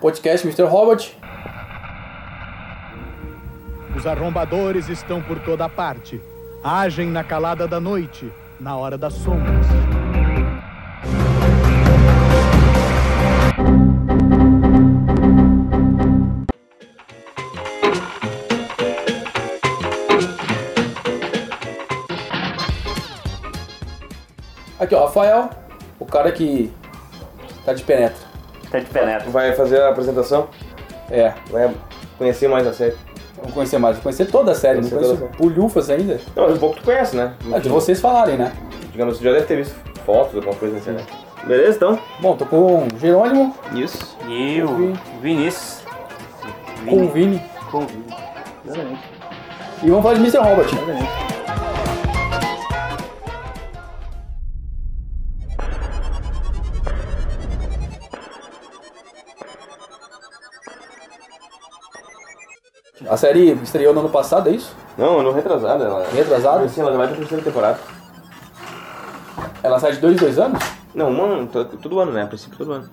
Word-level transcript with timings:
podcast 0.00 0.46
Mr. 0.46 0.64
Robot. 0.64 1.16
Os 3.96 4.06
arrombadores 4.06 4.88
estão 4.88 5.20
por 5.20 5.38
toda 5.40 5.68
parte. 5.68 6.20
Agem 6.62 7.08
na 7.08 7.24
calada 7.24 7.66
da 7.66 7.80
noite, 7.80 8.32
na 8.60 8.76
hora 8.76 8.96
das 8.96 9.14
sombras. 9.14 9.66
Aqui, 24.78 24.94
ó, 24.94 25.06
Rafael, 25.06 25.50
o 25.98 26.06
cara 26.06 26.30
que 26.30 26.72
tá 27.64 27.74
de 27.74 27.82
penetra. 27.82 28.27
Tá 28.70 28.78
de 28.78 28.86
penetra. 28.86 29.30
Vai 29.30 29.52
fazer 29.52 29.80
a 29.80 29.88
apresentação? 29.90 30.48
É, 31.10 31.32
Vai 31.50 31.70
conhecer 32.18 32.48
mais 32.48 32.66
a 32.66 32.72
série? 32.72 32.94
vamos 33.36 33.54
conhecer 33.54 33.78
mais. 33.78 33.96
Vou 33.96 34.02
conhecer 34.02 34.26
toda 34.26 34.50
a 34.52 34.54
série, 34.54 34.80
não 34.80 34.90
conheço 34.90 35.16
toda 35.16 35.30
bulhufas 35.38 35.88
ainda. 35.90 36.20
Não, 36.34 36.44
mas 36.48 36.56
um 36.56 36.58
pouco 36.58 36.76
tu 36.76 36.82
conhece, 36.82 37.16
né? 37.16 37.34
É 37.52 37.60
de 37.60 37.68
vocês 37.68 38.00
falarem, 38.00 38.36
né? 38.36 38.52
Digamos, 38.90 39.16
você 39.16 39.24
já 39.24 39.32
deve 39.32 39.46
ter 39.46 39.56
visto 39.56 39.74
fotos, 40.04 40.34
alguma 40.34 40.54
coisa 40.54 40.74
na 40.74 40.80
internet. 40.80 41.06
Beleza, 41.44 41.76
então? 41.76 41.98
Bom, 42.20 42.36
tô 42.36 42.44
com 42.44 42.56
o 42.56 42.88
Jerônimo, 42.98 43.54
Isso. 43.72 44.18
E 44.26 44.60
o 44.60 44.92
Vinícius. 45.22 45.84
com 46.84 47.04
o 47.04 47.08
Vini 47.10 47.40
Com 47.70 47.78
o 47.78 47.86
Vini. 47.86 48.04
Exatamente. 48.66 49.00
e 49.84 49.88
vamos 49.88 50.02
falar 50.02 50.14
de 50.14 50.20
Mr. 50.20 50.38
Robot. 50.38 51.27
A 63.08 63.16
série 63.16 63.52
estreou 63.62 63.94
no 63.94 64.00
ano 64.00 64.08
passado, 64.10 64.48
é 64.48 64.52
isso? 64.52 64.76
Não, 64.96 65.20
ano 65.20 65.32
retrasado. 65.32 65.82
Ela... 65.82 66.06
Retrasado? 66.12 66.68
Sim, 66.68 66.80
ela 66.82 66.96
vai 66.96 67.06
pra 67.08 67.16
terceira 67.16 67.42
temporada. 67.42 67.78
Ela 69.62 69.78
sai 69.80 69.92
de 69.92 69.98
dois 69.98 70.14
em 70.16 70.20
dois 70.20 70.38
anos? 70.38 70.62
Não, 70.94 71.10
um 71.10 71.22
ano, 71.24 71.46
to- 71.46 71.64
todo 71.64 72.00
ano, 72.00 72.12
né? 72.12 72.22
A 72.22 72.26
princípio, 72.26 72.58
todo 72.58 72.72
ano. 72.72 72.88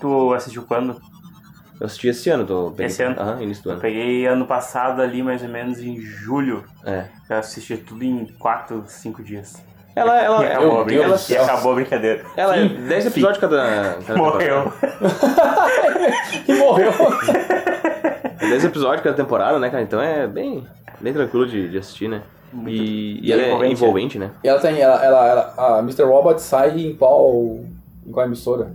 Tu 0.00 0.34
assistiu 0.34 0.62
quando? 0.62 0.96
Eu 1.80 1.86
assisti 1.86 2.08
esse 2.08 2.30
ano, 2.30 2.46
tô... 2.46 2.70
peguei- 2.70 2.86
Esse 2.86 3.02
ano? 3.02 3.20
Aham, 3.20 3.42
início 3.42 3.64
do 3.64 3.68
Eu 3.70 3.72
ano. 3.72 3.80
peguei 3.82 4.26
ano 4.26 4.46
passado 4.46 5.02
ali, 5.02 5.22
mais 5.22 5.42
ou 5.42 5.48
menos 5.48 5.78
em 5.80 6.00
julho. 6.00 6.64
É. 6.84 7.06
Eu 7.28 7.38
assisti 7.38 7.76
tudo 7.76 8.04
em 8.04 8.26
4, 8.38 8.84
5 8.86 9.22
dias. 9.22 9.56
Ela, 9.96 10.20
ela, 10.20 10.42
e 10.44 10.46
acabou, 10.48 10.80
a 10.80 10.84
Deus 10.84 11.06
brincadeira. 11.06 11.16
do 11.18 11.32
E 11.32 11.36
acabou 11.36 11.72
a 11.72 11.74
brincadeira. 11.74 12.24
ela 12.36 12.56
é 12.56 12.68
10 12.68 13.06
episódios 13.06 13.38
cada, 13.38 13.98
cada 14.06 14.16
Morreu. 14.18 14.72
E 16.48 16.52
morreu. 16.54 16.90
temporada. 18.34 18.50
10 18.50 18.64
episódios 18.64 19.02
cada 19.02 19.16
temporada, 19.16 19.58
né, 19.58 19.70
cara? 19.70 19.82
Então 19.82 20.00
é 20.00 20.26
bem, 20.26 20.64
bem 21.00 21.12
tranquilo 21.12 21.46
de, 21.46 21.68
de 21.68 21.78
assistir, 21.78 22.08
né? 22.08 22.22
E, 22.66 23.18
e 23.26 23.32
ela 23.32 23.42
é 23.42 23.46
envolvente, 23.48 23.72
envolvente, 23.72 24.18
né? 24.18 24.30
E 24.44 24.48
ela 24.48 24.60
tem. 24.60 24.80
Ela, 24.80 25.04
ela, 25.04 25.26
ela- 25.56 25.76
a 25.76 25.78
Mr. 25.80 26.04
Robot 26.04 26.40
sai 26.40 26.78
em 26.80 26.94
qual. 26.94 27.58
em 28.06 28.12
qual 28.12 28.24
emissora? 28.26 28.70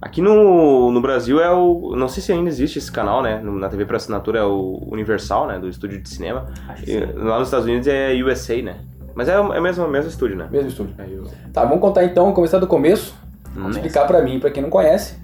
Aqui 0.00 0.22
no, 0.22 0.92
no 0.92 1.00
Brasil 1.00 1.40
é 1.40 1.50
o. 1.50 1.94
Não 1.96 2.06
sei 2.08 2.22
se 2.22 2.30
ainda 2.32 2.48
existe 2.48 2.78
esse 2.78 2.92
canal, 2.92 3.20
né? 3.20 3.40
Na 3.42 3.68
TV 3.68 3.84
por 3.84 3.96
assinatura 3.96 4.38
é 4.38 4.44
o 4.44 4.86
Universal, 4.92 5.48
né? 5.48 5.58
Do 5.58 5.68
estúdio 5.68 6.00
de 6.00 6.08
cinema. 6.08 6.46
Acho 6.68 6.84
que 6.84 6.92
E 6.92 7.00
lá 7.00 7.38
nos 7.40 7.48
Estados 7.48 7.66
Unidos 7.66 7.88
é 7.88 8.12
USA, 8.22 8.62
né? 8.62 8.76
Mas 9.16 9.28
é 9.28 9.40
o 9.40 9.52
é 9.52 9.58
o 9.58 9.62
mesmo, 9.62 9.88
mesmo 9.88 10.08
estúdio, 10.08 10.36
né? 10.36 10.46
Mesmo 10.48 10.68
estúdio. 10.68 10.94
É, 10.98 11.02
eu- 11.10 11.24
Tá, 11.52 11.64
vamos 11.64 11.80
contar 11.80 12.04
então, 12.04 12.32
começar 12.32 12.58
do 12.60 12.68
começo. 12.68 13.12
Hum. 13.56 13.68
Explicar 13.70 14.06
pra 14.06 14.22
mim, 14.22 14.38
pra 14.38 14.48
quem 14.52 14.62
não 14.62 14.70
conhece, 14.70 15.18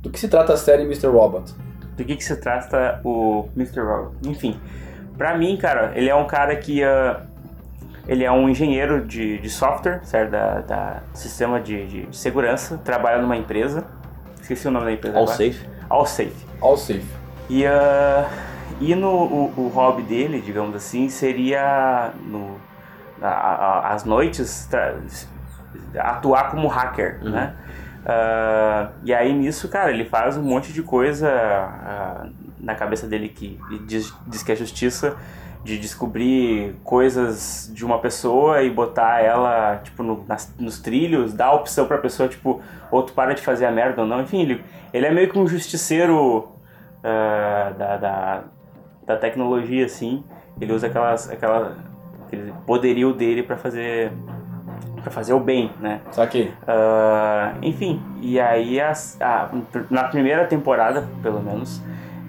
do 0.00 0.08
que 0.10 0.20
se 0.20 0.28
trata 0.28 0.52
a 0.52 0.56
série 0.56 0.84
Mr. 0.84 1.08
Robot. 1.08 1.52
Do 2.00 2.04
que, 2.06 2.16
que 2.16 2.24
se 2.24 2.34
trata 2.36 2.98
o 3.04 3.46
Mr. 3.54 3.80
Robot? 3.82 4.16
Enfim, 4.26 4.58
pra 5.18 5.36
mim, 5.36 5.54
cara, 5.58 5.92
ele 5.94 6.08
é 6.08 6.14
um 6.14 6.26
cara 6.26 6.56
que. 6.56 6.82
ah, 6.82 7.20
ele 8.08 8.24
é 8.24 8.32
um 8.32 8.48
engenheiro 8.48 9.04
de, 9.04 9.36
de 9.38 9.50
software, 9.50 10.00
certo? 10.04 10.30
Da, 10.30 10.60
da 10.62 10.96
sistema 11.12 11.60
de, 11.60 11.86
de- 11.86 12.06
de 12.06 12.16
segurança, 12.16 12.78
trabalha 12.82 13.20
numa 13.20 13.36
empresa. 13.36 13.84
Esqueci 14.40 14.66
o 14.66 14.70
nome 14.70 14.86
da 14.86 14.92
empresa 14.92 15.18
All 15.18 15.24
agora. 15.24 15.36
safe. 15.36 15.66
All 15.90 16.06
Safe. 16.06 16.46
All 16.62 16.76
safe. 16.78 17.06
E, 17.50 17.66
ah, 17.66 18.26
e 18.80 18.94
no, 18.94 19.10
o, 19.10 19.52
o 19.58 19.68
hobby 19.68 20.00
dele, 20.02 20.40
digamos 20.40 20.74
assim, 20.74 21.10
seria 21.10 22.12
no, 22.24 22.56
a- 23.20 23.28
a- 23.28 23.92
as 23.92 24.04
noites 24.04 24.66
atuar 25.98 26.50
como 26.50 26.66
hacker, 26.66 27.18
né? 27.22 27.52
Ah, 28.06 28.90
e 29.04 29.12
aí 29.12 29.32
nisso, 29.32 29.68
cara, 29.68 29.90
ele 29.90 30.04
faz 30.04 30.36
um 30.36 30.42
monte 30.42 30.72
de 30.72 30.82
coisa 30.82 31.28
ah, 31.30 32.26
na 32.58 32.74
cabeça 32.74 33.06
dele 33.06 33.28
que 33.28 33.58
diz, 33.86 34.14
diz 34.26 34.42
que 34.42 34.52
é 34.52 34.56
justiça 34.56 35.16
de 35.62 35.78
descobrir 35.78 36.74
coisas 36.82 37.70
de 37.74 37.84
uma 37.84 37.98
pessoa 37.98 38.62
e 38.62 38.70
botar 38.70 39.20
ela, 39.22 39.76
tipo, 39.84 40.02
no- 40.02 40.24
nas- 40.26 40.54
nos 40.58 40.80
trilhos, 40.80 41.34
dar 41.34 41.46
a 41.48 41.52
opção 41.52 41.86
pra 41.86 41.98
pessoa, 41.98 42.28
tipo, 42.30 42.62
ou 42.90 43.02
tu 43.02 43.12
para 43.12 43.34
de 43.34 43.42
fazer 43.42 43.66
a 43.66 43.70
merda 43.70 44.00
ou 44.00 44.08
não. 44.08 44.22
Enfim, 44.22 44.40
ele, 44.40 44.64
ele 44.92 45.04
é 45.04 45.10
meio 45.12 45.28
que 45.28 45.38
um 45.38 45.46
justiceiro 45.46 46.48
ah, 47.04 47.72
da, 47.76 47.96
da, 47.98 48.40
da 49.06 49.16
tecnologia, 49.16 49.84
assim. 49.84 50.24
Ele 50.58 50.72
usa 50.72 50.86
aquelas, 50.86 51.28
aquela, 51.30 51.76
aquele 52.26 52.52
poderio 52.66 53.12
dele 53.12 53.42
pra 53.42 53.58
fazer, 53.58 54.10
pra 55.00 55.10
fazer 55.10 55.32
o 55.32 55.40
bem, 55.40 55.70
né? 55.80 56.00
Saquei. 56.10 56.52
Ah, 56.66 57.54
enfim, 57.62 58.00
e 58.20 58.38
aí 58.40 58.80
as- 58.80 59.16
a- 59.20 59.48
na 59.90 60.04
primeira 60.04 60.44
temporada, 60.46 61.04
pelo 61.22 61.40
menos, 61.40 61.82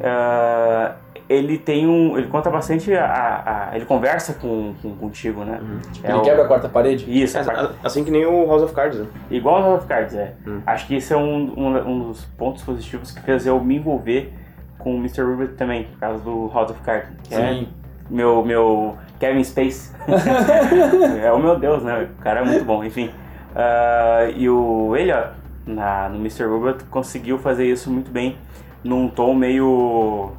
ah, 0.04 0.96
ele 1.30 1.58
tem 1.58 1.88
um. 1.88 2.18
Ele 2.18 2.28
conta 2.28 2.50
bastante. 2.50 2.94
A, 2.94 3.70
a- 3.72 3.76
ele 3.76 3.86
conversa 3.86 4.34
com, 4.34 4.74
com- 4.82 4.96
contigo, 4.96 5.44
né? 5.46 5.60
É 6.04 6.10
Ele 6.10 6.18
o- 6.18 6.22
quebra 6.22 6.44
a 6.44 6.48
quarta 6.48 6.68
parede? 6.68 7.06
Isso, 7.08 7.38
É, 7.38 7.44
assim 7.84 8.04
que 8.04 8.12
nem 8.12 8.26
o 8.26 8.46
House 8.48 8.64
of 8.64 8.74
Cards, 8.74 9.00
né? 9.00 9.08
igual 9.30 9.62
no 9.62 9.68
House 9.70 9.80
of 9.80 9.88
Cards, 9.88 10.14
é. 10.16 10.34
Hum. 10.46 10.62
Acho 10.66 10.88
que 10.88 10.96
esse 10.96 11.14
é 11.14 11.18
um, 11.18 11.54
um, 11.58 11.78
um 11.88 12.00
dos 12.10 12.26
pontos 12.38 12.64
positivos 12.64 13.12
que 13.12 13.22
fez 13.22 13.46
eu 13.46 13.60
me 13.64 13.78
envolver 13.78 14.34
com 14.78 14.96
o 14.96 14.98
Mr. 14.98 15.22
Rubik 15.22 15.54
também, 15.54 15.84
por 15.86 16.00
causa 16.00 16.24
do 16.24 16.50
House 16.54 16.72
of 16.72 16.82
Cards. 16.82 17.10
Que 17.24 17.36
é 17.36 17.38
Sim. 17.54 17.68
Meu, 18.12 18.44
meu 18.44 18.98
Kevin 19.20 19.44
Space. 19.44 19.92
é 21.24 21.32
o 21.32 21.40
meu 21.40 21.58
Deus, 21.58 21.84
né? 21.84 22.10
O 22.20 22.22
cara 22.22 22.42
é 22.42 22.44
muito 22.44 22.66
bom, 22.66 22.84
enfim. 22.84 23.10
Ah, 23.56 24.30
e 24.36 24.50
o 24.50 24.96
Elliot, 24.96 25.30
na, 25.66 26.10
no 26.10 26.18
Mr. 26.18 26.44
Robot, 26.46 26.84
conseguiu 26.86 27.38
fazer 27.38 27.66
isso 27.66 27.90
muito 27.90 28.12
bem, 28.12 28.38
num 28.84 29.08
tom 29.08 29.34
meio. 29.34 30.32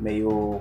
meio. 0.00 0.60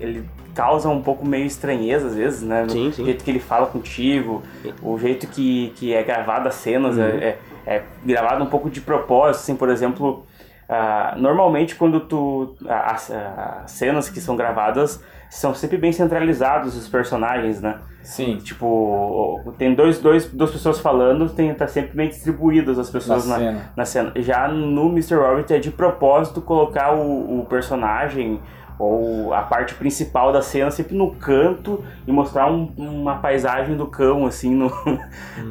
Ele 0.00 0.28
causa 0.54 0.88
um 0.88 1.00
pouco 1.02 1.26
meio 1.26 1.46
estranheza 1.46 2.08
às 2.08 2.14
vezes, 2.14 2.42
né? 2.42 2.66
Sim, 2.68 2.92
sim. 2.92 3.04
jeito 3.04 3.24
que 3.24 3.30
ele 3.30 3.40
fala 3.40 3.66
contigo, 3.66 4.42
o 4.82 4.98
jeito 4.98 5.26
que, 5.26 5.72
que 5.76 5.94
é 5.94 6.02
gravado 6.02 6.48
as 6.48 6.54
cenas, 6.56 6.96
Uhum. 6.96 7.02
é, 7.02 7.38
é, 7.66 7.76
é 7.76 7.82
gravado 8.04 8.44
um 8.44 8.48
pouco 8.48 8.68
de 8.68 8.80
propósito, 8.80 9.42
assim, 9.42 9.56
por 9.56 9.68
exemplo. 9.68 10.24
Ah, 10.68 11.14
normalmente 11.18 11.74
quando 11.76 12.00
tu. 12.00 12.54
As, 12.68 13.10
as 13.10 13.70
cenas 13.70 14.08
que 14.08 14.20
são 14.20 14.36
gravadas 14.36 15.02
são 15.28 15.54
sempre 15.54 15.78
bem 15.78 15.92
centralizados 15.92 16.76
os 16.76 16.88
personagens, 16.88 17.60
né? 17.60 17.78
Sim. 18.02 18.36
Tipo, 18.36 19.40
tem 19.56 19.74
dois, 19.74 19.98
dois, 19.98 20.26
duas 20.26 20.50
pessoas 20.50 20.80
falando, 20.80 21.28
tem, 21.30 21.54
tá 21.54 21.66
sempre 21.66 21.96
bem 21.96 22.08
distribuídas 22.08 22.78
as 22.78 22.90
pessoas 22.90 23.26
Na 23.26 23.38
na, 23.38 23.44
cena. 23.44 23.72
na 23.76 23.84
cena. 23.84 24.12
Já 24.16 24.48
no 24.48 24.88
Mr. 24.90 25.14
Robert 25.14 25.46
é 25.50 25.58
de 25.58 25.70
propósito 25.70 26.40
colocar 26.42 26.94
o, 26.94 27.40
o 27.40 27.46
personagem 27.46 28.40
ou 28.82 29.32
a 29.32 29.42
parte 29.42 29.74
principal 29.74 30.32
da 30.32 30.42
cena 30.42 30.68
sempre 30.70 30.96
no 30.96 31.12
canto 31.12 31.84
e 32.04 32.10
mostrar 32.10 32.50
um- 32.50 32.72
uma 32.76 33.16
paisagem 33.18 33.76
do 33.76 33.86
cão, 33.86 34.26
assim, 34.26 34.52
no, 34.52 34.72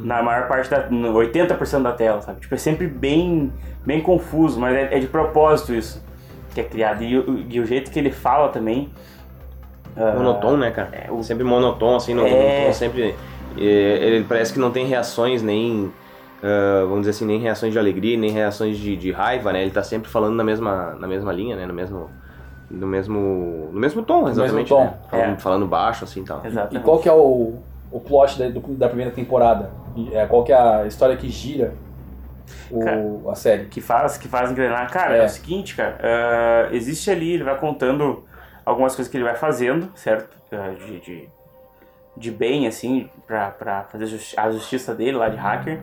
na 0.04 0.22
maior 0.22 0.48
parte 0.48 0.68
da. 0.68 0.90
no 0.90 1.14
80% 1.14 1.82
da 1.82 1.92
tela, 1.92 2.20
sabe? 2.20 2.40
Tipo, 2.40 2.54
é 2.54 2.58
sempre 2.58 2.86
bem, 2.86 3.50
bem 3.86 4.02
confuso, 4.02 4.60
mas 4.60 4.76
é, 4.76 4.96
é 4.96 4.98
de 4.98 5.06
propósito 5.06 5.72
isso 5.72 6.04
que 6.54 6.60
é 6.60 6.64
criado. 6.64 7.02
E, 7.02 7.18
o- 7.18 7.46
e 7.48 7.58
o 7.58 7.64
jeito 7.64 7.90
que 7.90 7.98
ele 7.98 8.10
fala 8.12 8.48
também. 8.50 8.90
ah, 9.96 10.12
Monotom, 10.16 10.56
né, 10.58 10.70
cara? 10.70 10.90
é, 10.92 11.10
o- 11.10 11.22
Sempre 11.22 11.44
monotom, 11.44 11.96
assim, 11.96 12.12
no, 12.12 12.26
É. 12.26 12.66
no- 12.68 12.74
sempre. 12.74 13.14
é, 13.56 13.62
ele 13.62 14.24
parece 14.28 14.52
que 14.52 14.58
não 14.58 14.70
tem 14.70 14.84
reações 14.86 15.42
nem. 15.42 15.90
ah, 16.42 16.80
vamos 16.82 17.00
dizer 17.00 17.10
assim, 17.12 17.24
nem 17.24 17.38
reações 17.40 17.72
de 17.72 17.78
alegria, 17.78 18.18
nem 18.18 18.30
reações 18.30 18.76
de, 18.76 18.94
de 18.94 19.10
raiva, 19.10 19.52
né? 19.54 19.62
Ele 19.62 19.70
tá 19.70 19.82
sempre 19.82 20.10
falando 20.10 20.34
na 20.34 20.44
mesma, 20.44 20.94
na 21.00 21.06
mesma 21.08 21.32
linha, 21.32 21.56
né? 21.56 21.64
No 21.64 21.72
mesmo. 21.72 22.10
No 22.72 22.86
mesmo. 22.86 23.68
No 23.72 23.78
mesmo 23.78 24.02
tom, 24.02 24.28
exatamente. 24.28 24.68
tom, 24.68 24.84
né? 24.84 24.94
Falando, 25.10 25.32
é. 25.34 25.36
falando 25.38 25.66
baixo, 25.66 26.04
assim 26.04 26.22
e 26.22 26.24
tal. 26.24 26.40
E 26.42 26.46
Exatamente. 26.48 26.82
qual 26.84 26.98
que 26.98 27.08
é 27.08 27.12
o, 27.12 27.58
o 27.92 28.00
plot 28.00 28.38
da, 28.38 28.48
do- 28.48 28.74
da 28.74 28.88
primeira 28.88 29.10
temporada? 29.12 29.70
E, 29.94 30.14
é, 30.14 30.26
qual 30.26 30.42
que 30.42 30.52
é 30.52 30.56
a 30.56 30.86
história 30.86 31.14
que 31.16 31.28
gira 31.28 31.74
o, 32.70 32.80
Cara, 32.80 33.02
a 33.30 33.34
série? 33.34 33.66
que 33.66 33.80
faz, 33.82 34.16
que 34.16 34.26
faz 34.26 34.50
engrenar. 34.50 34.90
Cara, 34.90 35.16
é, 35.16 35.20
É. 35.20 35.24
o 35.26 35.28
seguinte, 35.28 35.76
cara, 35.76 35.98
ah, 36.02 36.68
existe 36.72 37.10
ali, 37.10 37.32
ele 37.34 37.44
vai 37.44 37.58
contando 37.58 38.24
algumas 38.64 38.96
coisas 38.96 39.10
que 39.10 39.16
ele 39.18 39.24
vai 39.24 39.34
fazendo, 39.34 39.90
certo? 39.94 40.34
Ah, 40.50 40.70
de, 40.78 40.98
de, 41.00 41.28
de 42.16 42.30
bem, 42.30 42.66
assim, 42.66 43.08
pra, 43.26 43.50
pra 43.50 43.82
fazer 43.84 44.06
justi- 44.06 44.38
a 44.40 44.50
justiça 44.50 44.94
dele 44.94 45.16
lá 45.18 45.28
de 45.28 45.36
hacker. 45.36 45.80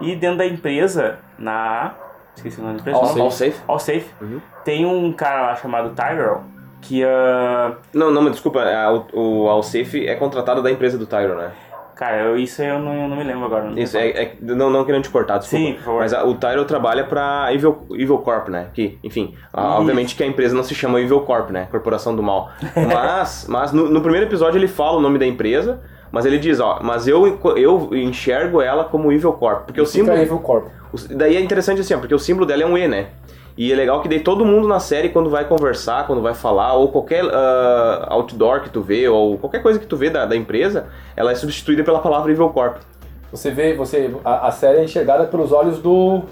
E 0.00 0.16
dentro 0.16 0.38
da 0.38 0.46
empresa, 0.46 1.18
na 1.38 1.94
Esqueci 2.36 2.60
o 2.60 2.62
nome 2.62 2.74
da 2.76 2.80
empresa. 2.80 2.98
All? 2.98 3.22
All 3.22 3.30
Safe? 3.30 3.60
All 3.68 3.78
Safe. 3.78 4.06
Uhum. 4.20 4.40
Tem 4.64 4.84
um 4.86 5.12
cara 5.12 5.42
lá 5.42 5.56
chamado 5.56 5.90
Tyrell 5.90 6.40
que. 6.80 7.02
ah, 7.04 7.72
Não, 7.92 8.10
não, 8.10 8.22
mas 8.22 8.32
desculpa, 8.32 8.60
a- 8.62 8.92
o, 8.92 9.42
o 9.44 9.48
Allsafe 9.48 10.06
é 10.06 10.14
contratado 10.16 10.62
da 10.62 10.70
empresa 10.70 10.98
do 10.98 11.06
Tyro, 11.06 11.36
né? 11.36 11.50
cara, 11.94 12.22
eu, 12.22 12.36
isso 12.36 12.60
eu 12.60 12.80
não, 12.80 12.92
eu 13.02 13.08
não 13.08 13.16
me 13.16 13.22
lembro 13.22 13.44
agora. 13.44 13.70
não 13.70 13.78
Isso, 13.78 13.96
é, 13.96 14.08
é- 14.08 14.36
não, 14.40 14.68
não 14.68 14.84
querendo 14.84 15.04
te 15.04 15.10
cortar, 15.10 15.38
desculpa. 15.38 15.64
Sim, 15.64 15.72
por 15.74 15.82
favor. 15.84 16.00
Mas 16.00 16.12
a- 16.12 16.24
o 16.24 16.34
Tyro 16.34 16.64
trabalha 16.64 17.04
pra 17.04 17.54
Evil, 17.54 17.86
Evil 17.92 18.18
Corp, 18.18 18.48
né? 18.48 18.66
Que, 18.74 18.98
enfim, 19.04 19.34
a- 19.52 19.78
obviamente 19.78 20.16
que 20.16 20.22
a 20.24 20.26
empresa 20.26 20.56
não 20.56 20.64
se 20.64 20.74
chama 20.74 21.00
Evil 21.00 21.20
Corp, 21.20 21.50
né? 21.50 21.68
Corporação 21.70 22.14
do 22.16 22.22
Mal. 22.22 22.50
Mas, 22.74 23.46
mas 23.48 23.72
no, 23.72 23.88
no 23.88 24.00
primeiro 24.00 24.26
episódio 24.26 24.58
ele 24.58 24.66
fala 24.66 24.98
o 24.98 25.00
nome 25.00 25.18
da 25.20 25.26
empresa, 25.26 25.80
mas 26.14 26.24
ele 26.24 26.38
diz, 26.38 26.60
ó, 26.60 26.78
mas 26.80 27.08
eu, 27.08 27.40
eu 27.56 27.90
enxergo 27.92 28.62
ela 28.62 28.84
como 28.84 29.10
Evil 29.10 29.32
Corp. 29.32 29.66
Porque 29.66 29.80
o 29.80 29.84
símbolo. 29.84 30.16
Evil 30.16 30.38
Corp. 30.38 30.66
Daí 31.10 31.36
é 31.36 31.40
interessante 31.40 31.80
assim, 31.80 31.92
ó, 31.92 31.98
porque 31.98 32.14
o 32.14 32.20
símbolo 32.20 32.46
dela 32.46 32.62
é 32.62 32.66
um 32.66 32.78
E, 32.78 32.86
né? 32.86 33.08
E 33.58 33.72
é 33.72 33.74
legal 33.74 34.00
que 34.00 34.08
daí 34.08 34.20
todo 34.20 34.44
mundo 34.44 34.68
na 34.68 34.78
série, 34.78 35.08
quando 35.08 35.28
vai 35.28 35.44
conversar, 35.44 36.06
quando 36.06 36.22
vai 36.22 36.32
falar, 36.32 36.74
ou 36.74 36.86
qualquer 36.86 37.24
ah, 37.24 38.06
outdoor 38.10 38.60
que 38.60 38.70
tu 38.70 38.80
vê, 38.80 39.08
ou 39.08 39.36
qualquer 39.38 39.60
coisa 39.60 39.80
que 39.80 39.86
tu 39.86 39.96
vê 39.96 40.08
da, 40.08 40.24
da 40.24 40.36
empresa, 40.36 40.86
ela 41.16 41.32
é 41.32 41.34
substituída 41.34 41.82
pela 41.82 41.98
palavra 41.98 42.30
Evil 42.30 42.48
Corp. 42.50 42.76
Você 43.32 43.50
vê, 43.50 43.74
você, 43.74 44.14
a, 44.24 44.46
a 44.46 44.50
série 44.52 44.78
é 44.78 44.84
enxergada 44.84 45.24
pelos 45.24 45.50
olhos 45.50 45.80
do. 45.80 46.22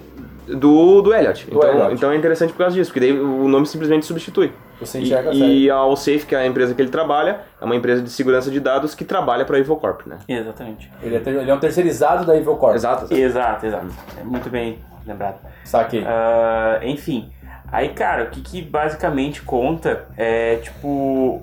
Do, 0.47 1.03
do 1.03 1.15
Elliot. 1.15 1.47
Do 1.49 1.57
então, 1.57 1.69
Elliot. 1.71 1.95
então 1.95 2.11
é 2.13 2.17
interessante 2.17 2.53
por 2.53 2.59
causa 2.59 2.75
disso, 2.75 2.91
porque 2.93 3.01
daí 3.01 3.19
o 3.19 3.47
nome 3.49 3.67
simplesmente 3.67 4.05
substitui. 4.07 4.53
Você 4.81 4.99
E, 4.99 5.03
enxerga 5.03 5.31
a 5.31 5.33
série. 5.33 5.59
e 5.65 5.71
a 5.71 5.77
Allsafe, 5.77 6.27
que 6.27 6.35
é 6.35 6.39
a 6.39 6.47
empresa 6.47 6.75
que 6.75 6.83
ele 6.83 6.91
trabalha, 6.91 7.41
é 7.61 7.65
uma 7.65 7.77
empresa 7.77 8.03
de 8.03 8.11
segurança 8.11 8.51
de 8.51 8.59
dados 8.59 8.95
que 8.95 9.05
trabalha 9.05 9.45
para 9.45 9.57
a 9.57 9.61
Evil 9.61 9.77
Corp, 9.77 10.07
né? 10.07 10.19
Exatamente. 10.29 10.91
Ele, 11.03 11.15
é, 11.17 11.21
ter- 11.21 11.35
ele 11.37 11.51
é 11.51 11.55
um 11.55 11.61
terceirizado 11.61 12.25
da 12.27 12.37
Evil 12.37 12.57
Corp. 12.57 12.75
Exato. 12.75 13.13
Exato, 13.15 13.67
exato. 13.67 13.87
É 14.21 14.25
muito 14.25 14.51
bem 14.51 14.79
lembrado. 15.07 15.37
Saquei. 15.65 16.05
Ah, 16.05 16.81
enfim. 16.83 17.31
Aí, 17.71 17.91
cara, 17.91 18.25
o 18.25 18.27
que, 18.31 18.41
que 18.41 18.61
basicamente 18.61 19.41
conta 19.43 20.07
é 20.17 20.57
tipo 20.57 21.41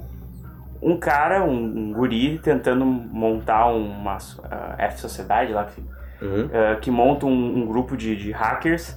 um 0.81 0.97
cara, 0.97 1.43
um, 1.43 1.53
um 1.53 1.93
guri 1.93 2.37
tentando 2.39 2.85
montar 2.85 3.65
uma 3.67 4.15
uh, 4.17 4.75
F-Sociedade 4.77 5.51
lá, 5.51 5.65
que, 5.65 5.81
Uhum. 6.21 6.49
ah, 6.53 6.75
que 6.81 6.89
monta 6.91 7.25
um, 7.25 7.59
um 7.59 7.65
grupo 7.65 7.95
de, 7.97 8.15
de 8.15 8.31
hackers 8.31 8.95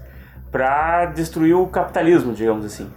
pra 0.51 1.07
destruir 1.07 1.55
o 1.55 1.67
capitalismo, 1.67 2.33
digamos 2.35 2.65
assim. 2.65 2.91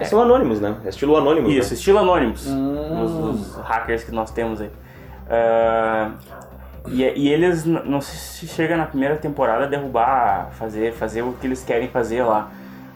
É- 0.00 0.04
São 0.04 0.20
anônimos, 0.20 0.60
né? 0.60 0.74
É 0.84 0.88
estilo 0.88 1.16
anônimo. 1.16 1.48
isso, 1.48 1.72
estilo 1.74 1.98
Anonymous. 1.98 2.46
Hum. 2.48 3.02
Os, 3.04 3.48
os 3.50 3.56
hackers 3.64 4.02
que 4.04 4.10
nós 4.12 4.30
temos 4.30 4.60
aí. 4.60 4.70
Ah, 5.28 6.10
e, 6.88 7.02
e 7.04 7.28
eles, 7.28 7.64
não 7.64 8.00
sei 8.00 8.18
se 8.18 8.46
chega 8.52 8.76
na 8.76 8.86
primeira 8.86 9.16
temporada 9.16 9.64
a 9.64 9.68
derrubar, 9.68 10.48
fazer, 10.52 10.92
fazer 10.94 11.22
o 11.22 11.32
que 11.34 11.46
eles 11.46 11.62
querem 11.62 11.88
fazer 11.88 12.22
lá. 12.24 12.50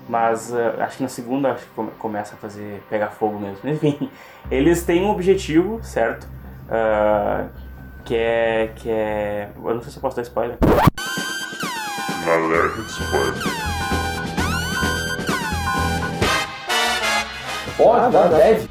Mas 0.09 0.53
ah, 0.55 0.75
acho 0.85 0.97
que 0.97 1.03
na 1.03 1.09
segunda 1.09 1.53
acho 1.53 1.65
que 1.65 1.71
come- 1.77 1.93
começa 1.99 2.35
a 2.35 2.39
fazer, 2.39 2.83
pegar 2.91 3.09
fogo 3.09 3.39
mesmo. 3.39 3.59
Enfim, 3.71 4.11
eles 4.51 4.85
têm 4.85 5.05
um 5.05 5.11
objetivo, 5.11 5.79
certo? 5.83 6.27
Ah, 6.69 7.47
que 8.05 8.15
é. 8.17 8.71
Que 8.77 8.91
é. 8.91 9.49
Eu 9.57 9.75
não 9.75 9.83
sei 9.83 9.91
se 9.91 9.99
eu 9.99 10.03
posso 10.03 10.17
dar 10.17 10.23
spoiler. 10.23 10.57
Alerta 12.27 12.83
de 12.83 12.91
spoiler. 12.91 13.35
Pode, 17.77 18.13
dá, 18.13 18.27
deve. 18.29 18.69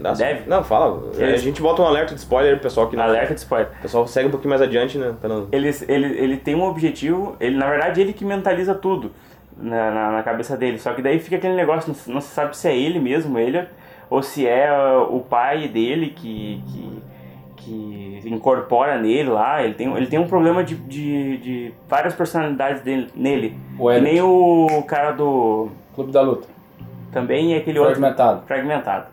Dá- 0.00 0.12
Deve? 0.12 0.46
Não, 0.48 0.62
fala. 0.62 1.02
Eles- 1.16 1.40
A 1.40 1.44
gente 1.44 1.62
bota 1.62 1.80
um 1.80 1.86
alerta 1.86 2.12
de 2.14 2.20
spoiler 2.20 2.54
pro 2.54 2.64
pessoal 2.64 2.88
que 2.88 2.96
não. 2.96 3.04
Alerta 3.04 3.32
de 3.32 3.40
spoiler. 3.40 3.70
O 3.78 3.82
pessoal 3.82 4.06
segue 4.06 4.28
um 4.28 4.30
pouquinho 4.30 4.50
mais 4.50 4.60
adiante, 4.60 4.98
né? 4.98 5.14
Pra 5.18 5.28
não... 5.30 5.48
Ele, 5.50 5.74
ele, 5.88 6.06
ele 6.18 6.36
tem 6.36 6.54
um 6.54 6.62
objetivo, 6.64 7.36
ele 7.40 7.56
na 7.56 7.66
verdade 7.70 8.02
ele 8.02 8.12
que 8.12 8.22
mentaliza 8.24 8.74
tudo 8.74 9.10
na, 9.56 9.90
na, 9.90 10.12
na 10.12 10.22
cabeça 10.22 10.58
dele. 10.58 10.78
Só 10.78 10.92
que 10.92 11.00
daí 11.00 11.18
fica 11.18 11.36
aquele 11.36 11.54
negócio, 11.54 11.94
não, 12.06 12.14
não 12.16 12.20
se 12.20 12.28
sabe 12.28 12.54
se 12.54 12.68
é 12.68 12.76
ele 12.76 12.98
mesmo, 13.00 13.38
ele, 13.38 13.66
ou 14.14 14.22
se 14.22 14.46
é 14.46 14.68
ah, 14.68 15.02
o 15.08 15.20
pai 15.20 15.68
dele 15.68 16.10
que, 16.10 16.62
que, 16.68 17.02
que 17.56 18.22
incorpora 18.28 18.98
nele 18.98 19.28
lá. 19.30 19.62
Ele 19.62 19.74
tem, 19.74 19.94
ele 19.96 20.06
tem 20.06 20.18
um 20.18 20.26
problema 20.28 20.62
de, 20.64 20.74
de, 20.76 21.36
de 21.38 21.74
várias 21.88 22.14
personalidades 22.14 22.82
dele, 22.82 23.08
nele. 23.14 23.56
O 23.78 23.88
que 23.90 24.00
nem 24.00 24.20
o 24.22 24.82
cara 24.86 25.12
do. 25.12 25.68
Clube 25.94 26.10
da 26.12 26.20
Luta. 26.22 26.48
Também 27.12 27.54
é 27.54 27.58
aquele 27.58 27.78
outro 27.78 27.94
Fragmentado. 27.94 28.42
fragmentado. 28.46 29.06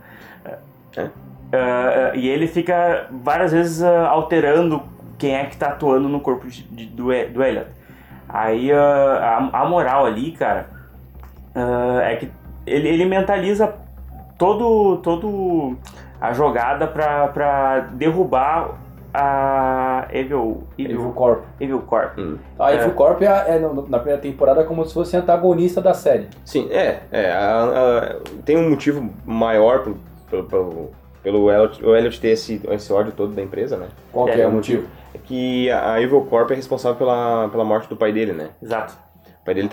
É. 0.97 1.09
Ah, 1.53 2.11
e 2.15 2.27
ele 2.27 2.47
fica 2.47 3.07
várias 3.11 3.51
vezes 3.51 3.83
ah, 3.83 4.07
alterando 4.07 4.81
quem 5.19 5.35
é 5.35 5.45
que 5.45 5.55
tá 5.57 5.67
atuando 5.67 6.09
no 6.09 6.19
corpo 6.19 6.47
de- 6.47 6.63
de- 6.63 6.85
do, 6.87 7.03
do 7.31 7.43
Elliot. 7.43 7.67
Aí 8.27 8.71
ah, 8.71 9.49
a, 9.53 9.61
a 9.61 9.65
moral 9.69 10.05
ali, 10.05 10.31
cara, 10.31 10.67
ah, 11.53 11.99
é 12.03 12.15
que 12.15 12.29
ele, 12.65 12.87
ele 12.87 13.05
mentaliza 13.05 13.73
todo, 14.41 14.97
todo 15.03 15.77
a 16.19 16.33
jogada 16.33 16.87
pra, 16.87 17.27
pra 17.27 17.79
derrubar 17.93 18.71
a 19.13 20.07
Evil, 20.11 20.63
Evil 20.79 20.95
Evil, 20.95 21.11
Corp. 21.11 21.43
Evil 21.59 21.79
Corp. 21.81 22.17
A 22.57 22.73
Evil 22.73 22.87
É. 22.87 22.89
Corp 22.89 23.21
é, 23.21 23.25
é 23.27 23.59
na 23.87 23.99
primeira 23.99 24.19
temporada 24.19 24.63
como 24.63 24.83
se 24.83 24.95
fosse 24.95 25.15
antagonista 25.15 25.79
da 25.79 25.93
série. 25.93 26.27
Sim, 26.43 26.67
é. 26.71 27.01
é 27.11 27.31
a- 27.31 28.15
a- 28.15 28.15
tem 28.43 28.57
um 28.57 28.71
motivo 28.71 29.07
maior 29.25 29.83
pro, 29.83 29.97
pelo, 30.29 30.43
pelo, 30.45 30.89
pelo 31.21 31.51
Elliot, 31.51 31.85
o 31.85 31.95
Elliot 31.95 32.19
ter 32.19 32.29
esse, 32.29 32.59
esse 32.71 32.91
ódio 32.91 33.11
todo 33.11 33.33
da 33.33 33.43
empresa, 33.43 33.77
né? 33.77 33.87
Qual 34.11 34.27
É, 34.27 34.31
que 34.31 34.39
é 34.39 34.43
é 34.43 34.47
o 34.47 34.49
um 34.49 34.53
motivo? 34.53 34.87
É 35.13 35.17
que 35.19 35.69
a 35.69 35.93
a 35.93 36.01
Evil 36.01 36.21
Corp 36.21 36.49
é 36.49 36.55
responsável 36.55 36.97
pela, 36.97 37.47
pela 37.49 37.63
morte 37.63 37.87
do 37.89 37.95
pai 37.95 38.11
dele, 38.11 38.31
né? 38.33 38.49
Exato. 38.63 38.97
O 39.41 39.45
pai 39.45 39.55
dele, 39.55 39.69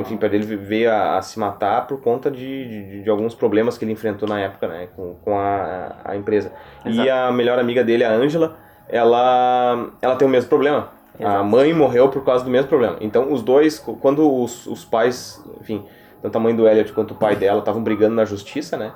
enfim, 0.00 0.16
o 0.16 0.18
pai 0.18 0.28
dele 0.28 0.56
veio 0.56 0.90
a, 0.90 1.18
a 1.18 1.22
se 1.22 1.38
matar 1.38 1.86
por 1.86 2.00
conta 2.00 2.30
de, 2.30 2.68
de, 2.68 3.02
de 3.04 3.10
alguns 3.10 3.34
problemas 3.34 3.78
que 3.78 3.84
ele 3.84 3.92
enfrentou 3.92 4.28
na 4.28 4.40
época, 4.40 4.66
né? 4.66 4.88
Com, 4.96 5.14
com 5.22 5.38
a, 5.38 5.94
a 6.04 6.16
empresa. 6.16 6.50
E 6.84 6.90
Exato. 6.90 7.10
a 7.10 7.32
melhor 7.32 7.58
amiga 7.58 7.84
dele, 7.84 8.02
a 8.02 8.10
Angela, 8.10 8.56
ela, 8.88 9.88
ela 10.02 10.16
tem 10.16 10.26
o 10.26 10.30
mesmo 10.30 10.48
problema. 10.48 10.88
A 11.18 11.22
Exato. 11.22 11.44
mãe 11.44 11.72
morreu 11.72 12.08
por 12.08 12.24
causa 12.24 12.44
do 12.44 12.50
mesmo 12.50 12.68
problema. 12.68 12.96
Então, 13.00 13.32
os 13.32 13.40
dois, 13.42 13.78
quando 13.78 14.28
os, 14.42 14.66
os 14.66 14.84
pais, 14.84 15.40
enfim, 15.60 15.84
tanto 16.20 16.36
a 16.36 16.40
mãe 16.40 16.54
do 16.56 16.66
Elliot 16.66 16.92
quanto 16.92 17.12
o 17.12 17.14
pai 17.14 17.36
dela 17.36 17.60
estavam 17.60 17.82
brigando 17.84 18.16
na 18.16 18.24
justiça, 18.24 18.76
né? 18.76 18.92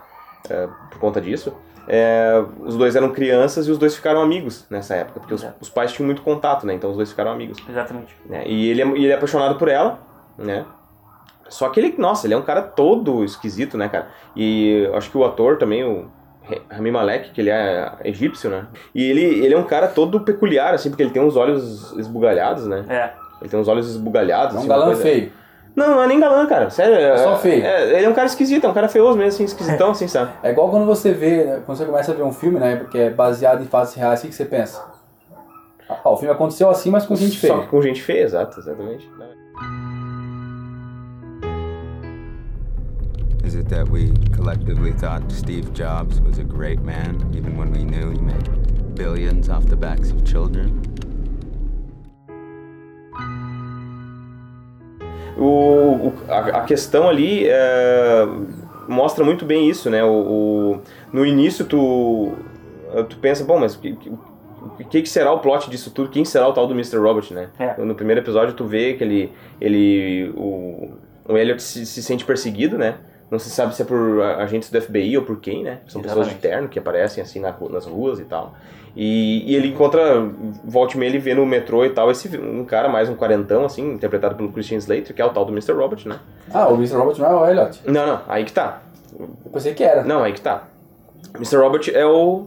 é, 0.51 0.69
por 0.91 0.99
conta 0.99 1.21
disso. 1.21 1.53
é, 1.89 2.43
os 2.61 2.77
dois 2.77 2.95
eram 2.97 3.11
crianças 3.11 3.67
e 3.67 3.71
os 3.71 3.79
dois 3.79 3.95
ficaram 3.95 4.21
amigos 4.21 4.67
nessa 4.71 4.95
época, 4.95 5.21
porque 5.21 5.35
os, 5.35 5.47
os 5.61 5.71
pais 5.71 5.93
tinham 5.93 6.07
muito 6.07 6.23
contato, 6.23 6.67
né? 6.67 6.75
Então 6.75 6.91
os 6.91 6.97
dois 6.97 7.11
ficaram 7.11 7.31
amigos 7.31 7.59
Exatamente. 7.69 8.15
né? 8.27 8.43
E 8.47 8.69
ele 8.71 8.83
é, 8.83 8.87
e 8.87 9.05
ele 9.05 9.13
é 9.13 9.15
apaixonado 9.15 9.57
por 9.57 9.69
ela, 9.69 9.99
né? 10.39 10.65
Só 11.49 11.69
que 11.71 11.81
ele, 11.81 11.95
nossa, 11.99 12.27
ele 12.27 12.35
é 12.35 12.37
um 12.37 12.43
cara 12.43 12.63
todo 12.63 13.25
esquisito, 13.25 13.77
né, 13.79 13.89
cara? 13.89 14.09
E 14.37 14.85
eu 14.87 14.97
acho 14.97 15.11
que 15.11 15.17
o 15.19 15.25
ator 15.25 15.57
também, 15.57 15.83
o 15.83 16.07
Rami 16.71 16.91
Malek, 16.91 17.31
que 17.31 17.41
ele 17.41 17.51
é 17.51 17.91
egípcio, 18.05 18.51
né? 18.51 18.67
E 18.95 19.03
ele, 19.11 19.23
ele 19.45 19.55
é 19.55 19.59
um 19.59 19.65
cara 19.65 19.89
todo 19.89 20.21
peculiar, 20.21 20.75
assim, 20.75 20.91
porque 20.91 21.03
ele 21.03 21.11
tem 21.11 21.23
uns 21.23 21.37
olhos 21.37 21.93
esbugalhados, 21.99 22.67
né? 22.67 22.85
É. 22.89 23.13
Ele 23.41 23.49
tem 23.49 23.59
uns 23.59 23.69
olhos 23.69 23.89
esbugalhados. 23.89 24.55
É 24.55 24.57
um 24.57 24.61
assim, 24.61 24.69
galã 24.69 24.87
coisa- 24.87 25.03
feio. 25.03 25.33
Não, 25.77 25.91
não 25.95 26.03
é 26.03 26.07
nem 26.09 26.19
galã, 26.19 26.45
cara. 26.47 26.71
Sério. 26.71 26.95
É 26.97 27.17
só 27.19 27.37
feio. 27.39 27.65
é- 27.65 27.97
ele 27.97 28.05
é 28.05 28.09
um 28.09 28.13
cara 28.15 28.27
esquisito, 28.27 28.67
é 28.67 28.69
um 28.69 28.75
cara 28.75 28.89
feioso 28.89 29.17
mesmo, 29.17 29.29
assim, 29.29 29.45
esquisitão, 29.45 29.93
assim, 29.93 30.09
sabe? 30.09 30.33
É 30.43 30.51
igual 30.51 30.69
quando 30.71 30.85
você 30.85 31.13
vê, 31.13 31.45
né, 31.45 31.63
quando 31.65 31.79
você 31.79 31.85
começa 31.87 32.11
a 32.11 32.15
ver 32.15 32.25
um 32.25 32.33
filme, 32.33 32.59
né, 32.59 32.77
porque 32.77 32.99
é 32.99 33.11
baseado 33.11 33.63
em 33.63 33.67
fatos 33.67 33.95
reais, 33.95 34.23
o 34.25 34.27
que 34.27 34.35
você 34.35 34.45
pensa? 34.45 34.85
Ah, 35.89 36.11
o 36.11 36.17
filme 36.17 36.33
aconteceu 36.35 36.69
assim, 36.69 36.91
mas 36.91 37.07
com 37.07 37.15
gente 37.15 37.37
Só 37.37 37.47
feia. 37.47 37.61
que 37.61 37.69
com 37.69 37.81
gente 37.81 38.03
feia, 38.03 38.23
exato, 38.25 38.59
exatamente. 38.59 39.09
Is 43.49 43.55
it 43.55 43.67
that 43.71 43.89
we 43.89 44.13
collectively 44.35 44.93
thought 44.93 45.33
Steve 45.33 45.73
Jobs 45.73 46.21
was 46.21 46.37
a 46.39 46.45
great 46.45 46.83
man, 46.83 47.33
even 47.35 47.57
when 47.57 47.73
we 47.73 47.83
knew 47.83 48.11
he 48.11 48.19
made 48.19 48.95
billions 48.95 49.49
off 49.49 49.65
the 49.65 49.75
backs 49.75 50.11
of 50.11 50.23
children? 50.23 50.83
O, 55.39 56.13
a, 56.29 56.39
a 56.59 56.65
questão 56.65 57.09
ali 57.09 57.47
é, 57.49 58.27
mostra 58.87 59.25
muito 59.25 59.47
bem 59.47 59.67
isso, 59.67 59.89
né? 59.89 60.05
O, 60.05 60.11
o- 60.11 60.81
no 61.11 61.25
início 61.25 61.65
tu, 61.65 62.35
tu 63.09 63.17
pensa, 63.17 63.45
bom, 63.45 63.59
mas 63.59 63.77
o 63.77 63.79
que, 63.81 63.97
que, 63.97 64.13
que 64.91 65.03
que 65.03 65.09
será 65.09 65.33
o 65.33 65.39
plot 65.39 65.71
disso 65.71 65.91
tudo? 65.91 66.11
Quem 66.11 66.23
será 66.23 66.47
o 66.47 66.53
tal 66.53 66.67
do 66.67 66.75
Mr. 66.75 66.99
Robot, 66.99 67.33
né? 67.33 67.49
É. 67.59 67.83
No 67.83 67.95
primeiro 67.95 68.21
episódio 68.21 68.53
tu 68.55 68.67
vê 68.67 68.93
que 68.93 69.03
ele, 69.05 69.33
ele 69.59 70.35
o, 70.37 70.91
o 71.27 71.39
Elliot 71.39 71.63
se, 71.63 71.87
se 71.87 72.03
sente 72.03 72.27
perseguido, 72.27 72.77
né? 72.77 72.97
Não 73.31 73.39
se 73.39 73.51
sabe 73.51 73.75
se 73.75 73.83
é 73.83 73.85
por 73.85 74.23
agentes 74.23 74.71
do 74.71 74.81
FBI 74.81 75.17
ou 75.19 75.25
por 75.25 75.39
quem, 75.39 75.63
né? 75.63 75.81
São 75.87 76.01
pessoas 76.01 76.27
de 76.27 76.33
Exatamente. 76.33 76.41
terno 76.41 76.69
que 76.69 76.79
aparecem 76.79 77.23
assim 77.23 77.41
na 77.41 77.55
nas 77.71 77.85
ruas 77.85 78.19
e 78.19 78.25
tal. 78.25 78.55
E, 78.97 79.45
e 79.47 79.55
ele 79.55 79.69
encontra, 79.69 80.21
volte 80.65 80.97
e 80.97 80.99
meia, 80.99 81.11
ele 81.11 81.19
vê 81.19 81.35
no 81.35 81.47
metrô 81.47 81.85
e 81.85 81.91
tal, 81.91 82.11
esse 82.11 82.37
um 82.37 82.65
cara 82.65 82.89
mais 82.89 83.09
um 83.09 83.15
quarentão, 83.15 83.65
assim, 83.65 83.93
interpretado 83.93 84.35
pelo 84.35 84.51
Christian 84.51 84.79
Slater, 84.79 85.15
que 85.15 85.23
é 85.23 85.25
o 85.25 85.31
tal 85.31 85.45
do 85.45 85.53
Mr. 85.53 85.73
Robot, 85.73 86.09
né? 86.09 86.19
Ah, 86.53 86.69
o 86.69 86.75
Mr. 86.75 86.97
Robot 86.97 87.21
não 87.21 87.31
é 87.31 87.35
o 87.35 87.47
Elliot. 87.49 87.81
Não, 87.87 88.07
não, 88.07 88.21
aí 88.27 88.45
que 88.45 88.53
tá. 88.53 88.83
Eu 89.19 89.29
pensei 89.53 89.75
que 89.75 89.85
era. 89.85 90.03
Não, 90.03 90.23
aí 90.23 90.33
que 90.33 90.41
tá. 90.41 90.65
Mr. 91.37 91.57
Robot 91.59 91.95
é 91.95 92.05
o. 92.07 92.47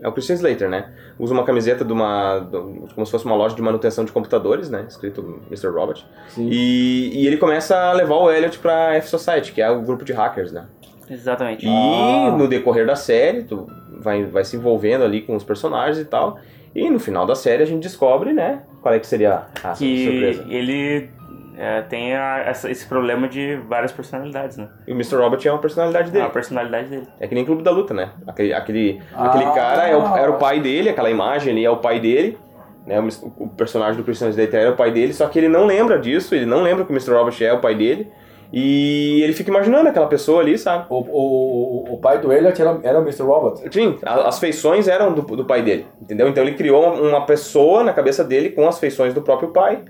É 0.00 0.08
o 0.08 0.12
Christian 0.12 0.36
Slater, 0.36 0.68
né? 0.68 0.92
Usa 1.18 1.32
uma 1.32 1.44
camiseta 1.44 1.84
de 1.84 1.92
uma. 1.92 2.46
como 2.94 3.04
se 3.06 3.12
fosse 3.12 3.24
uma 3.24 3.36
loja 3.36 3.54
de 3.54 3.62
manutenção 3.62 4.04
de 4.04 4.10
computadores, 4.12 4.68
né? 4.68 4.84
Escrito 4.88 5.40
Mr. 5.48 5.68
Robot. 5.68 6.04
Sim. 6.28 6.48
E, 6.50 7.10
e 7.22 7.26
ele 7.26 7.36
começa 7.36 7.76
a 7.76 7.92
levar 7.92 8.16
o 8.16 8.30
Elliot 8.32 8.58
pra 8.58 8.94
F-Society, 8.96 9.52
que 9.52 9.62
é 9.62 9.70
o 9.70 9.80
grupo 9.82 10.04
de 10.04 10.12
hackers, 10.12 10.50
né? 10.52 10.64
Exatamente. 11.08 11.66
E 11.66 11.68
Ah. 11.68 12.34
no 12.36 12.48
decorrer 12.48 12.86
da 12.86 12.96
série, 12.96 13.44
tu 13.44 13.66
vai, 14.00 14.24
vai 14.24 14.44
se 14.44 14.56
envolvendo 14.56 15.04
ali 15.04 15.20
com 15.22 15.36
os 15.36 15.44
personagens 15.44 15.98
e 15.98 16.04
tal. 16.04 16.38
E 16.74 16.90
no 16.90 16.98
final 16.98 17.24
da 17.26 17.34
série 17.36 17.62
a 17.62 17.66
gente 17.66 17.82
descobre, 17.82 18.32
né? 18.32 18.62
Qual 18.82 18.92
é 18.92 18.98
que 18.98 19.06
seria 19.06 19.42
a 19.62 19.72
que 19.72 20.04
surpresa. 20.04 20.44
ele 20.48 21.08
é, 21.56 21.82
tem 21.82 22.14
a- 22.14 22.40
essa- 22.46 22.70
esse 22.70 22.86
problema 22.86 23.28
de 23.28 23.56
várias 23.68 23.92
personalidades, 23.92 24.56
né? 24.56 24.68
E 24.86 24.92
o 24.92 24.94
Mr. 24.94 25.16
Robot 25.16 25.46
é 25.46 25.52
uma 25.52 25.60
personalidade 25.60 26.10
dele. 26.10 26.24
A 26.24 26.30
personalidade 26.30 26.88
dele. 26.88 27.06
É 27.20 27.26
que 27.26 27.34
nem 27.34 27.44
Clube 27.44 27.62
da 27.62 27.70
Luta, 27.70 27.92
né? 27.94 28.10
Aquele, 28.26 28.52
aquele, 28.52 29.00
Ah. 29.14 29.26
aquele 29.26 29.44
cara 29.52 29.88
é 29.88 29.96
o- 29.96 30.16
era 30.16 30.30
o 30.30 30.38
pai 30.38 30.60
dele, 30.60 30.88
aquela 30.90 31.10
imagem 31.10 31.52
ali 31.52 31.64
é 31.64 31.70
o 31.70 31.76
pai 31.78 32.00
dele. 32.00 32.38
Né? 32.86 33.00
O, 33.00 33.44
o 33.44 33.48
personagem 33.48 33.96
do 33.96 34.04
Christian 34.04 34.28
Slater 34.28 34.60
era 34.60 34.70
o 34.72 34.76
pai 34.76 34.90
dele, 34.90 35.12
só 35.14 35.26
que 35.26 35.38
ele 35.38 35.48
não 35.48 35.64
lembra 35.64 35.98
disso, 35.98 36.34
ele 36.34 36.44
não 36.46 36.62
lembra 36.62 36.84
que 36.84 36.90
o 36.90 36.94
Mr. 36.94 37.12
Robot 37.14 37.44
é 37.44 37.52
o 37.52 37.58
pai 37.60 37.74
dele. 37.74 38.10
E 38.52 39.20
ele 39.22 39.32
fica 39.32 39.50
imaginando 39.50 39.88
aquela 39.88 40.06
pessoa 40.06 40.40
ali, 40.40 40.56
sabe? 40.56 40.84
O, 40.88 40.96
o, 40.98 41.94
o 41.94 41.98
pai 41.98 42.18
do 42.18 42.32
Elliot 42.32 42.60
era, 42.60 42.78
era 42.84 42.98
o 42.98 43.02
Mr. 43.02 43.22
Robot. 43.24 43.62
Sim, 43.72 43.98
a- 44.04 44.28
as 44.28 44.38
feições 44.38 44.86
eram 44.86 45.12
do, 45.12 45.22
do 45.22 45.44
pai 45.44 45.62
dele, 45.62 45.86
entendeu? 46.00 46.28
Então 46.28 46.44
ele 46.44 46.54
criou 46.54 46.94
uma 46.94 47.22
pessoa 47.26 47.82
na 47.82 47.92
cabeça 47.92 48.22
dele 48.22 48.50
com 48.50 48.68
as 48.68 48.78
feições 48.78 49.12
do 49.14 49.22
próprio 49.22 49.48
pai, 49.48 49.82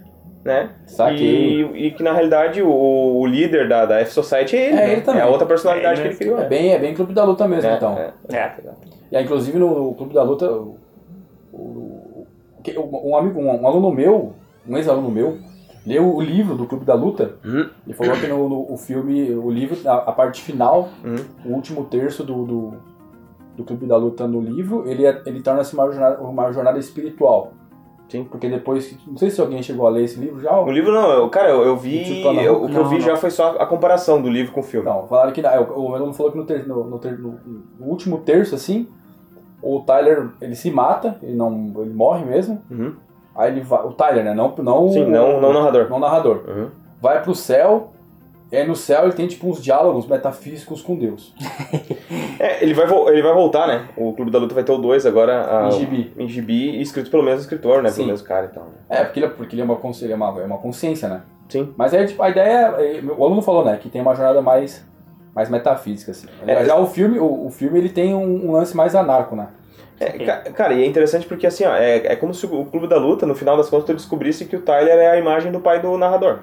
né? 0.45 0.71
Saquei. 0.87 1.63
E, 1.63 1.87
e 1.87 1.91
que 1.93 2.03
na 2.03 2.13
realidade 2.13 2.63
o, 2.63 2.69
o 2.71 3.27
líder 3.27 3.69
da, 3.69 3.87
da 3.87 4.01
F-Society 4.01 4.57
é 4.57 4.67
ele, 4.69 4.73
É 4.73 4.87
né? 4.87 4.93
ele 4.93 5.01
também. 5.01 5.21
É 5.23 5.25
a 5.25 5.29
outra 5.29 5.47
personalidade 5.47 6.01
É 6.01 6.03
que 6.03 6.09
ele 6.09 6.15
ele 6.15 6.19
criou. 6.19 6.39
É 6.39 6.49
bem, 6.49 6.73
é 6.73 6.79
bem 6.79 6.95
Clube 6.95 7.15
da 7.15 7.25
Luta 7.25 7.49
mesmo, 7.49 7.71
É, 7.71 7.77
então. 7.77 7.99
é. 7.99 8.13
É. 8.33 8.53
E 9.11 9.17
aí, 9.17 9.25
inclusive, 9.25 9.59
no, 9.59 9.95
Clube 9.95 10.13
da 10.15 10.23
Luta, 10.23 10.51
o, 10.51 12.27
um 13.05 13.17
amigo, 13.17 13.41
um, 13.41 13.63
um 13.63 13.67
aluno 13.67 13.91
meu, 13.91 14.33
um 14.69 14.77
ex-aluno 14.77 15.11
meu, 15.11 15.39
leu 15.87 16.15
o 16.15 16.21
livro 16.21 16.55
do 16.57 16.67
Clube 16.67 16.85
da 16.85 16.95
Luta 16.95 17.33
Uhum. 17.45 17.69
e 17.87 17.93
falou 17.93 18.15
que 18.17 18.27
no, 18.27 18.49
no- 18.49 18.73
o 18.73 18.77
filme, 18.77 19.31
o 19.35 19.51
livro, 19.51 19.77
a, 19.89 19.95
a 19.97 20.13
parte 20.13 20.43
final, 20.43 20.89
Uhum. 21.05 21.17
o 21.45 21.55
último 21.55 21.85
terço 21.85 22.25
do, 22.25 22.45
do, 22.45 22.75
do 23.57 23.65
Clube 23.65 23.87
da 23.87 23.97
Luta 23.97 24.27
no 24.27 24.41
livro, 24.41 24.85
ele, 24.89 25.05
é- 25.05 25.21
ele 25.27 25.41
torna-se 25.43 25.75
uma 25.75 25.87
jornada, 25.91 26.21
uma 26.23 26.51
jornada 26.53 26.79
espiritual. 26.79 27.53
Sim. 28.08 28.25
Porque 28.25 28.49
depois, 28.49 28.96
não 29.06 29.16
sei 29.16 29.30
se 29.30 29.40
alguém 29.40 29.62
chegou 29.62 29.87
a 29.87 29.90
ler 29.90 30.04
esse 30.04 30.20
livro 30.20 30.40
já. 30.40 30.56
O 30.61 30.70
livro 30.70 30.92
não, 30.92 31.11
eu- 31.11 31.28
cara, 31.30 31.49
eu, 31.50 31.62
eu 31.62 31.76
vi. 31.76 32.04
Tipo, 32.04 32.32
não, 32.32 32.40
eu- 32.42 32.62
o 32.64 32.68
que 32.68 32.75
eu 32.76 32.82
não, 32.82 32.88
vi 32.88 32.96
não. 32.96 33.02
já 33.02 33.16
foi 33.16 33.30
só 33.30 33.56
a 33.58 33.66
comparação 33.66 34.20
do 34.23 34.28
livro 34.28 34.52
com 34.52 34.61
o 34.61 34.62
filme. 34.62 34.87
Não, 34.87 35.06
falaram 35.06 35.32
que 35.32 35.40
não, 35.42 35.50
o 35.76 35.94
aluno 35.94 36.12
falou 36.12 36.30
que 36.30 36.38
no, 36.38 36.44
ter- 36.44 36.66
no- 36.66 36.84
no 36.84 36.99
ter- 36.99 37.18
no- 37.18 37.38
último 37.80 38.18
terço, 38.18 38.54
assim, 38.54 38.87
o 39.62 39.80
Tyler, 39.80 40.28
ele 40.40 40.54
se 40.54 40.70
mata, 40.70 41.16
ele 41.23 41.34
não 41.34 41.73
ele 41.78 41.94
morre 41.94 42.25
mesmo. 42.25 42.61
Uhum. 42.70 42.92
Aí 43.34 43.50
ele 43.50 43.62
vai, 43.62 43.84
o 43.84 43.92
Tyler, 43.92 44.23
né? 44.23 44.34
Não, 44.34 44.54
não, 44.58 44.88
Sim, 44.90 45.06
não, 45.06 45.40
não 45.40 45.52
narrador. 45.52 45.88
não 45.88 45.96
o 45.96 46.00
narrador. 46.00 46.40
Uhum. 46.46 46.68
Vai 47.00 47.20
pro 47.23 47.34
céu, 47.34 47.90
e 48.54 48.56
aí 48.58 48.66
no 48.66 48.76
céu 48.76 49.02
ele 49.04 49.12
tem 49.12 49.26
tipo 49.26 49.49
uns 49.49 49.62
diálogos 49.62 50.06
metafísicos 50.06 50.80
com 50.82 50.96
Deus. 50.96 51.34
É, 52.38 52.62
ele 52.62 52.75
vai, 52.75 52.84
ele 53.12 53.23
vai 53.23 53.32
voltar, 53.32 53.66
né? 53.66 53.88
O 53.96 54.12
Clube 54.12 54.30
da 54.30 54.38
Luta 54.38 54.54
vai 54.54 54.64
ter 54.64 54.73
o 54.73 54.76
2 54.78 55.06
agora. 55.06 55.62
a- 55.64 55.68
Em 55.68 55.70
gibi. 55.73 56.12
Em 56.18 56.28
gibi, 56.28 56.80
escrito 56.82 57.08
pelo 57.11 57.23
mesmo 57.23 57.40
escritor, 57.40 57.80
né? 57.82 57.88
Sim. 57.90 57.99
Pelo 58.02 58.08
mesmo 58.08 58.26
cara 58.26 58.46
e 58.46 58.49
tal. 58.49 58.68
É, 58.90 59.04
porque 59.04 59.20
ele, 59.20 59.28
porque 59.28 59.54
ele 59.54 59.62
é, 59.62 59.64
uma, 59.64 59.78
ele 60.02 60.12
é, 60.12 60.16
uma, 60.16 60.40
é 60.40 60.44
uma 60.44 60.58
consciência, 60.58 61.08
né? 61.08 61.23
Sim. 61.49 61.73
Mas 61.76 61.94
aí, 61.94 62.06
tipo, 62.06 62.23
a 62.23 62.28
ideia, 62.28 62.75
é- 62.78 63.00
o 63.16 63.25
aluno 63.25 63.40
falou, 63.40 63.64
né, 63.64 63.78
que 63.80 63.88
tem 63.88 64.00
uma 64.02 64.14
jornada 64.14 64.42
mais, 64.42 64.84
mais 65.34 65.49
metafísica, 65.49 66.11
assim. 66.11 66.26
É. 66.46 66.64
Já 66.64 66.76
o 66.76 66.87
filme, 66.87 67.18
o, 67.20 67.46
o 67.46 67.50
filme, 67.50 67.78
ele 67.78 67.88
tem 67.88 68.12
um, 68.14 68.49
um 68.49 68.52
lance 68.52 68.76
mais 68.76 68.94
anarco, 68.96 69.37
né? 69.37 69.49
É, 70.00 70.11
ca- 70.25 70.42
cara, 70.52 70.75
e 70.75 70.82
é 70.82 70.87
interessante 70.87 71.26
porque 71.26 71.46
assim, 71.46 71.64
ó, 71.64 71.75
é, 71.75 71.99
é 72.08 72.16
como 72.16 72.34
se 72.34 72.44
o 72.46 72.64
Clube 72.66 72.88
da 72.88 72.96
Luta, 72.99 73.25
no 73.25 73.34
final 73.34 73.56
das 73.56 73.70
contas, 73.70 73.87
tu 73.87 73.94
descobrisse 73.94 74.44
que 74.44 74.56
o 74.56 74.61
Tyler 74.61 74.99
é 74.99 75.11
a 75.12 75.16
imagem 75.16 75.52
do 75.52 75.61
pai 75.61 75.80
do 75.80 75.96
narrador. 75.96 76.40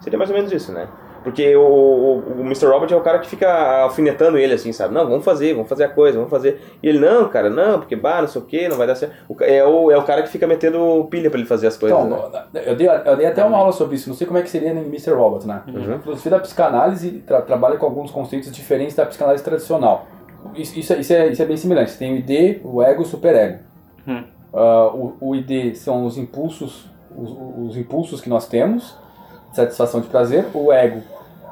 Seria 0.00 0.18
mais 0.18 0.30
ou 0.30 0.36
menos 0.36 0.50
isso, 0.50 0.72
né? 0.72 0.88
Porque 1.24 1.56
o, 1.56 1.62
o, 1.62 2.18
o 2.36 2.40
Mr. 2.42 2.66
Robot 2.66 2.92
é 2.92 2.96
o 2.96 3.00
cara 3.00 3.18
que 3.18 3.26
fica 3.26 3.50
alfinetando 3.80 4.36
ele, 4.36 4.52
assim, 4.52 4.72
sabe? 4.72 4.92
Não, 4.92 5.08
vamos 5.08 5.24
fazer, 5.24 5.54
vamos 5.54 5.68
fazer 5.70 5.84
a 5.84 5.88
coisa, 5.88 6.18
vamos 6.18 6.30
fazer. 6.30 6.60
E 6.82 6.88
ele, 6.88 6.98
não, 6.98 7.28
cara, 7.30 7.48
não, 7.48 7.78
porque, 7.80 7.96
bah, 7.96 8.20
não 8.20 8.28
sei 8.28 8.42
o 8.42 8.44
que, 8.44 8.68
não 8.68 8.76
vai 8.76 8.86
dar 8.86 8.94
certo. 8.94 9.14
O 9.26 9.34
é, 9.42 9.64
o, 9.64 9.90
é 9.90 9.96
o 9.96 10.02
cara 10.02 10.22
que 10.22 10.28
fica 10.28 10.46
metendo 10.46 11.06
pilha 11.10 11.30
pra 11.30 11.38
ele 11.40 11.48
fazer 11.48 11.66
as 11.66 11.78
coisas. 11.78 11.98
Então, 11.98 12.28
né? 12.30 12.44
eu 12.66 12.76
dei, 12.76 12.86
eu 12.86 13.16
dei 13.16 13.24
até 13.26 13.42
uma 13.42 13.56
aula 13.56 13.72
sobre 13.72 13.96
isso, 13.96 14.08
não 14.10 14.14
sei 14.14 14.26
como 14.26 14.38
é 14.38 14.42
que 14.42 14.50
seria 14.50 14.74
no 14.74 14.82
Mr. 14.82 15.12
Robot, 15.12 15.46
né? 15.46 15.62
Uhum. 15.66 15.94
A 15.94 15.98
filosofia 16.00 16.30
da 16.32 16.38
psicanálise 16.40 17.10
tra- 17.26 17.40
trabalha 17.40 17.78
com 17.78 17.86
alguns 17.86 18.10
conceitos 18.10 18.52
diferentes 18.52 18.94
da 18.94 19.06
psicanálise 19.06 19.42
tradicional. 19.42 20.06
Isso, 20.54 20.78
isso, 20.78 20.92
é- 20.92 20.98
isso 20.98 21.12
é, 21.14 21.28
isso 21.28 21.42
é 21.42 21.46
bem 21.46 21.56
semelhante. 21.56 21.90
Você 21.92 21.98
tem 21.98 22.12
o 22.12 22.16
ID, 22.16 22.60
o 22.62 22.82
ego 22.82 23.00
e 23.00 23.04
o 23.04 23.08
superego. 23.08 23.60
Hum. 24.06 24.24
Ah, 24.52 24.90
o, 24.92 25.16
o 25.20 25.34
ID 25.34 25.74
são 25.74 26.04
os 26.04 26.18
impulsos, 26.18 26.86
os, 27.16 27.34
os 27.70 27.76
impulsos 27.78 28.20
que 28.20 28.28
nós 28.28 28.46
temos, 28.46 28.94
de 29.50 29.56
satisfação 29.56 30.02
de 30.02 30.08
prazer. 30.08 30.44
O 30.52 30.70
ego 30.70 31.00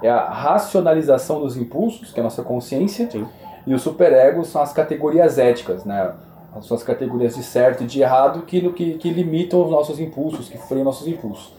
é 0.02 0.10
a 0.10 0.28
racionalização 0.28 1.40
dos 1.40 1.56
impulsos, 1.56 2.12
que 2.12 2.18
é 2.18 2.22
a 2.22 2.24
nossa 2.24 2.42
consciência. 2.42 3.10
Sim. 3.10 3.26
E 3.66 3.72
o 3.72 3.78
superego 3.78 4.44
são 4.44 4.60
as 4.60 4.72
categorias 4.72 5.38
éticas, 5.38 5.84
né? 5.84 6.12
As 6.54 6.66
suas 6.66 6.82
categorias 6.82 7.36
de 7.36 7.42
certo 7.42 7.84
e 7.84 7.86
de 7.86 8.02
errado 8.02 8.42
que, 8.42 8.68
que, 8.72 8.94
que 8.94 9.10
limitam 9.10 9.62
os 9.62 9.70
nossos 9.70 9.98
impulsos, 10.00 10.48
que 10.48 10.58
freiam 10.58 10.84
nossos 10.84 11.06
impulsos. 11.06 11.54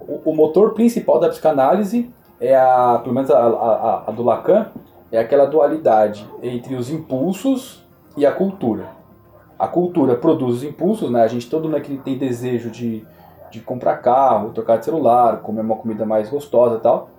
O, 0.00 0.30
o 0.30 0.34
motor 0.34 0.74
principal 0.74 1.18
da 1.18 1.28
psicanálise 1.28 2.10
é 2.40 2.54
a, 2.54 3.00
pelo 3.02 3.14
menos 3.14 3.30
a, 3.30 3.38
a, 3.38 4.04
a 4.08 4.10
do 4.10 4.22
Lacan, 4.22 4.66
é 5.10 5.18
aquela 5.18 5.46
dualidade 5.46 6.26
entre 6.42 6.74
os 6.74 6.90
impulsos 6.90 7.82
e 8.16 8.26
a 8.26 8.32
cultura. 8.32 8.86
A 9.58 9.66
cultura 9.66 10.14
produz 10.14 10.56
os 10.56 10.64
impulsos, 10.64 11.10
né? 11.10 11.22
A 11.22 11.28
gente 11.28 11.48
todo 11.48 11.64
mundo 11.64 11.76
aqui 11.76 11.96
tem 11.98 12.18
desejo 12.18 12.70
de, 12.70 13.04
de 13.50 13.60
comprar 13.60 13.96
carro, 13.98 14.50
trocar 14.50 14.78
de 14.78 14.84
celular, 14.84 15.38
comer 15.38 15.62
uma 15.62 15.76
comida 15.76 16.04
mais 16.04 16.28
gostosa 16.28 16.76
e 16.76 16.80
tal. 16.80 17.10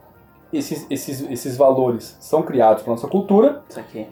Esses, 0.51 0.86
esses, 0.89 1.22
esses 1.29 1.56
valores 1.58 2.18
são 2.20 2.41
criados 2.41 2.82
pela 2.84 2.96
nossa 2.96 3.08
cultura 3.08 3.62
Isso 3.70 3.79
aqui. 3.79 4.08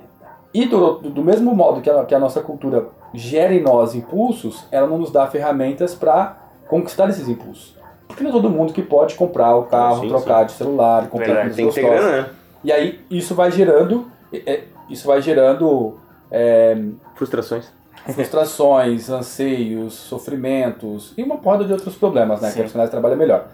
e 0.53 0.65
do, 0.65 1.00
do- 1.00 1.24
mesmo 1.24 1.56
modo 1.56 1.82
que 1.82 1.89
a, 1.89 2.06
que 2.06 2.13
a 2.13 2.20
nossa 2.20 2.41
cultura 2.41 2.88
gera 3.13 3.53
em 3.53 3.62
nós 3.62 3.96
impulsos, 3.96 4.63
ela 4.72 4.86
não 4.88 5.00
nos 5.00 5.12
dá 5.12 5.25
ferramentas 5.27 5.96
para 5.96 6.38
conquistar 6.67 7.10
esses 7.10 7.27
impulsos. 7.27 7.75
Porque 8.08 8.22
não 8.24 8.29
é 8.29 8.34
todo 8.34 8.50
mundo 8.50 8.72
que 8.72 8.82
pode 8.84 9.15
comprar 9.15 9.56
o 9.56 9.63
carro, 9.63 10.01
Sim, 10.01 10.10
trocar 10.10 10.44
de 10.46 10.51
celular, 10.51 11.08
comprar 11.10 11.25
Verdade, 11.34 11.56
Tem 11.56 11.67
que 11.70 11.74
ter 11.74 11.82
grana, 11.82 12.22
né? 12.22 12.29
E 12.63 12.72
aí 12.72 13.00
isso 13.10 13.34
vai 13.34 13.51
gerando, 13.51 14.08
é, 14.32 14.38
é, 14.53 14.63
isso 14.89 15.08
vai 15.08 15.22
gerando 15.22 15.98
é, 16.29 16.77
Frustrações. 17.15 17.72
frustrações, 18.13 19.10
anseios, 19.10 19.94
sofrimentos 19.94 21.13
e 21.17 21.24
uma 21.24 21.38
porrada 21.38 21.65
de 21.65 21.74
outros 21.74 21.96
problemas, 21.96 22.41
né? 22.41 22.48
Que 22.50 22.53
Sim. 22.56 22.60
a 22.62 22.63
psicanálise 22.63 22.91
trabalha 22.91 23.15
melhor. 23.15 23.48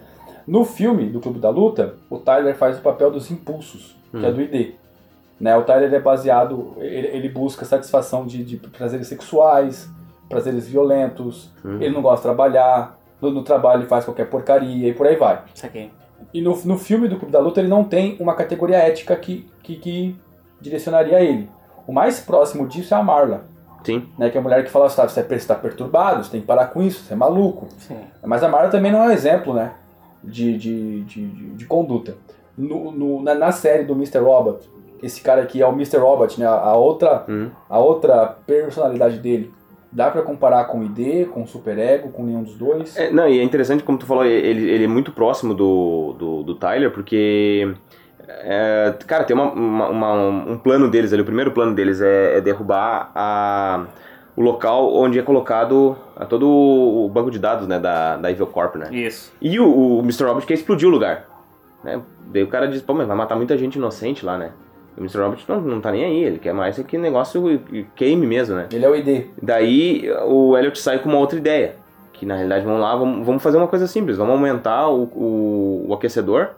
No 0.46 0.64
filme 0.64 1.06
do 1.06 1.20
Clube 1.20 1.38
da 1.38 1.50
Luta, 1.50 1.94
o 2.10 2.18
Tyler 2.18 2.54
faz 2.54 2.78
o 2.78 2.82
papel 2.82 3.10
dos 3.10 3.30
impulsos, 3.30 3.96
que 4.10 4.24
é 4.24 4.30
do 4.30 4.40
ID. 4.40 4.74
Né? 5.40 5.56
O 5.56 5.62
Tyler 5.62 5.92
é 5.92 5.98
baseado, 5.98 6.74
ele, 6.78 7.08
ele 7.08 7.28
busca 7.28 7.64
satisfação 7.64 8.26
de, 8.26 8.44
de 8.44 8.56
prazeres 8.56 9.06
sexuais, 9.08 9.88
prazeres 10.28 10.68
violentos, 10.68 11.50
ele 11.64 11.90
não 11.90 12.02
gosta 12.02 12.16
de 12.28 12.34
trabalhar, 12.34 12.98
no, 13.20 13.30
no 13.30 13.42
trabalho 13.42 13.80
ele 13.80 13.88
faz 13.88 14.04
qualquer 14.04 14.28
porcaria 14.28 14.88
e 14.88 14.94
por 14.94 15.06
aí 15.06 15.16
vai. 15.16 15.42
Isso 15.54 15.66
aqui. 15.66 15.90
E 16.32 16.40
no, 16.40 16.56
no 16.64 16.78
filme 16.78 17.08
do 17.08 17.16
Clube 17.16 17.32
da 17.32 17.40
Luta 17.40 17.60
ele 17.60 17.68
não 17.68 17.84
tem 17.84 18.16
uma 18.20 18.34
categoria 18.34 18.76
ética 18.76 19.16
que, 19.16 19.48
que, 19.62 19.76
que 19.76 20.16
direcionaria 20.60 21.20
ele. 21.20 21.48
O 21.86 21.92
mais 21.92 22.20
próximo 22.20 22.66
disso 22.66 22.94
é 22.94 22.96
a 22.96 23.02
Marla, 23.02 23.44
Sim. 23.82 24.08
né? 24.18 24.30
Que 24.30 24.38
é 24.38 24.40
a 24.40 24.42
mulher 24.42 24.64
que 24.64 24.70
fala, 24.70 24.88
"Tá, 24.88 25.06
você 25.06 25.20
está 25.20 25.54
perturbado, 25.54 26.24
você 26.24 26.30
tem 26.30 26.40
que 26.40 26.46
parar 26.46 26.68
com 26.68 26.82
isso, 26.82 27.04
você 27.04 27.12
é 27.12 27.16
maluco. 27.16 27.68
Sim. 27.78 27.98
Mas 28.24 28.42
a 28.42 28.48
Marla 28.48 28.70
também 28.70 28.90
não 28.90 29.04
é 29.04 29.08
um 29.08 29.10
exemplo, 29.10 29.52
né? 29.52 29.72
De, 30.26 30.56
de, 30.56 31.00
de, 31.02 31.26
de, 31.26 31.46
de 31.50 31.66
conduta. 31.66 32.16
No, 32.56 32.90
no- 32.90 33.22
na, 33.22 33.34
na 33.34 33.52
série 33.52 33.84
do 33.84 33.92
Mr. 33.94 34.18
Robot, 34.18 34.68
esse 35.02 35.20
cara 35.20 35.42
aqui 35.42 35.60
é 35.60 35.66
o 35.66 35.72
Mr. 35.72 35.98
Robot, 35.98 36.38
né? 36.40 36.46
A 36.46 36.74
outra, 36.74 37.24
Uhum. 37.28 37.50
a 37.68 37.78
outra 37.78 38.36
personalidade 38.46 39.18
dele. 39.18 39.52
Dá 39.92 40.10
pra 40.10 40.22
comparar 40.22 40.64
com 40.64 40.80
o 40.80 40.84
ID, 40.84 41.26
com 41.28 41.42
o 41.42 41.46
Superego, 41.46 42.08
com 42.08 42.24
nenhum 42.24 42.42
dos 42.42 42.54
dois? 42.56 42.96
É, 42.96 43.10
não, 43.12 43.28
e 43.28 43.38
é 43.38 43.42
interessante, 43.44 43.84
como 43.84 43.96
tu 43.98 44.06
falou, 44.06 44.24
ele, 44.24 44.68
ele 44.68 44.84
é 44.84 44.88
muito 44.88 45.12
próximo 45.12 45.54
do, 45.54 46.14
do, 46.18 46.42
do 46.42 46.54
Tyler, 46.56 46.90
porque. 46.90 47.72
é, 48.28 48.94
cara, 49.06 49.24
tem 49.24 49.36
uma, 49.36 49.52
uma- 49.52 49.88
uma- 49.88 50.14
um 50.52 50.58
plano 50.58 50.90
deles 50.90 51.12
ali, 51.12 51.22
o 51.22 51.24
primeiro 51.24 51.52
plano 51.52 51.74
deles 51.74 52.00
é, 52.00 52.38
é 52.38 52.40
derrubar 52.40 53.12
a, 53.14 53.86
o 54.36 54.42
local 54.42 54.94
onde 54.94 55.18
é 55.18 55.22
colocado 55.22 55.96
a 56.16 56.24
todo 56.24 56.48
o 56.48 57.08
banco 57.08 57.30
de 57.30 57.38
dados 57.38 57.66
né, 57.66 57.78
da, 57.78 58.16
da 58.16 58.30
Evil 58.30 58.46
Corp, 58.46 58.76
né? 58.76 58.88
Isso. 58.92 59.32
E 59.40 59.58
o, 59.60 59.98
o 59.98 60.00
Mr. 60.00 60.24
Robot 60.24 60.46
quer 60.46 60.54
explodir 60.54 60.88
o 60.88 60.90
lugar. 60.90 61.28
Né? 61.82 62.00
Daí 62.26 62.42
o 62.42 62.48
cara 62.48 62.66
diz, 62.66 62.82
pô, 62.82 62.94
mas 62.94 63.06
vai 63.06 63.16
matar 63.16 63.36
muita 63.36 63.56
gente 63.56 63.76
inocente 63.76 64.24
lá, 64.24 64.36
né? 64.36 64.50
E 64.96 65.00
o 65.00 65.02
Mr. 65.02 65.18
Robot 65.20 65.44
não, 65.48 65.60
não 65.60 65.80
tá 65.80 65.92
nem 65.92 66.04
aí, 66.04 66.24
ele 66.24 66.38
quer 66.38 66.52
mais 66.52 66.78
que 66.78 66.98
negócio 66.98 67.60
queime 67.94 68.26
mesmo, 68.26 68.56
né? 68.56 68.68
Ele 68.72 68.84
é 68.84 68.88
o 68.88 68.96
ID. 68.96 69.26
Daí 69.40 70.10
o 70.26 70.56
Elliot 70.56 70.78
sai 70.78 70.98
com 70.98 71.08
uma 71.08 71.18
outra 71.18 71.38
ideia. 71.38 71.76
Que 72.12 72.24
na 72.24 72.34
realidade, 72.34 72.64
vamos 72.64 72.80
lá, 72.80 72.94
vamos, 72.94 73.26
vamos 73.26 73.42
fazer 73.42 73.58
uma 73.58 73.66
coisa 73.66 73.86
simples. 73.86 74.16
Vamos 74.16 74.34
aumentar 74.34 74.88
o, 74.88 75.04
o, 75.04 75.86
o 75.88 75.94
aquecedor 75.94 76.50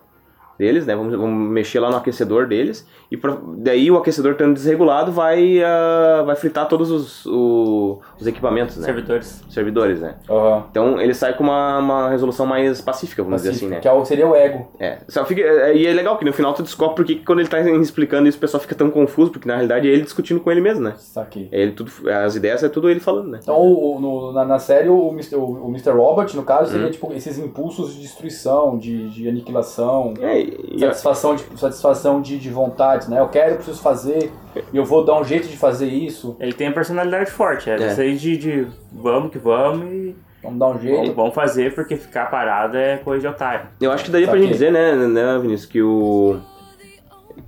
deles, 0.58 0.86
né? 0.86 0.94
Vamos, 0.96 1.14
vamos 1.14 1.50
mexer 1.50 1.80
lá 1.80 1.90
no 1.90 1.96
aquecedor 1.96 2.46
deles 2.46 2.86
e 3.10 3.16
pra- 3.16 3.36
daí 3.58 3.90
o 3.90 3.96
aquecedor 3.96 4.32
estando 4.32 4.54
desregulado 4.54 5.12
vai 5.12 5.62
ah, 5.62 6.22
vai 6.25 6.36
fritar 6.36 6.68
todos 6.68 6.90
os, 6.90 7.26
o- 7.26 8.00
os 8.20 8.26
equipamentos, 8.26 8.76
né? 8.76 8.84
Servidores. 8.84 9.44
Servidores, 9.48 10.00
né? 10.00 10.14
Aham. 10.28 10.64
Então 10.70 11.00
ele 11.00 11.14
sai 11.14 11.34
com 11.36 11.44
uma, 11.44 11.78
uma 11.78 12.08
resolução 12.10 12.46
mais 12.46 12.80
pacífica, 12.80 13.22
vamos 13.22 13.42
dizer 13.42 13.54
assim, 13.54 13.68
né? 13.68 13.80
Que 13.80 13.88
é 13.88 13.92
o- 13.92 14.04
seria 14.04 14.26
o 14.26 14.34
ego. 14.34 14.68
É, 14.80 14.98
só 15.08 15.25
fica, 15.25 15.40
é, 15.42 15.76
e 15.76 15.86
é 15.86 15.92
legal 15.92 16.16
que 16.18 16.25
no 16.25 16.32
final 16.32 16.52
tu 16.54 16.62
descobre 16.62 16.96
porque 16.96 17.14
que 17.16 17.25
quando 17.25 17.40
ele 17.40 17.48
tá 17.48 17.60
explicando 17.60 18.28
isso 18.28 18.38
o 18.38 18.40
pessoal 18.40 18.60
fica 18.60 18.75
tão 18.75 18.90
confuso, 18.90 19.30
porque 19.30 19.46
na 19.48 19.54
realidade 19.54 19.88
é 19.88 19.92
ele 19.92 20.02
discutindo 20.02 20.40
com 20.40 20.50
ele 20.50 20.60
mesmo, 20.60 20.82
né? 20.82 20.94
Saquei. 20.96 21.48
É 21.52 21.60
ele 21.62 21.72
tudo, 21.72 21.90
as 22.25 22.34
ideias 22.36 22.62
é 22.62 22.68
tudo 22.68 22.88
ele 22.90 23.00
falando, 23.00 23.28
né? 23.28 23.40
Então, 23.42 23.56
o, 23.60 24.00
no- 24.00 24.32
na, 24.32 24.44
na 24.44 24.58
série, 24.58 24.88
o 24.88 25.10
Mr. 25.12 25.36
O, 25.36 25.66
o 25.66 25.68
Mr. 25.68 25.90
Robot, 25.90 26.34
no 26.36 26.42
caso, 26.42 26.56
Uhum. 26.66 26.72
seria 26.78 26.90
tipo 26.90 27.12
esses 27.12 27.38
impulsos 27.38 27.94
de 27.94 28.00
destruição, 28.02 28.76
de, 28.78 29.08
de 29.10 29.28
aniquilação, 29.28 30.14
É, 30.20 30.45
e, 30.72 30.78
satisfação, 30.80 31.34
de, 31.34 31.44
satisfação 31.58 32.20
de, 32.22 32.38
de 32.38 32.50
vontades, 32.50 33.08
né? 33.08 33.20
Eu 33.20 33.28
quero, 33.28 33.52
eu 33.52 33.56
preciso 33.56 33.80
fazer, 33.80 34.30
e 34.72 34.76
eu 34.76 34.84
vou 34.84 35.04
dar 35.04 35.18
um 35.20 35.24
jeito 35.24 35.48
de 35.48 35.56
fazer 35.56 35.86
isso, 35.88 36.36
Ele 36.40 36.52
tem 36.52 36.68
a 36.68 36.72
personalidade 36.72 37.30
forte, 37.30 37.68
é, 37.70 37.74
É. 37.80 37.86
isso 37.88 38.00
aí 38.00 38.16
de, 38.16 38.36
de 38.36 38.66
vamos 38.92 39.30
que 39.30 39.38
vamos 39.38 39.84
e 39.92 40.14
vamos 40.42 40.58
dar 40.58 40.68
um 40.68 40.78
jeito. 40.80 41.12
vamos 41.14 41.34
fazer 41.34 41.74
porque 41.74 41.96
ficar 41.96 42.26
parado 42.30 42.76
é 42.76 42.98
coisa 42.98 43.20
de 43.20 43.26
otário. 43.26 43.66
eu 43.80 43.90
acho 43.90 44.04
que 44.04 44.10
daria 44.10 44.26
pra 44.26 44.34
Saquei. 44.36 44.46
gente 44.48 44.52
dizer, 44.54 44.72
né, 44.72 44.94
né, 44.94 45.38
Vinícius, 45.38 45.66
que 45.70 45.82
o. 45.82 46.38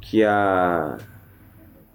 que 0.00 0.24
a. 0.24 0.96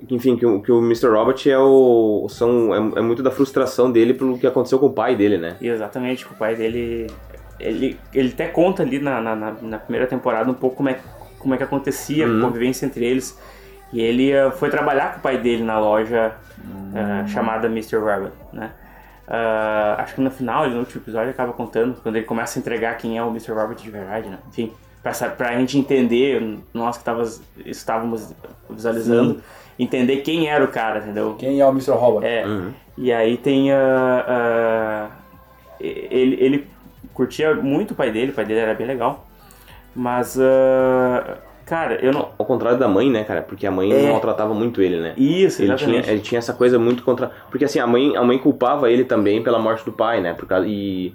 Enfim, 0.10 0.36
que 0.36 0.46
o, 0.46 0.62
que 0.62 0.70
o 0.70 0.80
Mr. 0.80 1.08
Robot 1.08 1.50
é 1.50 1.58
o. 1.58 2.28
São, 2.30 2.74
é, 2.74 3.00
é 3.00 3.02
muito 3.02 3.24
da 3.24 3.32
frustração 3.32 3.90
dele 3.92 4.14
pelo 4.14 4.38
que 4.38 4.46
aconteceu 4.46 4.78
com 4.78 4.88
o 4.88 4.94
pai 4.94 5.16
dele, 5.16 5.38
né? 5.38 5.56
E 5.62 5.68
exatamente, 5.70 6.26
que 6.26 6.34
o 6.34 6.36
pai 6.38 6.56
dele. 6.56 7.08
Ele, 7.60 8.00
ele 8.14 8.30
até 8.30 8.48
conta 8.48 8.84
ali 8.84 9.00
na, 9.00 9.22
na, 9.22 9.36
na- 9.36 9.78
primeira 9.80 10.08
temporada 10.08 10.50
um 10.50 10.54
pouco 10.54 10.78
como 10.78 10.90
é, 10.90 11.00
como 11.40 11.54
é 11.54 11.58
que 11.58 11.64
acontecia 11.64 12.28
Uhum. 12.28 12.40
a 12.40 12.42
convivência 12.48 12.86
entre 12.86 13.06
eles. 13.06 13.40
E 13.92 14.02
ele 14.02 14.32
eh, 14.32 14.50
foi 14.52 14.70
trabalhar 14.70 15.14
com 15.14 15.20
o 15.20 15.22
pai 15.22 15.38
dele 15.38 15.64
na 15.64 15.80
loja 15.80 16.34
eh, 16.96 17.28
chamada 17.28 17.68
Mr. 17.68 17.98
Robot, 17.98 18.32
né? 18.52 18.72
Ah, 19.28 19.96
acho 20.00 20.16
que 20.16 20.22
no 20.22 20.30
final, 20.32 20.68
no 20.70 20.80
último 20.80 21.02
episódio, 21.02 21.30
acaba 21.30 21.54
contando, 21.54 21.96
quando 22.02 22.16
ele 22.18 22.26
começa 22.26 22.58
a 22.58 22.60
entregar 22.60 22.98
quem 22.98 23.18
é 23.18 23.24
o 23.24 23.30
Mr. 23.30 23.52
Robot 23.54 23.82
de 23.82 23.90
verdade, 23.90 24.28
né? 24.30 24.38
Enfim, 24.50 24.74
pra, 25.02 25.12
pra 25.30 25.54
gente 25.58 25.78
entender, 25.78 26.60
nós 26.74 26.98
que 26.98 27.04
tavas- 27.06 27.42
estávamos 27.66 28.34
visualizando, 28.70 29.42
entender 29.80 30.18
quem 30.18 30.48
era 30.50 30.64
o 30.64 30.68
cara, 30.68 31.00
entendeu? 31.00 31.36
Quem 31.40 31.62
é 31.62 31.66
o 31.66 31.70
Mr. 31.70 31.92
Robot? 31.92 32.26
É. 32.26 32.46
Uhum. 32.46 32.72
E 32.98 33.14
aí 33.14 33.38
tem 33.38 33.72
a. 33.72 34.26
a- 34.28 35.10
ele, 35.80 36.38
ele 36.40 36.68
curtia 37.14 37.54
muito 37.56 37.92
o 37.92 37.96
pai 37.96 38.12
dele, 38.12 38.32
o 38.32 38.36
pai 38.36 38.46
dele 38.46 38.60
era 38.60 38.74
bem 38.74 38.88
legal. 38.88 39.26
Mas. 39.96 40.40
ah, 40.40 41.38
cara, 41.66 41.96
eu 42.04 42.12
não. 42.12 42.30
Ao 42.38 42.46
contrário 42.46 42.80
da 42.80 42.88
mãe, 42.88 43.10
né, 43.10 43.24
cara? 43.24 43.42
Porque 43.42 43.66
a 43.68 43.72
mãe 43.72 43.92
É. 43.92 44.10
maltratava 44.10 44.54
muito 44.54 44.82
ele, 44.82 45.00
né? 45.00 45.14
Isso, 45.18 45.62
Ele 45.62 45.68
tinha, 45.76 45.76
exatamente. 45.76 46.10
ele 46.10 46.20
tinha 46.22 46.40
essa 46.40 46.54
coisa 46.54 46.80
muito 46.80 47.04
contra. 47.04 47.32
Porque 47.50 47.66
assim, 47.66 47.80
a 47.80 47.88
mãe, 47.88 48.16
a 48.16 48.24
mãe 48.24 48.38
culpava 48.40 48.90
ele 48.92 49.04
também 49.04 49.44
pela 49.44 49.60
morte 49.60 49.86
do 49.86 49.92
pai, 49.92 50.20
né? 50.22 50.34
Por 50.34 50.48
causa, 50.48 50.66
e. 50.68 51.14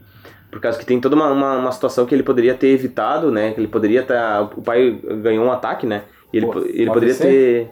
Por 0.51 0.61
causa 0.61 0.79
que 0.79 0.87
tem 0.87 0.99
toda 1.01 1.15
uma, 1.15 1.31
uma, 1.31 1.57
uma 1.59 1.73
situação 1.73 2.07
que 2.07 2.15
ele 2.15 2.23
poderia 2.23 2.55
ter 2.55 2.69
evitado, 2.69 3.31
né? 3.31 3.53
Que 3.53 3.61
ele 3.61 3.69
poderia 3.69 4.01
estar. 4.01 4.43
o 4.43 4.63
pai 4.63 4.93
ganhou 5.23 5.45
um 5.45 5.53
ataque, 5.53 5.87
né? 5.87 6.05
E 6.33 6.37
ele, 6.39 6.47
Pô, 6.47 6.59
ele 6.61 6.87
pode 6.87 6.91
poderia 6.93 7.15
ser? 7.15 7.71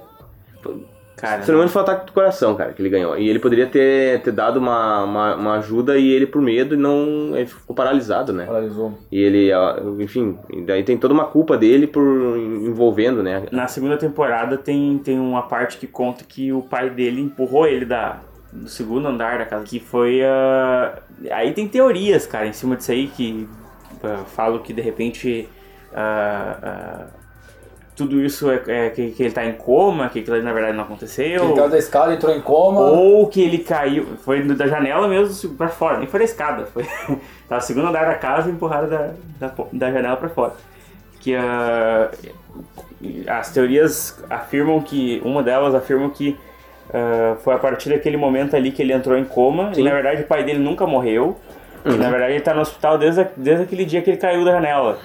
ter. 0.63 0.83
Cara, 1.17 1.43
Se 1.43 1.49
não 1.49 1.55
me 1.55 1.61
engano, 1.61 1.71
foi 1.71 1.81
o 1.81 1.85
ataque 1.85 2.07
do 2.07 2.13
coração, 2.13 2.55
cara, 2.55 2.75
que 2.75 2.83
ele 2.83 2.91
ganhou. 2.91 3.17
E 3.17 3.27
ele 3.27 3.39
poderia 3.39 3.67
ter, 3.67 4.21
ter 4.21 4.33
dado 4.33 4.59
uma, 4.59 5.03
uma, 5.03 5.35
uma 5.35 5.55
ajuda 5.55 5.97
e 5.97 6.07
ele, 6.11 6.27
por 6.27 6.43
medo, 6.43 6.75
e 6.75 6.77
não. 6.77 7.35
Ele 7.35 7.47
ficou 7.47 7.75
paralisado, 7.75 8.35
né? 8.35 8.45
Paralisou. 8.45 8.93
E 9.11 9.19
ele, 9.19 9.51
enfim, 9.99 10.39
daí 10.67 10.83
tem 10.85 10.99
toda 10.99 11.15
uma 11.15 11.25
culpa 11.25 11.57
dele 11.57 11.87
por 11.87 12.05
envolvendo, 12.37 13.23
né? 13.23 13.45
na 13.51 13.67
segunda 13.67 13.97
temporada 13.97 14.59
tem, 14.59 14.99
tem 14.99 15.19
uma 15.19 15.43
parte 15.43 15.79
que 15.79 15.87
conta 15.87 16.23
que 16.25 16.53
o 16.53 16.61
pai 16.61 16.91
dele 16.91 17.23
empurrou 17.23 17.67
ele 17.67 17.87
da, 17.87 18.21
do 18.53 18.69
segundo 18.69 19.09
andar 19.09 19.39
da 19.39 19.47
casa. 19.47 19.65
Que 19.65 19.81
foi. 19.81 20.23
ah, 20.23 20.99
aí 21.31 21.53
tem 21.55 21.67
teorias, 21.67 22.27
cara, 22.27 22.47
em 22.47 22.53
cima 22.53 22.77
disso 22.77 22.93
aí 22.93 23.07
que 23.07 23.49
ah, 24.05 24.25
falam 24.27 24.59
que 24.59 24.75
de 24.75 24.83
repente. 24.83 25.49
ah, 25.95 27.07
tudo 27.97 28.23
isso 28.23 28.51
é, 28.51 28.63
é 28.67 28.91
que, 28.91 29.11
que 29.13 29.23
ele 29.23 29.33
tá 29.33 29.45
em 29.45 29.55
coma, 29.55 30.11
que 30.11 30.21
aquilo 30.21 30.41
na 30.43 30.53
verdade 30.53 30.77
não 30.77 30.85
aconteceu. 30.85 31.45
Ele 31.45 31.55
caiu 31.55 31.71
da 31.71 31.79
escada, 31.79 32.15
entrou 32.15 32.35
em 32.35 32.43
coma. 32.43 32.81
Ou 32.81 33.27
que 33.27 33.41
ele 33.41 33.59
caiu, 33.59 34.07
foi 34.23 34.43
da 34.43 34.67
janela 34.67 35.09
mesmo 35.09 35.55
pra 35.55 35.69
fora, 35.69 35.99
nem 35.99 36.07
foi 36.07 36.21
da 36.21 36.25
escada, 36.25 36.67
foi 36.67 36.85
tava 37.49 37.61
no 37.61 37.61
segundo 37.63 37.89
andar 37.89 38.05
da 38.05 38.15
casa 38.15 38.51
e 38.51 38.53
empurraram 38.53 38.89
da, 38.89 39.11
da, 39.41 39.53
da 39.73 39.91
janela 39.91 40.17
pra 40.17 40.29
fora. 40.29 40.53
Que 41.21 41.35
ah, 41.35 42.11
as 43.29 43.51
teorias 43.51 44.23
afirmam 44.29 44.81
que, 44.83 45.21
uma 45.25 45.43
delas 45.43 45.75
afirma 45.75 46.11
que 46.11 46.37
ah, 46.93 47.37
foi 47.43 47.55
a 47.55 47.59
partir 47.59 47.89
daquele 47.89 48.19
momento 48.19 48.55
ali 48.55 48.73
que 48.73 48.83
ele 48.83 48.93
entrou 48.93 49.17
em 49.17 49.25
coma, 49.25 49.73
e 49.75 49.83
na 49.83 49.91
verdade 49.91 50.23
o 50.23 50.27
pai 50.27 50.45
dele 50.45 50.59
nunca 50.59 50.87
morreu. 50.87 51.37
E 51.87 51.97
na 51.97 52.11
verdade 52.11 52.33
ele 52.33 52.41
tá 52.41 52.53
no 52.53 52.61
hospital 52.63 52.99
desde, 52.99 53.21
a- 53.21 53.29
desde 53.37 53.63
aquele 53.65 53.85
dia 53.85 54.03
que 54.03 54.11
ele 54.11 54.17
caiu 54.17 54.45
da 54.45 54.53
janela. 54.53 54.99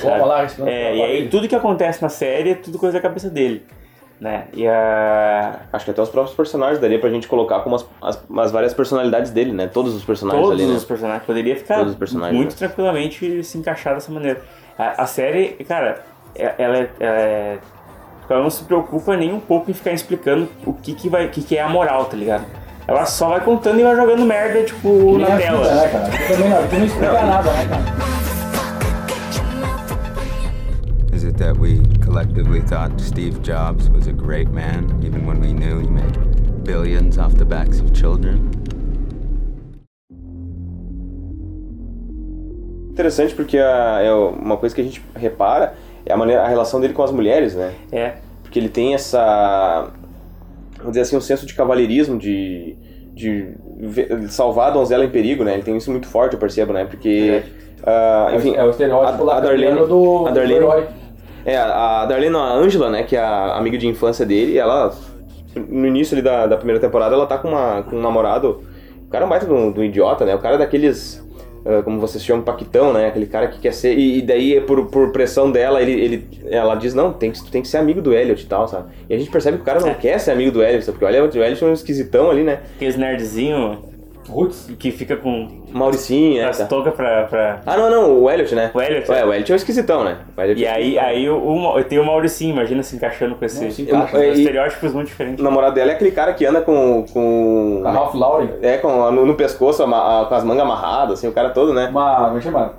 Coma 0.00 0.24
lá, 0.24 0.42
respirando 0.42 0.70
É, 0.70 0.96
e 0.96 1.02
aí 1.02 1.28
tudo 1.28 1.46
que 1.46 1.54
acontece 1.54 2.00
na 2.02 2.08
série 2.08 2.50
é 2.52 2.54
tudo 2.54 2.78
coisa 2.78 2.94
da 2.98 3.02
cabeça 3.02 3.28
dele. 3.30 3.64
Né? 4.18 4.44
E 4.54 4.66
a. 4.66 5.60
Acho 5.70 5.84
que 5.84 5.90
até 5.90 6.00
os 6.00 6.08
próprios 6.08 6.34
personagens 6.34 6.78
daria 6.78 6.98
pra 6.98 7.10
gente 7.10 7.28
colocar 7.28 7.60
como 7.60 7.76
as, 7.76 7.86
as, 8.00 8.24
as 8.38 8.50
várias 8.50 8.72
personalidades 8.72 9.30
dele, 9.30 9.52
né? 9.52 9.66
Todos 9.66 9.94
os 9.94 10.02
personagens 10.04 10.42
Todos 10.42 10.58
ali, 10.58 10.70
né? 10.70 10.74
os 10.76 10.84
personagens. 10.86 11.22
Poderia 11.26 11.54
ficar 11.54 11.76
Todos 11.76 11.92
os 11.92 11.98
personagens, 11.98 12.34
muito 12.34 12.52
né? 12.52 12.56
tranquilamente 12.56 13.44
se 13.44 13.58
encaixar 13.58 13.92
dessa 13.92 14.10
maneira. 14.10 14.40
A, 14.78 15.02
a 15.02 15.06
série, 15.06 15.48
cara, 15.68 16.02
é- 16.34 16.54
ela, 16.56 16.78
é- 16.78 16.90
ela, 16.98 17.18
é- 17.18 17.58
ela 18.30 18.42
não 18.42 18.48
se 18.48 18.64
preocupa 18.64 19.14
nem 19.18 19.34
um 19.34 19.38
pouco 19.40 19.70
em 19.70 19.74
ficar 19.74 19.92
explicando 19.92 20.48
o 20.64 20.72
que, 20.72 20.94
que, 20.94 21.10
vai, 21.10 21.26
o 21.26 21.28
que, 21.28 21.42
que 21.42 21.58
é 21.58 21.60
a 21.60 21.68
moral, 21.68 22.06
tá 22.06 22.16
ligado? 22.16 22.46
Ela 22.88 23.04
só 23.04 23.30
vai 23.30 23.40
contando 23.40 23.80
e 23.80 23.82
vai 23.82 23.96
jogando 23.96 24.24
merda, 24.24 24.62
tipo, 24.62 25.18
na 25.18 25.36
tela. 25.36 25.58
vida, 25.58 25.74
né, 25.74 25.88
cara? 25.88 26.04
Também 26.28 26.48
não, 26.48 26.62
vida 26.62 26.78
não 26.78 26.86
explica 26.86 27.22
nada, 27.24 27.52
né, 27.52 27.66
cara? 27.68 27.82
Is 31.12 31.24
it 31.24 31.36
that 31.38 31.58
we 31.58 31.82
collectively 32.04 32.60
thought 32.62 33.00
Steve 33.00 33.40
Jobs 33.40 33.88
was 33.90 34.06
a 34.06 34.12
great 34.12 34.48
man, 34.52 34.86
even 35.02 35.26
when 35.26 35.40
we 35.40 35.52
knew 35.52 35.80
he 35.80 35.90
made 35.90 36.16
billions 36.62 37.18
off 37.18 37.34
the 37.34 37.44
backs 37.44 37.80
of 37.80 37.92
children? 37.92 38.50
Interessante 42.92 43.34
porque 43.34 43.58
a, 43.58 44.00
é 44.00 44.12
uma 44.12 44.56
coisa 44.56 44.74
que 44.74 44.80
a 44.80 44.84
gente 44.84 45.02
repara 45.16 45.74
é 46.06 46.12
a, 46.12 46.16
maneira, 46.16 46.44
a 46.44 46.48
relação 46.48 46.80
dele 46.80 46.94
com 46.94 47.02
as 47.02 47.10
mulheres, 47.10 47.56
né? 47.56 47.74
É. 47.90 48.14
Porque 48.44 48.60
ele 48.60 48.68
tem 48.68 48.94
essa, 48.94 49.90
vamos 50.78 50.92
dizer 50.92 51.02
assim, 51.02 51.16
um 51.16 51.20
senso 51.20 51.46
de 51.46 51.54
cavalheirismo, 51.54 52.18
de, 52.18 52.76
de 53.14 53.54
salvar 54.28 54.68
a 54.68 54.70
donzela 54.70 55.04
em 55.04 55.10
perigo, 55.10 55.44
né? 55.44 55.54
Ele 55.54 55.62
tem 55.62 55.76
isso 55.76 55.90
muito 55.90 56.06
forte, 56.06 56.34
eu 56.34 56.38
percebo, 56.38 56.72
né? 56.72 56.84
Porque, 56.84 57.42
ah, 57.84 58.32
enfim, 58.34 58.54
é 58.54 58.64
o 58.64 58.70
estereótipo 58.70 59.28
a, 59.28 59.36
a 59.36 59.40
Darlene, 59.40 59.86
do, 59.86 60.26
a 60.26 60.30
do 60.30 60.34
Darlene, 60.34 60.54
herói. 60.54 60.86
é, 61.44 61.56
a 61.56 62.04
Darlene, 62.06 62.36
a 62.36 62.52
Angela, 62.52 62.90
né, 62.90 63.02
que 63.02 63.16
é 63.16 63.20
a 63.20 63.56
amiga 63.56 63.78
de 63.78 63.86
infância 63.86 64.26
dele, 64.26 64.58
ela, 64.58 64.92
no 65.54 65.86
início 65.86 66.14
ali 66.14 66.22
da, 66.22 66.46
da 66.46 66.56
primeira 66.56 66.80
temporada, 66.80 67.14
ela 67.14 67.26
tá 67.26 67.38
com, 67.38 67.48
uma, 67.48 67.82
com 67.82 67.96
um 67.96 68.00
namorado, 68.00 68.64
o 69.06 69.08
cara 69.08 69.24
é 69.24 69.26
um 69.26 69.30
baita 69.30 69.46
de 69.46 69.52
um, 69.52 69.84
idiota, 69.84 70.24
né, 70.24 70.34
o 70.34 70.38
cara 70.38 70.56
é 70.56 70.58
daqueles, 70.58 71.24
como 71.84 71.98
vocês 72.00 72.24
chamam, 72.24 72.42
paquitão, 72.44 72.92
né, 72.92 73.06
aquele 73.08 73.26
cara 73.26 73.48
que 73.48 73.58
quer 73.58 73.72
ser, 73.72 73.96
e, 73.98 74.18
e 74.18 74.22
daí, 74.22 74.60
por, 74.60 74.86
por 74.86 75.12
pressão 75.12 75.50
dela, 75.50 75.82
ele, 75.82 75.92
ele, 75.92 76.28
ela 76.48 76.74
diz, 76.74 76.94
não, 76.94 77.12
tem 77.12 77.30
que, 77.30 77.44
tu 77.44 77.50
tem 77.50 77.62
que 77.62 77.68
ser 77.68 77.78
amigo 77.78 78.00
do 78.00 78.12
Elliot 78.14 78.42
e 78.42 78.46
tal, 78.46 78.68
sabe, 78.68 78.88
e 79.08 79.14
a 79.14 79.18
gente 79.18 79.30
percebe 79.30 79.56
que 79.56 79.62
o 79.62 79.66
cara 79.66 79.80
não 79.80 79.88
É. 79.88 79.94
quer 79.94 80.18
ser 80.18 80.30
amigo 80.30 80.52
do 80.52 80.62
Elliot, 80.62 80.84
porque 80.92 81.04
o 81.04 81.08
Elliot, 81.08 81.38
o 81.38 81.42
Elliot 81.42 81.64
é 81.64 81.66
um 81.66 81.72
esquisitão 81.72 82.30
ali, 82.30 82.42
né, 82.42 82.60
Aqueles 82.76 82.96
nerdzinho 82.96 83.95
Roots. 84.28 84.70
que 84.78 84.90
fica 84.90 85.16
com 85.16 85.62
Mauricinho, 85.72 86.42
né, 86.42 86.48
as 86.48 86.58
tá. 86.58 86.66
toucas 86.66 86.94
pra, 86.94 87.24
pra. 87.24 87.60
Ah, 87.66 87.76
não, 87.76 87.90
não, 87.90 88.22
o 88.22 88.30
Elliot, 88.30 88.54
né? 88.54 88.70
O 88.74 88.80
Elliot, 88.80 89.10
é. 89.10 89.18
é. 89.20 89.24
o 89.24 89.32
Elliot 89.32 89.50
é 89.50 89.54
um 89.54 89.56
esquisitão, 89.56 90.04
né? 90.04 90.18
O 90.36 90.40
Elliot 90.40 90.60
E 90.60 90.64
é 90.64 90.70
aí, 90.72 90.98
aí 90.98 91.28
o, 91.28 91.36
o, 91.36 91.84
tem 91.84 91.98
o 91.98 92.04
Mauricinho, 92.04 92.52
imagina 92.52 92.82
se 92.82 92.96
encaixando 92.96 93.34
com 93.34 93.44
esse. 93.44 93.64
Não, 93.64 93.70
se 93.70 93.82
encaixa. 93.82 94.16
É, 94.18 94.28
e- 94.30 94.32
estereótipos 94.38 94.92
muito 94.92 95.08
diferentes. 95.08 95.40
O 95.40 95.44
namorado 95.44 95.74
dela 95.74 95.90
é 95.92 95.94
aquele 95.94 96.10
cara 96.12 96.32
que 96.32 96.44
anda 96.44 96.60
com. 96.60 97.04
com 97.12 97.82
A 97.84 97.90
Ralph 97.90 98.14
Lauren. 98.14 98.48
é, 98.62 98.78
com, 98.78 99.10
no, 99.10 99.26
no 99.26 99.34
pescoço, 99.34 99.82
ama- 99.82 100.22
a- 100.22 100.24
com 100.26 100.34
as 100.34 100.44
mangas 100.44 100.62
amarradas, 100.62 101.18
assim, 101.18 101.28
o 101.28 101.32
cara 101.32 101.50
todo, 101.50 101.72
né? 101.74 101.88
Uma, 101.88 102.16
como 102.24 102.36
é 102.36 102.38
que 102.38 102.44
chama? 102.44 102.72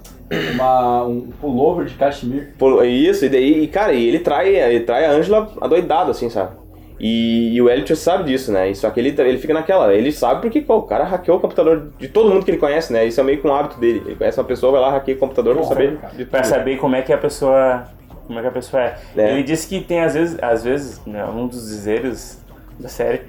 Uma, 0.54 1.04
um 1.06 1.22
pullover 1.40 1.86
de 1.86 1.94
cachemir. 1.96 2.54
Isso, 2.86 3.26
e 3.26 3.30
daí, 3.30 3.64
e, 3.64 3.68
cara, 3.68 3.94
e 3.94 4.08
ele 4.08 4.20
trai, 4.20 4.54
ele 4.56 4.82
trai 4.82 5.06
a 5.06 5.12
Angela 5.12 5.50
adoidado, 5.62 6.12
assim, 6.12 6.30
sabe? 6.30 6.52
E, 7.00 7.54
e 7.54 7.62
o 7.62 7.70
Elliot 7.70 7.96
sabe 7.96 8.24
disso, 8.26 8.52
né? 8.52 8.74
Só 8.74 8.90
que 8.90 9.00
ele, 9.00 9.10
ele 9.10 9.38
fica 9.38 9.54
naquela, 9.54 9.94
ele 9.94 10.12
sabe 10.12 10.42
porque 10.42 10.62
pô, 10.62 10.78
o 10.78 10.82
cara 10.84 11.04
hackeou 11.04 11.38
o 11.38 11.40
computador 11.40 11.92
de 11.98 12.08
todo 12.08 12.30
mundo 12.30 12.44
que 12.44 12.52
ele 12.52 12.58
conhece, 12.58 12.92
né? 12.92 13.06
Isso 13.06 13.20
é 13.20 13.24
meio 13.24 13.40
que 13.40 13.48
um 13.48 13.54
hábito 13.54 13.80
dele. 13.80 14.02
Ele 14.06 14.16
conhece 14.16 14.40
uma 14.40 14.46
pessoa, 14.46 14.72
vai 14.72 14.82
lá, 14.82 14.92
hackeia 14.92 15.16
o 15.16 15.20
computador 15.20 15.56
pra 15.56 15.64
saber 15.64 15.98
cara. 15.98 16.14
de 16.16 16.26
Pra 16.26 16.44
saber 16.44 16.78
como 16.78 16.96
é 16.96 17.02
que 17.02 17.14
a 17.14 17.18
pessoa. 17.18 17.88
Como 18.26 18.40
é 18.40 18.42
que 18.42 18.48
a 18.48 18.52
pessoa 18.52 18.84
é. 18.84 18.98
É. 19.16 19.32
Ele 19.32 19.44
disse 19.44 19.68
que 19.68 19.80
tem 19.80 20.02
às 20.02 20.16
vezes, 20.16 20.38
às 20.42 20.64
vezes, 20.64 21.02
né, 21.06 21.24
um 21.26 21.48
dos 21.48 21.68
dizeres 21.68 22.44
da 22.80 22.90
série, 22.90 23.22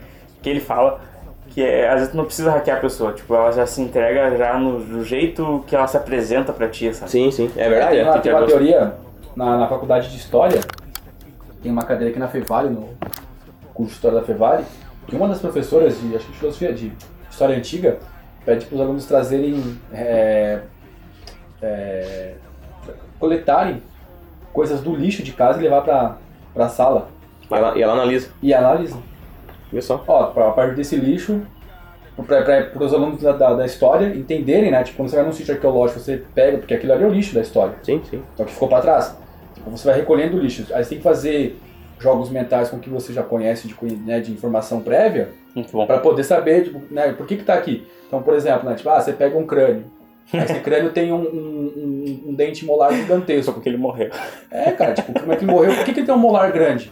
que 0.42 0.48
ele 0.48 0.60
fala 0.60 1.00
que 1.50 1.62
é, 1.62 1.88
às 1.88 1.94
vezes 1.94 2.10
tu 2.10 2.16
não 2.16 2.24
precisa 2.24 2.50
hackear 2.50 2.78
a 2.78 2.80
pessoa, 2.80 3.12
tipo, 3.12 3.34
ela 3.34 3.50
já 3.50 3.66
se 3.66 3.80
entrega 3.80 4.36
já 4.36 4.58
no, 4.58 4.78
no 4.78 5.04
jeito 5.04 5.64
que 5.66 5.74
ela 5.74 5.86
se 5.86 5.96
apresenta 5.96 6.52
pra 6.52 6.68
ti, 6.68 6.92
sabe? 6.92 7.10
Sim, 7.10 7.30
sim, 7.30 7.50
é 7.56 7.68
verdade. 7.68 7.90
Tem 7.90 8.00
é. 8.00 8.04
uma, 8.04 8.12
tem 8.12 8.22
tem 8.22 8.32
uma 8.32 8.46
teoria 8.46 8.94
na, 9.34 9.58
na 9.58 9.68
faculdade 9.68 10.10
de 10.10 10.16
História, 10.16 10.60
tem 11.62 11.72
uma 11.72 11.84
cadeira 11.84 12.10
aqui 12.10 12.18
na 12.18 12.28
Fevale, 12.28 12.70
no 12.70 12.90
curso 13.78 13.92
de 13.92 13.96
História 13.96 14.18
da 14.18 14.26
Fevale, 14.26 14.64
que 15.06 15.14
uma 15.14 15.28
das 15.28 15.38
professoras 15.38 16.00
de, 16.00 16.16
acho 16.16 16.26
que 16.26 16.32
de 16.32 16.38
filosofia, 16.38 16.72
de 16.72 16.92
História 17.30 17.56
Antiga, 17.56 17.98
pede 18.44 18.66
para 18.66 18.74
os 18.74 18.80
alunos 18.80 19.06
trazerem, 19.06 19.78
é, 19.92 20.60
é, 21.62 22.34
coletarem 23.20 23.80
coisas 24.52 24.80
do 24.80 24.96
lixo 24.96 25.22
de 25.22 25.32
casa 25.32 25.60
e 25.60 25.62
levar 25.62 25.82
para 25.82 26.18
a 26.56 26.68
sala. 26.68 27.08
E 27.48 27.54
ela, 27.54 27.78
e 27.78 27.82
ela 27.82 27.92
analisa. 27.92 28.30
E 28.42 28.52
analisam. 28.52 29.00
Viu 29.70 29.80
só? 29.80 30.02
Ó, 30.06 30.48
a 30.48 30.52
partir 30.52 30.74
desse 30.74 30.96
lixo, 30.96 31.40
para 32.26 32.84
os 32.84 32.92
alunos 32.92 33.22
da, 33.22 33.32
da, 33.32 33.54
da 33.54 33.64
história 33.64 34.14
entenderem, 34.16 34.72
né? 34.72 34.82
Tipo, 34.82 34.96
quando 34.96 35.08
você 35.08 35.16
vai 35.16 35.24
num 35.24 35.32
sítio 35.32 35.54
arqueológico, 35.54 36.00
você 36.00 36.22
pega, 36.34 36.58
porque 36.58 36.74
aquilo 36.74 36.92
ali 36.92 37.04
é 37.04 37.06
o 37.06 37.10
lixo 37.10 37.34
da 37.34 37.40
história. 37.40 37.74
Sim, 37.82 38.02
sim. 38.10 38.22
É 38.36 38.42
o 38.42 38.44
que 38.44 38.52
ficou 38.52 38.68
para 38.68 38.82
trás. 38.82 39.16
Tipo, 39.54 39.70
você 39.70 39.86
vai 39.86 39.96
recolhendo 39.96 40.36
o 40.36 40.40
lixo. 40.40 40.66
Aí 40.74 40.82
você 40.82 40.90
tem 40.90 40.98
que 40.98 41.04
fazer 41.04 41.60
jogos 42.00 42.30
mentais 42.30 42.68
com 42.70 42.78
que 42.78 42.88
você 42.88 43.12
já 43.12 43.22
conhece 43.22 43.66
de, 43.68 43.74
né, 43.96 44.20
de 44.20 44.32
informação 44.32 44.80
prévia 44.80 45.30
para 45.86 45.98
poder 45.98 46.22
saber, 46.24 46.64
tipo, 46.64 46.80
né, 46.92 47.12
por 47.12 47.26
que 47.26 47.36
que 47.36 47.44
tá 47.44 47.54
aqui. 47.54 47.86
Então, 48.06 48.22
por 48.22 48.34
exemplo, 48.34 48.68
né, 48.68 48.74
tipo, 48.76 48.88
ah, 48.88 49.00
você 49.00 49.12
pega 49.12 49.36
um 49.36 49.46
crânio. 49.46 49.84
Esse 50.32 50.60
crânio 50.60 50.90
tem 50.90 51.12
um, 51.12 51.16
um- 51.22 51.72
um- 51.76 52.24
um 52.30 52.34
dente 52.34 52.64
molar 52.64 52.90
Só 52.90 52.96
gigantesco. 52.96 53.52
porque 53.52 53.68
ele 53.68 53.78
morreu. 53.78 54.10
É, 54.50 54.70
cara, 54.72 54.92
tipo, 54.94 55.12
como 55.18 55.32
é 55.32 55.36
que 55.36 55.44
ele 55.44 55.50
morreu? 55.52 55.74
Por 55.74 55.84
que, 55.84 55.92
que 55.92 56.00
ele 56.00 56.06
tem 56.06 56.14
um 56.14 56.18
molar 56.18 56.52
grande? 56.52 56.90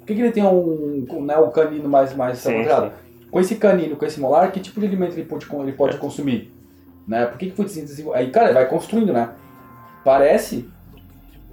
Por 0.00 0.06
que, 0.08 0.14
que 0.14 0.20
ele 0.20 0.32
tem 0.32 0.44
um, 0.44 1.06
né, 1.24 1.36
um 1.38 1.50
canino 1.50 1.88
mais, 1.88 2.14
mais 2.14 2.38
Sim, 2.38 2.52
avançado? 2.60 2.92
Com 3.30 3.40
esse 3.40 3.54
canino, 3.56 3.96
com 3.96 4.04
esse 4.04 4.20
molar, 4.20 4.50
que 4.52 4.60
tipo 4.60 4.78
de 4.80 4.86
alimento 4.86 5.12
ele 5.14 5.24
pode, 5.24 5.46
ele 5.60 5.72
pode 5.72 5.96
consumir? 5.98 6.52
Né? 7.06 7.26
Por 7.26 7.38
que, 7.38 7.46
que 7.50 7.56
foi 7.56 7.64
desenvolvido? 7.64 8.14
Aí, 8.14 8.30
cara, 8.30 8.52
vai 8.52 8.66
construindo, 8.66 9.12
né? 9.12 9.30
Parece 10.04 10.68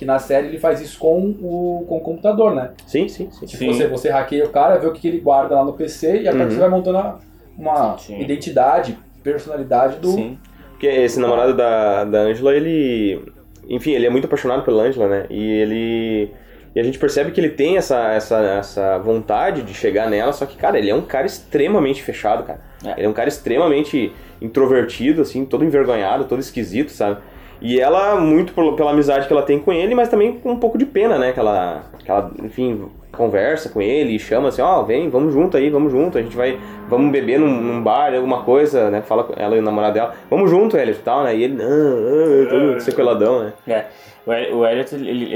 que 0.01 0.05
na 0.05 0.17
série 0.17 0.47
ele 0.47 0.57
faz 0.57 0.81
isso 0.81 0.97
com 0.97 1.29
o, 1.39 1.85
com 1.87 1.97
o 1.97 1.99
computador, 2.01 2.55
né? 2.55 2.71
Sim, 2.87 3.07
sim, 3.07 3.29
sim. 3.29 3.45
Tipo, 3.45 3.57
Sim. 3.65 3.67
você, 3.67 3.87
você 3.87 4.09
hackeia 4.09 4.43
o 4.45 4.49
cara, 4.49 4.79
vê 4.79 4.87
o 4.87 4.91
que, 4.91 5.07
ele 5.07 5.19
guarda 5.19 5.53
lá 5.53 5.63
no 5.63 5.73
PC 5.73 6.21
e 6.23 6.27
a 6.27 6.31
partir 6.31 6.45
Uhum. 6.45 6.49
você 6.53 6.59
vai 6.59 6.69
montando 6.69 6.97
a- 6.97 7.19
uma 7.55 7.95
Sim. 7.99 8.19
identidade, 8.19 8.97
personalidade 9.23 9.97
do. 9.99 10.07
Sim. 10.13 10.39
Porque 10.71 10.87
esse 10.87 11.19
namorado 11.19 11.53
da, 11.53 12.03
da 12.03 12.17
Angela, 12.21 12.51
ele. 12.55 13.23
Enfim, 13.69 13.91
ele 13.91 14.07
é 14.07 14.09
muito 14.09 14.25
apaixonado 14.25 14.63
pela 14.63 14.81
Angela, 14.81 15.07
né? 15.07 15.25
E 15.29 15.47
ele. 15.51 16.31
E 16.73 16.79
a 16.79 16.83
gente 16.83 16.97
percebe 16.97 17.29
que 17.29 17.39
ele 17.39 17.49
tem 17.49 17.77
essa, 17.77 18.11
essa, 18.13 18.39
essa 18.39 18.97
vontade 18.97 19.61
de 19.61 19.71
chegar 19.75 20.09
nela, 20.09 20.33
só 20.33 20.47
que, 20.47 20.57
cara, 20.57 20.79
ele 20.79 20.89
é 20.89 20.95
um 20.95 21.01
cara 21.03 21.27
extremamente 21.27 22.01
fechado, 22.01 22.41
cara. 22.43 22.59
É. 22.83 22.93
Ele 22.97 23.05
é 23.05 23.09
um 23.09 23.13
cara 23.13 23.29
extremamente 23.29 24.11
introvertido, 24.41 25.21
assim, 25.21 25.45
todo 25.45 25.63
envergonhado, 25.63 26.25
todo 26.25 26.39
esquisito, 26.39 26.89
sabe? 26.91 27.19
E 27.61 27.79
ela, 27.79 28.15
muito 28.19 28.53
pelo- 28.53 28.75
pela 28.75 28.91
amizade 28.91 29.27
que 29.27 29.33
ela 29.33 29.43
tem 29.43 29.59
com 29.59 29.71
ele, 29.71 29.93
mas 29.93 30.09
também 30.09 30.33
com 30.39 30.51
um 30.51 30.57
pouco 30.59 30.77
de 30.77 30.85
pena, 30.85 31.17
né? 31.19 31.31
Que 31.31 31.39
ela, 31.39 31.83
que 32.03 32.09
ela 32.09 32.31
enfim, 32.43 32.85
conversa 33.11 33.69
com 33.69 33.79
ele 33.81 34.15
e 34.15 34.19
chama 34.19 34.49
assim, 34.49 34.61
ó, 34.61 34.81
vem, 34.81 35.09
vamos 35.09 35.33
junto 35.33 35.57
aí, 35.57 35.69
vamos 35.69 35.91
junto, 35.91 36.17
a 36.17 36.21
gente 36.23 36.35
vai, 36.35 36.57
vamos 36.89 37.11
beber 37.11 37.39
num, 37.39 37.47
num 37.61 37.81
bar, 37.81 38.13
alguma 38.15 38.41
coisa, 38.43 38.89
né? 38.89 39.01
Fala 39.03 39.23
com 39.23 39.33
ela 39.39 39.55
e 39.55 39.59
o 39.59 39.61
namorado 39.61 39.93
dela, 39.93 40.15
vamos 40.29 40.49
junto, 40.49 40.75
Elliot 40.75 40.99
e 40.99 41.03
tal, 41.03 41.23
né? 41.23 41.35
E 41.35 41.43
ele, 41.43 41.53
não, 41.55 41.65
ah, 41.65 42.49
todo 42.49 42.79
sequeladão, 42.81 43.43
né? 43.43 43.53
É. 43.67 43.85
O 44.25 44.33
El- 44.33 44.57
o 44.57 44.65
Elliot, 44.65 44.95
ele, 44.95 45.09
ele- 45.09 45.33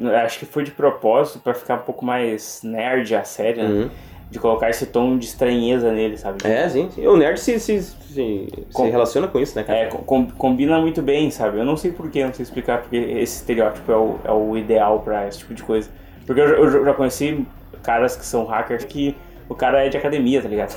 ele- 0.00 0.14
acho 0.16 0.38
que 0.38 0.46
foi 0.46 0.64
de 0.64 0.70
propósito 0.72 1.38
pra 1.38 1.54
ficar 1.54 1.74
um 1.76 1.78
pouco 1.82 2.04
mais 2.04 2.60
nerd 2.64 3.14
a 3.14 3.22
série, 3.24 3.62
né? 3.62 3.68
Uhum. 3.68 3.90
De 4.32 4.38
colocar 4.38 4.70
esse 4.70 4.86
tom 4.86 5.18
de 5.18 5.26
estranheza 5.26 5.92
nele, 5.92 6.16
sabe? 6.16 6.38
É, 6.46 6.66
sim. 6.68 6.88
O 7.06 7.16
nerd 7.18 7.38
se, 7.38 7.60
se, 7.60 7.82
se, 7.82 8.48
Com- 8.72 8.84
se 8.86 8.90
relaciona 8.90 9.28
com 9.28 9.38
isso, 9.38 9.54
né, 9.54 9.62
cara? 9.62 9.78
É, 9.80 9.86
com- 9.88 10.26
combina 10.30 10.80
muito 10.80 11.02
bem, 11.02 11.30
sabe? 11.30 11.58
Eu 11.58 11.64
não 11.66 11.76
sei 11.76 11.92
porquê, 11.92 12.24
não 12.24 12.32
sei 12.32 12.42
explicar 12.44 12.80
porque 12.80 12.96
esse 12.96 13.36
estereótipo 13.36 13.92
é 13.92 13.96
o, 13.96 14.16
é 14.24 14.32
o 14.32 14.56
ideal 14.56 15.00
pra 15.00 15.28
esse 15.28 15.38
tipo 15.40 15.52
de 15.52 15.62
coisa. 15.62 15.90
Porque 16.26 16.40
eu, 16.40 16.46
eu 16.46 16.84
já 16.84 16.94
conheci 16.94 17.46
caras 17.82 18.16
que 18.16 18.24
são 18.24 18.44
hackers 18.46 18.84
que 18.84 19.14
o 19.52 19.54
cara 19.54 19.84
é 19.84 19.88
de 19.88 19.96
academia, 19.96 20.40
tá 20.42 20.48
ligado? 20.48 20.74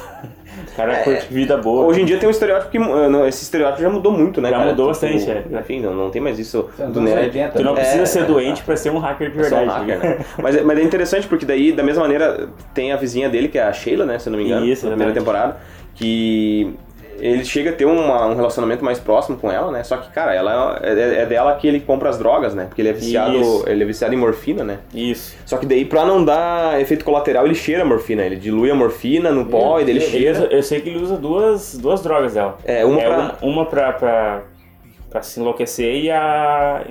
O 0.71 0.75
cara 0.75 1.03
curte 1.03 1.27
vida 1.33 1.57
boa. 1.57 1.85
Hoje 1.85 2.01
em 2.01 2.05
dia 2.05 2.17
tem 2.17 2.27
um 2.27 2.31
estereótipo 2.31 2.71
que. 2.71 2.79
não, 2.79 3.27
Esse 3.27 3.43
estereótipo 3.43 3.81
já 3.81 3.89
mudou 3.89 4.11
muito, 4.11 4.39
né, 4.39 4.49
Já 4.49 4.57
cara? 4.57 4.69
mudou 4.69 4.91
Tipo, 4.93 5.05
bastante, 5.07 5.29
é. 5.29 5.59
Enfim, 5.59 5.81
não, 5.81 5.93
não 5.93 6.09
tem 6.09 6.21
mais 6.21 6.39
isso 6.39 6.69
Nos 6.79 6.91
do 6.93 7.01
nerd. 7.01 7.25
80, 7.25 7.49
Tu 7.57 7.63
não 7.63 7.73
né? 7.73 7.79
precisa 7.81 8.03
É, 8.03 8.05
ser 8.05 8.19
é, 8.19 8.23
doente 8.23 8.63
pra 8.63 8.77
ser 8.77 8.89
um 8.91 8.97
hacker 8.97 9.31
de 9.31 9.39
É 9.39 9.43
só 9.43 9.55
um 9.55 9.59
verdade. 9.59 9.91
hacker, 9.91 10.09
né? 10.19 10.25
Mas, 10.41 10.55
é- 10.55 10.61
mas 10.63 10.79
é 10.79 10.83
interessante 10.83 11.27
porque 11.27 11.45
daí, 11.45 11.71
da 11.73 11.83
mesma 11.83 12.03
maneira, 12.03 12.47
tem 12.73 12.91
a 12.93 12.95
vizinha 12.95 13.27
dele, 13.29 13.47
que 13.49 13.57
é 13.57 13.63
a 13.63 13.73
Sheila, 13.73 14.05
né? 14.05 14.17
Se 14.19 14.27
eu 14.29 14.31
não 14.31 14.39
me 14.39 14.45
engano, 14.45 14.65
Isso, 14.65 14.85
na 14.85 14.91
primeira 14.91 15.13
temporada, 15.13 15.57
que 15.93 16.73
ele 17.19 17.43
chega 17.45 17.69
a 17.69 17.73
ter 17.73 17.85
uma- 17.85 18.25
um 18.27 18.35
relacionamento 18.35 18.83
mais 18.83 18.99
próximo 18.99 19.37
com 19.37 19.51
ela, 19.51 19.71
né? 19.71 19.83
Só 19.83 19.97
que, 19.97 20.09
cara, 20.11 20.33
ela 20.33 20.79
é, 20.83 21.21
é 21.21 21.25
dela 21.25 21.53
que 21.55 21.67
ele 21.67 21.79
compra 21.79 22.09
as 22.09 22.17
drogas, 22.17 22.53
né? 22.53 22.65
Porque 22.65 22.81
ele 22.81 22.89
é 22.89 22.93
viciado, 22.93 23.35
Isso. 23.37 23.63
ele 23.67 23.83
é 23.83 23.85
viciado 23.85 24.13
em 24.13 24.17
morfina, 24.17 24.63
né? 24.63 24.79
Isso. 24.93 25.35
Só 25.45 25.57
que 25.57 25.65
daí, 25.65 25.85
pra 25.85 26.05
não 26.05 26.23
dar 26.23 26.79
efeito 26.81 27.03
colateral, 27.05 27.45
ele 27.45 27.55
cheira 27.55 27.83
a 27.83 27.85
morfina. 27.85 28.23
Ele 28.23 28.35
dilui 28.35 28.69
a 28.71 28.75
morfina 28.75 29.31
no 29.31 29.45
pó 29.45 29.79
e 29.79 29.83
daí 29.85 29.95
ele 29.95 30.03
Ele 30.03 30.11
cheira. 30.11 30.31
usa- 30.39 30.47
eu 30.51 30.63
sei 30.63 30.81
que 30.81 30.89
ele 30.89 30.99
usa 31.01 31.15
duas, 31.17 31.77
duas 31.77 32.01
drogas 32.01 32.33
dela. 32.33 32.57
É, 32.65 32.83
uma 32.85 33.01
é 33.01 33.05
pra- 33.07 33.17
uma, 33.17 33.37
uma 33.41 33.65
pra, 33.65 33.93
pra, 33.93 34.41
pra 35.09 35.21
se 35.21 35.39
enlouquecer 35.39 35.95
e, 36.03 36.11
a, 36.11 36.83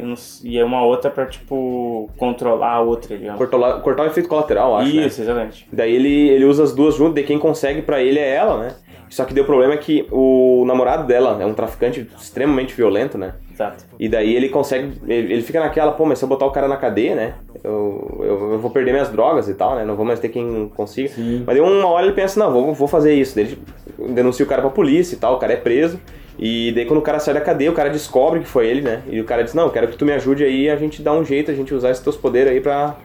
e 0.43 0.59
é 0.59 0.65
uma 0.65 0.83
outra 0.83 1.11
pra, 1.11 1.27
tipo, 1.27 2.09
controlar 2.17 2.73
a 2.73 2.81
outra, 2.81 3.17
digamos. 3.19 3.37
Cortar, 3.37 3.81
cortar 3.83 4.03
o 4.05 4.07
efeito 4.07 4.29
colateral, 4.31 4.77
acho, 4.79 4.97
né? 4.97 5.07
Isso, 5.07 5.21
exatamente. 5.21 5.67
Daí 5.71 5.95
ele, 5.95 6.29
ele 6.31 6.45
usa 6.47 6.63
as 6.63 6.75
duas 6.75 6.95
juntas, 6.95 7.17
daí 7.17 7.25
quem 7.25 7.39
consegue 7.39 7.83
pra 7.83 8.01
ele 8.03 8.19
é 8.19 8.35
ela, 8.35 8.57
né? 8.59 8.69
Só 9.15 9.25
que 9.25 9.39
o 9.39 9.45
problema 9.45 9.75
é 9.75 9.77
que 9.77 10.09
o 10.11 10.65
namorado 10.67 11.07
dela 11.07 11.41
é 11.41 11.47
um 11.47 11.55
traficante 11.55 12.05
extremamente 12.19 12.75
violento, 12.75 13.17
né? 13.17 13.35
Exato. 13.53 13.85
E 13.97 14.09
daí 14.09 14.35
ele 14.35 14.49
consegue. 14.49 15.01
Ele, 15.07 15.41
fica 15.41 15.61
naquela, 15.61 15.93
pô, 15.93 16.05
mas 16.05 16.19
se 16.19 16.25
eu 16.25 16.29
botar 16.29 16.47
o 16.47 16.51
cara 16.51 16.67
na 16.67 16.77
cadeia, 16.77 17.15
né? 17.15 17.35
Eu, 17.63 18.19
eu, 18.19 18.53
eu 18.55 18.59
vou 18.59 18.73
perder 18.73 18.91
minhas 18.91 19.09
drogas 19.11 19.49
e 19.49 19.55
tal, 19.55 19.77
né? 19.77 19.85
Não 19.85 19.95
vou 19.95 20.05
mais 20.05 20.19
ter 20.19 20.31
quem 20.31 20.69
consiga. 20.75 21.11
Sim. 21.11 21.45
Mas 21.47 21.57
daí 21.57 21.61
uma 21.61 21.87
hora 21.87 22.07
ele 22.07 22.13
pensa, 22.13 22.41
não, 22.41 22.53
vou, 22.53 22.75
vou 22.75 22.89
fazer 22.89 23.15
isso. 23.15 23.37
Daí 23.37 23.45
ele 23.45 24.13
denuncia 24.13 24.45
o 24.45 24.49
cara 24.49 24.61
pra 24.61 24.71
polícia 24.73 25.15
e 25.15 25.19
tal, 25.19 25.37
o 25.37 25.39
cara 25.39 25.53
é 25.53 25.59
preso. 25.59 26.01
E 26.37 26.73
daí 26.73 26.85
quando 26.85 26.99
o 26.99 27.03
cara 27.03 27.21
sai 27.21 27.35
da 27.35 27.41
cadeia, 27.41 27.71
o 27.71 27.75
cara 27.75 27.91
descobre 27.91 28.41
que 28.41 28.49
foi 28.49 28.67
ele, 28.67 28.81
né? 28.81 29.05
E 29.07 29.21
o 29.21 29.25
cara 29.25 29.45
diz, 29.45 29.55
não, 29.55 29.67
eu 29.67 29.71
quero 29.71 29.87
que 29.87 29.97
tu 29.97 30.05
me 30.05 30.13
ajude 30.13 30.43
aí, 30.43 30.69
a 30.69 30.75
gente 30.75 31.01
dá 31.01 31.13
um 31.13 31.25
jeito, 31.25 31.53
a 31.53 31.55
gente 31.55 31.73
usar 31.73 31.93
esses 31.93 32.03
teus 32.03 32.17
poderes 32.17 32.51
aí 32.51 32.61
pra. 32.61 32.97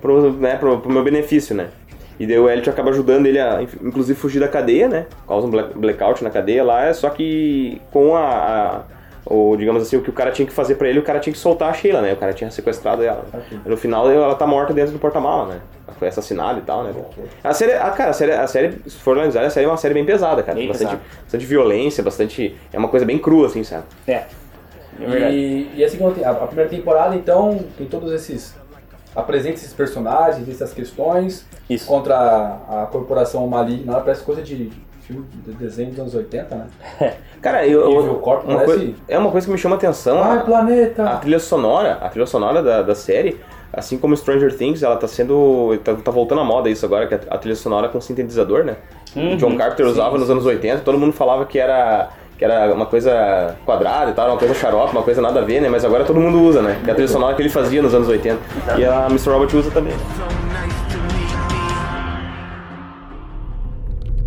Pro, 0.00 0.32
né, 0.32 0.56
pro, 0.56 0.78
pro 0.78 0.92
meu 0.92 1.04
benefício, 1.04 1.54
né? 1.54 1.68
E 2.18 2.26
daí 2.26 2.38
o 2.38 2.48
Elliot 2.48 2.68
acaba 2.70 2.90
ajudando 2.90 3.26
ele 3.26 3.38
a, 3.38 3.62
inclusive, 3.62 4.18
fugir 4.18 4.40
da 4.40 4.48
cadeia, 4.48 4.88
né? 4.88 5.06
Causa 5.26 5.46
um 5.46 5.50
black- 5.50 5.78
blackout 5.78 6.22
na 6.24 6.30
cadeia 6.30 6.64
lá, 6.64 6.92
só 6.92 7.10
que 7.10 7.80
com 7.92 8.16
a, 8.16 8.20
a- 8.26 8.80
o, 9.30 9.54
digamos 9.56 9.82
assim, 9.82 9.96
o 9.96 10.00
que 10.02 10.08
o 10.10 10.12
cara 10.12 10.30
tinha 10.32 10.46
que 10.46 10.52
fazer 10.52 10.76
pra 10.76 10.88
ele, 10.88 10.98
o 10.98 11.02
cara 11.02 11.20
tinha 11.20 11.32
que 11.32 11.38
soltar 11.38 11.68
a 11.68 11.72
Sheila, 11.74 12.00
né? 12.00 12.12
O 12.14 12.16
cara 12.16 12.32
tinha 12.32 12.50
sequestrado 12.50 13.02
ela. 13.04 13.24
E 13.64 13.68
no 13.68 13.76
final 13.76 14.10
ela 14.10 14.34
tá 14.34 14.46
morta 14.46 14.72
dentro 14.72 14.92
do 14.92 14.98
porta-mala, 14.98 15.54
né? 15.54 15.60
Ela 15.86 15.96
foi 15.98 16.08
assassinada 16.08 16.58
e 16.58 16.62
tal, 16.62 16.82
né? 16.82 16.92
A 17.44 17.52
série, 17.52 17.74
ah, 17.74 17.90
cara, 17.90 18.10
a 18.10 18.12
série, 18.14 18.32
a 18.32 18.46
série, 18.46 18.78
se 18.86 18.96
for 18.98 19.16
analisar, 19.16 19.44
a 19.44 19.50
série 19.50 19.66
é 19.66 19.68
uma 19.68 19.76
série 19.76 19.92
bem 19.94 20.04
pesada, 20.06 20.42
cara. 20.42 20.56
Bem 20.58 20.66
bastante, 20.68 20.88
pesada. 20.96 21.04
bastante 21.22 21.44
violência, 21.46 22.02
bastante. 22.02 22.56
É 22.72 22.78
uma 22.78 22.88
coisa 22.88 23.04
bem 23.04 23.18
crua, 23.18 23.46
assim, 23.48 23.62
sabe? 23.62 23.84
É. 24.06 24.22
É. 25.00 25.30
E, 25.30 25.70
e 25.76 25.84
a, 25.84 25.88
segunda, 25.88 26.14
te- 26.14 26.24
a, 26.24 26.30
a 26.30 26.46
primeira 26.46 26.68
temporada, 26.70 27.14
então, 27.14 27.60
tem 27.76 27.86
todos 27.86 28.10
esses. 28.12 28.56
Apresenta 29.16 29.54
esses 29.56 29.72
personagens, 29.72 30.48
essas 30.48 30.72
questões 30.72 31.44
Isso. 31.68 31.86
contra 31.86 32.14
a, 32.16 32.82
a 32.82 32.86
corporação 32.86 33.46
maligna. 33.46 33.94
Parece 34.00 34.22
coisa 34.22 34.42
de 34.42 34.70
filme 35.02 35.24
de 35.46 35.52
desenho 35.52 35.90
dos 35.90 35.98
anos 36.00 36.14
80, 36.14 36.54
né? 37.00 37.14
Cara, 37.40 37.66
eu. 37.66 37.90
Evil 38.00 38.14
Corp 38.16 38.44
uma 38.44 38.56
parece- 38.58 38.74
coisa- 38.76 38.94
é 39.08 39.18
uma 39.18 39.30
coisa 39.30 39.46
que 39.46 39.52
me 39.52 39.58
chama 39.58 39.76
atenção. 39.76 40.22
Ai, 40.22 40.38
a- 40.38 40.40
planeta! 40.42 41.04
A 41.04 41.16
trilha 41.16 41.38
sonora, 41.38 41.94
a 42.00 42.08
trilha 42.08 42.26
sonora 42.26 42.62
da, 42.62 42.82
da 42.82 42.94
série, 42.94 43.40
assim 43.72 43.96
como 43.96 44.16
Stranger 44.16 44.54
Things, 44.56 44.82
ela 44.82 44.96
tá 44.96 45.08
sendo. 45.08 45.78
tá, 45.82 45.94
tá 45.94 46.10
voltando 46.10 46.40
à 46.42 46.44
moda 46.44 46.68
isso 46.68 46.84
agora, 46.84 47.06
que 47.06 47.14
é 47.14 47.20
a 47.30 47.38
trilha 47.38 47.56
sonora 47.56 47.88
com 47.88 48.00
sintetizador, 48.00 48.64
né? 48.64 48.76
Uhum, 49.16 49.36
John 49.36 49.56
Carpenter 49.56 49.86
sim, 49.86 49.92
usava 49.92 50.18
nos 50.18 50.28
anos 50.30 50.44
80, 50.44 50.82
todo 50.82 50.98
mundo 50.98 51.12
falava 51.12 51.46
que 51.46 51.58
era. 51.58 52.10
Que 52.38 52.44
era 52.44 52.72
uma 52.72 52.86
coisa 52.86 53.56
quadrada 53.66 54.12
e 54.12 54.14
tal, 54.14 54.28
uma 54.28 54.38
coisa 54.38 54.54
xarope, 54.54 54.92
uma 54.92 55.02
coisa 55.02 55.20
nada 55.20 55.40
a 55.40 55.44
ver, 55.44 55.60
né? 55.60 55.68
Mas 55.68 55.84
agora 55.84 56.04
todo 56.04 56.20
mundo 56.20 56.40
usa, 56.40 56.62
né? 56.62 56.80
Que 56.84 56.88
é 56.88 56.92
a 56.92 56.94
trilha 56.94 57.08
sonora 57.08 57.34
que 57.34 57.42
ele 57.42 57.48
fazia 57.48 57.82
nos 57.82 57.92
anos 57.92 58.08
80. 58.08 58.38
E 58.78 58.84
a 58.84 59.06
Mr. 59.06 59.30
Robot 59.30 59.56
usa 59.56 59.70
também. 59.72 59.92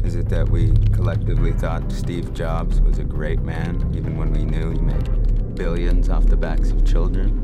Is 0.03 0.15
it 0.17 0.27
that 0.27 0.51
we 0.51 0.73
collectively 0.93 1.53
thought 1.53 1.89
Steve 1.89 2.33
Jobs 2.33 2.81
was 2.81 2.99
a 2.99 3.03
great 3.05 3.41
man, 3.43 3.77
even 3.95 4.17
when 4.17 4.33
we 4.33 4.43
knew 4.43 4.71
he 4.71 4.81
made 4.81 5.55
billions 5.55 6.09
off 6.09 6.25
the 6.25 6.35
backs 6.35 6.73
of 6.73 6.83
children? 6.83 7.41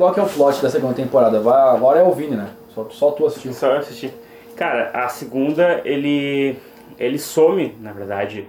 Qual 0.00 0.14
que 0.14 0.18
é 0.20 0.22
o 0.22 0.26
plot 0.26 0.62
da 0.62 0.70
segunda 0.70 0.94
temporada? 0.94 1.40
Vai, 1.40 1.76
agora 1.76 2.00
é 2.00 2.02
o 2.02 2.10
Vini, 2.12 2.34
né? 2.36 2.48
Só, 2.74 2.88
só 2.90 3.10
tu 3.10 3.26
assistiu. 3.26 3.52
Só 3.52 3.66
eu 3.72 3.78
assisti. 3.78 4.10
Cara, 4.56 4.90
a 4.94 5.08
segunda, 5.08 5.82
ele. 5.84 6.56
Ele 6.98 7.18
some, 7.18 7.76
na 7.80 7.92
verdade. 7.92 8.46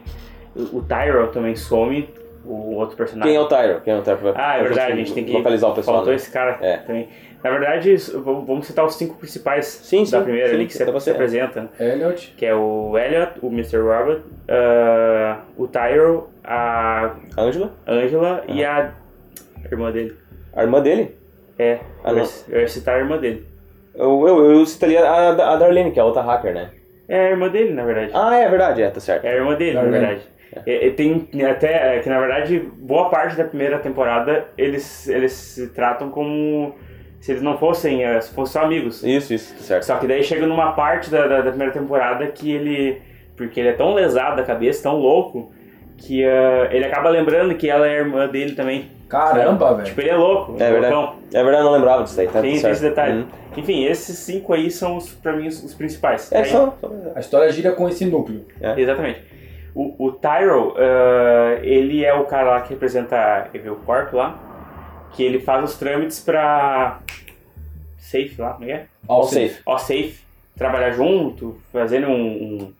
O, 0.55 0.77
o 0.77 0.83
Tyrell 0.83 1.27
também 1.27 1.55
some 1.55 2.09
o 2.45 2.75
outro 2.75 2.95
personagem. 2.97 3.31
Quem 3.33 3.35
é 3.35 3.45
o 3.45 3.47
Tyro? 3.47 3.81
Quem 3.81 3.93
é 3.93 3.97
o 3.97 4.01
Tyro? 4.01 4.17
Pra- 4.17 4.33
Ah, 4.35 4.57
é 4.57 4.63
verdade, 4.63 4.93
a 4.93 4.95
gente 4.95 5.13
tem 5.13 5.23
que 5.23 5.31
localizar 5.31 5.67
o 5.67 5.75
pessoal. 5.75 5.97
Faltou 5.97 6.11
né? 6.11 6.15
esse 6.15 6.31
cara 6.31 6.57
É. 6.61 6.77
também. 6.77 7.07
Na 7.43 7.49
verdade, 7.49 7.95
vamos 8.23 8.67
citar 8.67 8.85
os 8.85 8.95
cinco 8.95 9.15
principais 9.15 9.65
Sim, 9.65 10.03
da 10.03 10.19
sim, 10.19 10.23
primeira 10.23 10.49
sim, 10.49 10.55
ali 10.55 10.65
que 10.67 10.73
você, 10.73 11.09
é. 11.09 11.13
apresenta. 11.13 11.69
Elliot. 11.79 12.33
Que 12.37 12.45
é 12.45 12.53
o 12.55 12.97
Elliot, 12.97 13.33
o 13.41 13.47
Mr. 13.47 13.77
Robert, 13.77 14.21
ah, 14.47 15.39
o 15.57 15.67
Tyro, 15.67 16.29
a 16.43 17.11
A 17.35 17.41
Angela? 17.41 17.71
Angela 17.87 18.43
e 18.47 18.63
a 18.63 18.91
irmã 19.71 19.91
dele. 19.91 20.15
A 20.53 20.61
irmã 20.63 20.81
dele? 20.81 21.15
É, 21.61 21.79
Ah, 22.03 22.11
eu, 22.11 22.17
ia, 22.17 22.23
eu 22.49 22.61
ia 22.61 22.67
citar 22.67 22.95
a 22.95 22.99
irmã 22.99 23.17
dele. 23.17 23.45
Eu, 23.93 24.27
eu, 24.27 24.51
eu 24.51 24.65
citaria 24.65 25.03
a, 25.07 25.53
a 25.53 25.55
Darlene, 25.57 25.91
que 25.91 25.99
é 25.99 26.01
a 26.01 26.05
outra 26.05 26.21
hacker, 26.21 26.53
né? 26.53 26.71
É 27.07 27.27
a 27.27 27.29
irmã 27.31 27.49
dele, 27.49 27.73
na 27.73 27.83
verdade. 27.83 28.11
Ah, 28.13 28.35
é 28.35 28.49
verdade, 28.49 28.81
é, 28.81 28.89
tá 28.89 28.99
certo. 28.99 29.25
É 29.25 29.33
a 29.33 29.35
irmã 29.35 29.55
dele, 29.55 29.73
na 29.73 29.81
Darlene. 29.81 30.05
verdade. 30.05 30.27
É, 30.65 30.87
é, 30.87 30.89
tem 30.91 31.27
até 31.49 31.97
é, 31.97 31.99
que 31.99 32.09
na 32.09 32.19
verdade 32.19 32.59
boa 32.77 33.09
parte 33.09 33.37
da 33.37 33.45
primeira 33.45 33.79
temporada 33.79 34.47
eles 34.57 35.07
eles 35.07 35.31
se 35.31 35.69
tratam 35.69 36.09
como 36.09 36.75
se 37.21 37.31
eles 37.31 37.41
não 37.41 37.57
fossem 37.57 38.03
é, 38.03 38.19
se 38.19 38.33
fossem 38.33 38.59
só 38.59 38.65
amigos. 38.65 39.01
Isso, 39.01 39.33
isso, 39.33 39.53
tá 39.55 39.61
certo. 39.61 39.83
Só 39.83 39.95
que 39.97 40.07
daí 40.07 40.21
chega 40.23 40.45
numa 40.45 40.73
parte 40.73 41.09
da, 41.09 41.25
da, 41.25 41.41
da 41.41 41.49
primeira 41.51 41.71
temporada 41.71 42.27
que 42.27 42.51
ele 42.51 43.01
porque 43.37 43.61
ele 43.61 43.69
é 43.69 43.73
tão 43.73 43.93
lesado 43.93 44.35
da 44.35 44.43
cabeça, 44.43 44.83
tão 44.83 44.97
louco 44.97 45.53
que 46.01 46.25
ah, 46.25 46.67
ele 46.71 46.85
acaba 46.85 47.09
lembrando 47.09 47.55
que 47.55 47.69
ela 47.69 47.87
é 47.87 47.93
irmã 47.99 48.27
dele 48.27 48.55
também. 48.55 48.89
Caramba, 49.07 49.73
velho. 49.75 49.85
Tipo 49.87 50.01
ele 50.01 50.09
é 50.09 50.15
louco, 50.15 50.55
É 50.59 50.71
verdade. 50.71 50.93
loucão. 50.93 51.15
É 51.33 51.43
verdade, 51.43 51.57
eu 51.57 51.65
não 51.65 51.71
lembrava 51.73 52.03
disso 52.03 52.19
aí, 52.19 52.27
tá 52.27 52.41
Tem, 52.41 52.59
tem 52.59 52.71
esse 52.71 52.81
detalhe. 52.81 53.19
Uhum. 53.19 53.25
Enfim, 53.57 53.83
esses 53.85 54.17
cinco 54.17 54.53
aí 54.53 54.71
são 54.71 54.95
os, 54.97 55.09
pra 55.11 55.33
mim 55.33 55.47
os, 55.47 55.61
os 55.63 55.73
principais. 55.73 56.31
É, 56.31 56.39
Aí- 56.39 56.45
só... 56.45 56.75
só- 56.79 56.91
A 57.15 57.19
história 57.19 57.51
gira 57.51 57.71
com 57.73 57.87
esse 57.89 58.05
núcleo. 58.05 58.45
Exatamente. 58.77 59.21
O, 59.75 60.05
o 60.07 60.11
Tyro, 60.13 60.75
ah, 60.77 61.59
ele 61.61 62.03
é 62.05 62.13
o 62.13 62.23
cara 62.25 62.51
lá 62.51 62.61
que 62.61 62.69
representa 62.73 63.49
Evil 63.53 63.75
Corp 63.85 64.13
lá, 64.13 64.39
que 65.13 65.21
ele 65.23 65.39
faz 65.39 65.63
os 65.63 65.77
trâmites 65.77 66.19
pra 66.21 66.99
Safe 67.97 68.35
lá, 68.39 68.51
como 68.53 68.63
é? 68.63 68.67
que 68.67 68.73
é? 68.73 68.85
All 69.07 69.23
safe. 69.23 69.59
Ó, 69.65 69.77
Safe, 69.77 70.15
trabalhar 70.57 70.91
junto, 70.91 71.57
fazendo 71.71 72.07
um, 72.07 72.73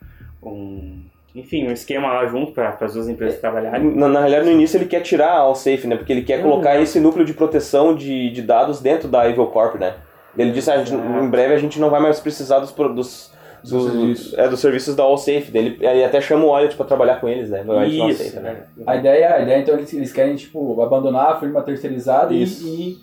um, 0.43 0.49
um- 0.49 1.03
enfim, 1.33 1.67
um 1.67 1.71
esquema 1.71 2.07
lá 2.13 2.25
junto 2.27 2.51
para 2.51 2.77
as 2.81 2.93
duas 2.93 3.07
empresas 3.07 3.39
trabalharem. 3.39 3.95
Na, 3.95 4.07
na 4.07 4.19
realidade, 4.19 4.45
no 4.47 4.51
início 4.51 4.77
ele 4.77 4.85
quer 4.85 5.01
tirar 5.01 5.49
a 5.49 5.53
Safe, 5.55 5.87
né? 5.87 5.95
Porque 5.95 6.11
ele 6.11 6.23
quer 6.23 6.41
colocar 6.41 6.75
Uhum. 6.75 6.83
esse 6.83 6.99
núcleo 6.99 7.25
de 7.25 7.33
proteção 7.33 7.95
de, 7.95 8.29
de 8.31 8.41
dados 8.41 8.81
dentro 8.81 9.07
da 9.07 9.29
Evil 9.29 9.47
Corp, 9.47 9.75
né? 9.75 9.95
Ele 10.37 10.51
disse, 10.51 10.69
ah, 10.71 10.75
a 10.75 10.83
gente- 10.83 10.93
em 10.93 11.29
breve 11.29 11.53
a 11.53 11.57
gente 11.57 11.79
não 11.79 11.89
vai 11.89 11.99
mais 12.01 12.19
precisar 12.19 12.59
dos, 12.59 12.71
dos, 12.71 13.31
Dos 13.63 13.71
dos, 13.71 13.91
serviços. 13.91 14.33
é, 14.37 14.47
dos 14.49 14.59
serviços 14.59 14.95
da 14.95 15.03
AllSafe. 15.03 15.51
Ele, 15.53 15.77
ele 15.79 16.03
até 16.03 16.19
chama 16.21 16.45
o 16.45 16.57
Elliot 16.57 16.75
pra 16.75 16.85
trabalhar 16.85 17.19
com 17.21 17.27
eles, 17.29 17.49
né? 17.49 17.63
Isso, 17.87 18.03
aceita, 18.23 18.39
né? 18.39 18.51
né? 18.77 18.83
A 18.87 18.95
ideia, 18.95 19.35
a 19.35 19.41
ideia 19.41 19.59
então, 19.59 19.75
eles, 19.75 19.93
eles 19.93 20.11
querem, 20.11 20.35
tipo, 20.35 20.81
abandonar 20.81 21.31
a 21.33 21.39
firma 21.39 21.61
terceirizada 21.61 22.33
e, 22.33 22.43
e 22.43 22.97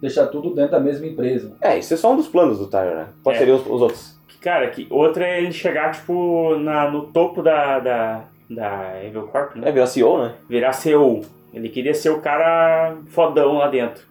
deixar 0.00 0.26
tudo 0.26 0.54
dentro 0.54 0.72
da 0.72 0.80
mesma 0.80 1.06
empresa. 1.06 1.52
É, 1.60 1.78
isso 1.78 1.94
é 1.94 1.96
só 1.96 2.12
um 2.12 2.16
dos 2.16 2.28
planos 2.28 2.58
do 2.58 2.66
Tyler, 2.66 2.94
né? 2.96 3.06
Quais 3.24 3.36
É. 3.36 3.38
seriam 3.38 3.56
os, 3.56 3.66
os 3.66 3.80
outros? 3.82 4.17
Cara, 4.40 4.68
que 4.68 4.86
outra 4.88 5.26
é 5.26 5.42
ele 5.42 5.52
chegar, 5.52 5.92
tipo, 5.92 6.56
na, 6.56 6.90
no 6.90 7.06
topo 7.06 7.42
da, 7.42 7.80
da, 7.80 8.24
da 8.48 9.04
Evil 9.04 9.26
Corp, 9.28 9.56
né? 9.56 9.68
É, 9.68 9.72
virar 9.72 9.86
CEO, 9.86 10.22
né? 10.22 10.34
virar 10.48 10.72
CEO. 10.72 11.22
Ele 11.52 11.68
queria 11.68 11.94
ser 11.94 12.10
o 12.10 12.20
cara 12.20 12.96
fodão 13.08 13.54
lá 13.54 13.68
dentro. 13.68 14.06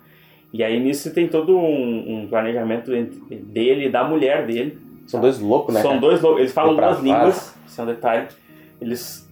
E 0.52 0.64
aí 0.64 0.80
nisso 0.80 1.14
tem 1.14 1.28
todo 1.28 1.58
um, 1.58 2.24
um 2.24 2.28
planejamento 2.28 2.92
dele 3.30 3.86
e 3.86 3.90
da 3.90 4.04
mulher 4.04 4.46
dele. 4.46 4.78
São 5.06 5.22
dois 5.22 5.40
loucos, 5.40 5.74
né? 5.74 5.82
São 5.82 5.92
cara? 5.92 6.02
dois 6.02 6.22
loucos. 6.22 6.40
Eles 6.42 6.54
falam 6.54 6.76
duas 6.76 7.00
línguas, 7.00 7.56
isso 7.66 7.80
é 7.80 7.84
um 7.84 7.88
detalhe. 7.88 8.28
Eles. 8.82 9.28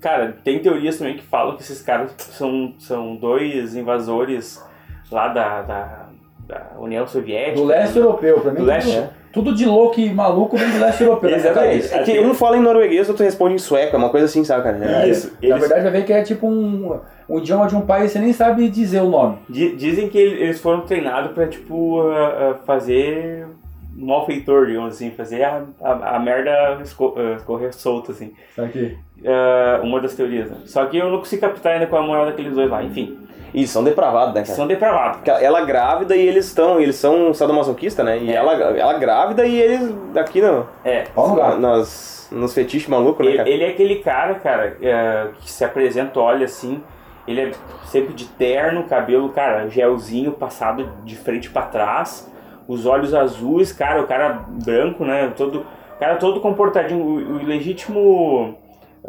Cara, 0.00 0.36
tem 0.44 0.60
teorias 0.60 0.96
também 0.96 1.16
que 1.16 1.22
falam 1.24 1.56
que 1.56 1.62
esses 1.62 1.82
caras 1.82 2.12
são, 2.18 2.74
são 2.78 3.16
dois 3.16 3.74
invasores 3.74 4.64
lá 5.10 5.28
da, 5.28 5.62
da, 5.62 6.08
da 6.46 6.70
União 6.78 7.06
Soviética. 7.06 7.56
Do 7.56 7.64
leste 7.64 7.98
europeu, 7.98 8.40
pra 8.40 8.52
mim. 8.52 8.60
Do 8.60 8.64
leste. 8.64 9.08
Tudo 9.32 9.54
de 9.54 9.64
louco 9.66 10.00
e 10.00 10.12
maluco 10.12 10.56
vem 10.56 10.70
do 10.70 10.78
leste 10.80 11.02
europeu. 11.02 11.30
né, 11.30 11.36
na 11.36 11.42
Exatamente. 11.42 11.88
cabeça. 11.88 11.96
É 11.96 12.02
que 12.02 12.20
um 12.20 12.34
fala 12.34 12.56
em 12.56 12.60
norueguês, 12.60 13.08
outro 13.08 13.24
responde 13.24 13.54
em 13.54 13.58
sueco, 13.58 13.94
é 13.94 13.98
uma 13.98 14.08
coisa 14.10 14.26
assim, 14.26 14.42
sabe, 14.44 14.62
cara? 14.64 14.78
É. 15.04 15.08
Isso. 15.08 15.28
Na 15.42 15.48
Eles- 15.48 15.60
verdade, 15.60 15.82
vai 15.82 15.90
ver 15.92 16.04
que 16.04 16.12
é 16.12 16.22
tipo 16.22 16.46
um, 16.48 16.98
um 17.28 17.38
idioma 17.38 17.66
de 17.66 17.76
um 17.76 17.80
país, 17.82 18.10
você 18.12 18.18
nem 18.18 18.32
sabe 18.32 18.68
dizer 18.68 19.00
o 19.02 19.08
nome. 19.08 19.38
Di- 19.48 19.74
Dizem 19.76 20.08
que 20.08 20.16
ele- 20.18 20.42
eles 20.42 20.60
foram 20.60 20.80
treinados 20.82 21.32
pra, 21.32 21.46
tipo, 21.46 22.00
ah, 22.08 22.50
ah, 22.50 22.54
fazer 22.66 23.46
malfeitor, 23.94 24.66
digamos 24.66 24.94
assim, 24.94 25.10
fazer 25.10 25.42
a, 25.42 25.62
a, 25.82 26.16
a 26.16 26.18
merda 26.20 26.50
ah, 26.52 26.82
escorrer 27.36 27.74
solta, 27.74 28.12
assim. 28.12 28.32
Sabe 28.54 28.68
aqui? 28.68 28.96
Ah, 29.24 29.80
uma 29.82 30.00
das 30.00 30.14
teorias, 30.14 30.48
né? 30.50 30.56
Só 30.66 30.84
que 30.86 30.96
eu 30.96 31.10
não 31.10 31.18
consigo 31.18 31.42
captar 31.42 31.72
ainda 31.74 31.86
qual 31.86 32.00
é 32.02 32.04
a 32.04 32.06
moral 32.08 32.26
daqueles 32.26 32.54
dois 32.54 32.70
lá. 32.70 32.82
Enfim, 32.82 33.18
E 33.52 33.66
são 33.66 33.82
depravados, 33.82 34.34
né, 34.34 34.42
cara? 34.42 34.54
são 34.54 34.66
depravados. 34.66 35.16
Porque 35.18 35.30
ela 35.30 35.62
grávida 35.64 36.14
e 36.14 36.20
eles 36.26 36.46
estão, 36.46 36.80
eles 36.80 36.96
são 36.96 37.32
sadomasoquistas, 37.34 38.04
né? 38.04 38.18
E 38.18 38.30
É. 38.30 38.34
ela, 38.34 38.52
ela 38.54 38.94
grávida 38.98 39.44
e 39.46 39.58
eles 39.60 39.92
aqui 40.16 40.40
no, 40.40 40.66
É. 40.84 41.04
Gato. 41.16 41.58
nas, 41.58 42.28
nos 42.30 42.54
fetiches 42.54 42.88
malucos, 42.88 43.24
né, 43.24 43.30
Ele, 43.32 43.38
cara? 43.38 43.48
ele 43.50 43.64
é 43.64 43.68
aquele 43.68 43.96
cara, 43.96 44.34
cara, 44.36 44.76
ah, 44.82 45.28
que 45.40 45.50
se 45.50 45.64
apresenta, 45.64 46.20
olha 46.20 46.44
assim, 46.44 46.82
ele 47.26 47.40
é 47.40 47.50
sempre 47.86 48.12
de 48.14 48.26
terno, 48.26 48.84
cabelo, 48.84 49.30
cara, 49.30 49.68
gelzinho 49.68 50.32
passado 50.32 50.88
de 51.04 51.16
frente 51.16 51.50
pra 51.50 51.62
trás, 51.62 52.30
os 52.68 52.84
olhos 52.86 53.14
azuis, 53.14 53.72
cara, 53.72 54.00
o 54.02 54.06
cara 54.06 54.44
branco, 54.64 55.04
né? 55.04 55.32
Todo, 55.36 55.60
o 55.60 55.98
cara 55.98 56.16
todo 56.16 56.38
comportadinho, 56.40 57.02
o, 57.02 57.14
o 57.38 57.44
legítimo 57.44 58.56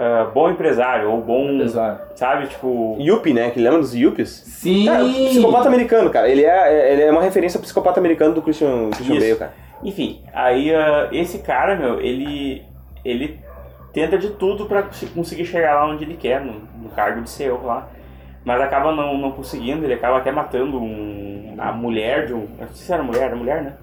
ah, 0.02 0.32
bom 0.34 0.50
empresário, 0.50 1.12
ou 1.12 1.22
bom, 1.22 1.52
Empresário. 1.52 2.00
sabe, 2.16 2.48
tipo... 2.48 2.96
Yuppie, 3.00 3.34
né? 3.34 3.50
Que 3.50 3.60
lembra 3.60 3.80
dos 3.80 3.94
Yuppies? 3.94 4.30
Sim! 4.30 4.86
Cara, 4.86 5.04
o 5.04 5.10
psicopata 5.14 5.68
americano, 5.68 6.10
cara. 6.10 6.30
Ele 6.30 6.46
é, 6.46 6.94
ele 6.94 7.02
é 7.04 7.12
uma 7.12 7.22
referência 7.22 7.58
ao 7.58 7.62
psicopata 7.62 8.00
americano 8.00 8.34
do 8.34 8.42
Christian, 8.42 8.92
Christian 8.92 9.16
Isso. 9.16 9.26
Bale, 9.26 9.36
cara. 9.36 9.54
Enfim, 9.84 10.22
aí 10.34 10.74
ah, 10.74 11.10
esse 11.12 11.40
cara, 11.40 11.76
meu, 11.76 12.00
ele 12.00 12.64
ele 13.04 13.40
tenta 13.94 14.18
de 14.18 14.30
tudo 14.32 14.66
pra 14.66 14.84
cons- 14.84 15.10
conseguir 15.14 15.46
chegar 15.46 15.76
lá 15.76 15.86
onde 15.92 16.04
ele 16.06 16.16
quer, 16.16 16.42
no, 16.42 16.54
no 16.82 16.90
cargo 16.90 17.22
de 17.22 17.30
CEO 17.30 17.62
lá. 17.66 17.88
Mas 18.46 18.62
acaba 18.62 18.94
não, 18.94 19.18
não 19.18 19.32
conseguindo, 19.32 19.84
ele 19.86 19.94
acaba 19.96 20.18
até 20.18 20.32
matando 20.32 20.82
um, 20.82 21.56
a 21.58 21.74
mulher 21.74 22.26
de 22.26 22.34
um. 22.34 22.48
Não 22.58 22.68
sei 22.68 22.86
se 22.86 22.94
era 22.94 23.04
mulher, 23.04 23.24
era 23.24 23.36
mulher, 23.36 23.62
né? 23.64 23.74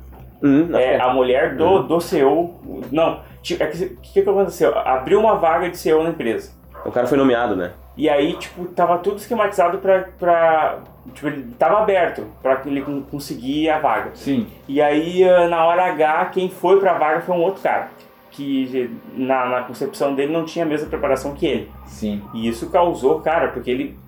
Hum, 0.42 0.68
É, 0.76 1.00
a 1.00 1.12
mulher 1.12 1.56
do, 1.56 1.82
do 1.82 2.00
CEO. 2.00 2.54
Não, 2.92 3.20
tipo, 3.42 3.62
é 3.62 3.66
que 3.66 3.84
o 3.84 3.96
que, 3.96 4.12
que 4.22 4.28
aconteceu? 4.30 4.76
Abriu 4.78 5.18
uma 5.20 5.36
vaga 5.36 5.68
de 5.70 5.76
CEO 5.78 6.02
na 6.02 6.10
empresa. 6.10 6.52
O 6.84 6.90
cara 6.92 7.06
foi 7.06 7.18
nomeado, 7.18 7.56
né? 7.56 7.72
E 7.96 8.08
aí, 8.08 8.34
tipo, 8.34 8.66
tava 8.66 8.98
tudo 8.98 9.16
esquematizado 9.16 9.78
pra. 9.78 10.06
pra 10.18 10.78
tipo, 11.14 11.26
ele 11.28 11.54
tava 11.58 11.78
aberto 11.78 12.24
pra 12.42 12.56
que 12.56 12.68
ele 12.68 12.82
con- 12.82 13.02
conseguir 13.10 13.70
a 13.70 13.78
vaga. 13.78 14.10
Sim. 14.14 14.46
E 14.68 14.80
aí, 14.82 15.24
ah, 15.24 15.48
na 15.48 15.64
hora 15.64 15.84
H, 15.86 16.26
quem 16.26 16.48
foi 16.50 16.78
pra 16.78 16.92
vaga 16.98 17.22
foi 17.22 17.34
um 17.34 17.40
outro 17.42 17.62
cara. 17.62 17.88
Que 18.30 18.90
na, 19.14 19.46
na 19.46 19.62
concepção 19.62 20.14
dele 20.14 20.30
não 20.32 20.44
tinha 20.44 20.64
a 20.64 20.68
mesma 20.68 20.88
preparação 20.90 21.32
que 21.34 21.46
ele. 21.46 21.70
Sim. 21.86 22.22
E 22.34 22.46
isso 22.46 22.68
causou, 22.70 23.20
cara, 23.20 23.48
porque 23.48 23.70
ele. 23.70 23.98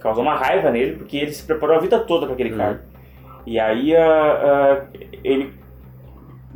causou 0.00 0.24
uma 0.24 0.34
raiva 0.34 0.68
nele, 0.70 0.96
porque 0.96 1.16
ele 1.16 1.32
se 1.32 1.44
preparou 1.44 1.76
a 1.76 1.80
vida 1.80 2.00
toda 2.00 2.26
pra 2.26 2.34
aquele 2.34 2.56
cargo. 2.56 2.80
E 3.46 3.58
aí, 3.60 3.96
ah, 3.96 4.80
ah, 4.82 4.98
ele 5.22 5.54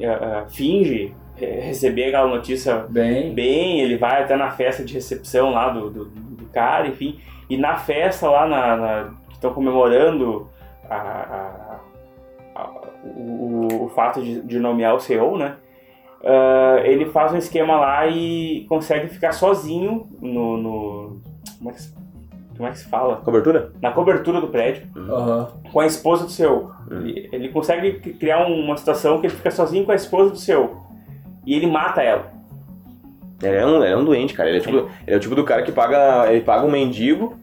ah, 0.04 0.44
finge 0.48 1.14
eh, 1.40 1.60
receber 1.62 2.06
aquela 2.06 2.28
notícia 2.28 2.86
Bem. 2.88 3.32
bem, 3.34 3.80
ele 3.80 3.96
vai 3.96 4.22
até 4.22 4.36
na 4.36 4.50
festa 4.50 4.84
de 4.84 4.94
recepção 4.94 5.50
lá 5.50 5.68
do, 5.70 5.90
do, 5.90 6.04
do 6.06 6.44
cara, 6.46 6.86
enfim. 6.88 7.18
E 7.50 7.56
na 7.56 7.76
festa 7.76 8.28
lá 8.30 8.46
na, 8.46 8.76
na- 8.76 9.10
que 9.28 9.34
estão 9.34 9.52
comemorando 9.52 10.48
a, 10.88 10.96
a- 10.96 11.80
a- 12.54 12.70
o, 13.04 13.84
o 13.84 13.88
fato 13.88 14.22
de, 14.22 14.40
de 14.42 14.58
nomear 14.58 14.94
o 14.94 15.00
CEO, 15.00 15.36
né? 15.36 15.56
Ah, 16.24 16.80
ele 16.84 17.06
faz 17.06 17.32
um 17.32 17.36
esquema 17.38 17.76
lá 17.80 18.06
e 18.06 18.64
consegue 18.68 19.08
ficar 19.08 19.32
sozinho 19.32 20.06
no. 20.20 20.56
no- 20.56 21.20
como, 21.58 21.70
é 21.70 21.72
que, 21.74 21.82
se- 21.82 21.94
como 22.56 22.68
é 22.68 22.72
que 22.72 22.78
se 22.78 22.88
fala? 22.88 23.16
Cobertura? 23.16 23.72
Na 23.80 23.90
cobertura 23.92 24.40
do 24.40 24.48
prédio 24.48 24.86
Aham. 24.96 25.48
com 25.72 25.80
a 25.80 25.86
esposa 25.86 26.24
do 26.24 26.30
CEO. 26.30 26.70
Ele, 26.90 27.28
ele 27.32 27.48
consegue 27.48 27.92
criar 28.14 28.46
um- 28.46 28.60
uma 28.64 28.76
situação 28.76 29.20
que 29.20 29.26
ele 29.26 29.34
fica 29.34 29.50
sozinho 29.50 29.84
com 29.84 29.92
a 29.92 29.94
esposa 29.96 30.30
do 30.30 30.36
CEO. 30.36 30.76
E 31.46 31.54
ele 31.54 31.66
mata 31.66 32.02
ela. 32.02 32.30
Ele 33.42 33.56
é 33.56 33.66
um, 33.66 33.82
ele 33.82 33.92
é 33.92 33.96
um 33.96 34.04
doente, 34.04 34.34
cara. 34.34 34.48
Ele 34.48 34.58
é, 34.58 34.60
tipo, 34.60 34.76
ele 34.76 34.88
é 35.06 35.16
o 35.16 35.20
tipo 35.20 35.34
do 35.34 35.42
cara 35.44 35.62
que 35.62 35.72
paga. 35.72 36.30
Ele 36.32 36.42
paga 36.42 36.64
um 36.64 36.70
mendigo. 36.70 37.36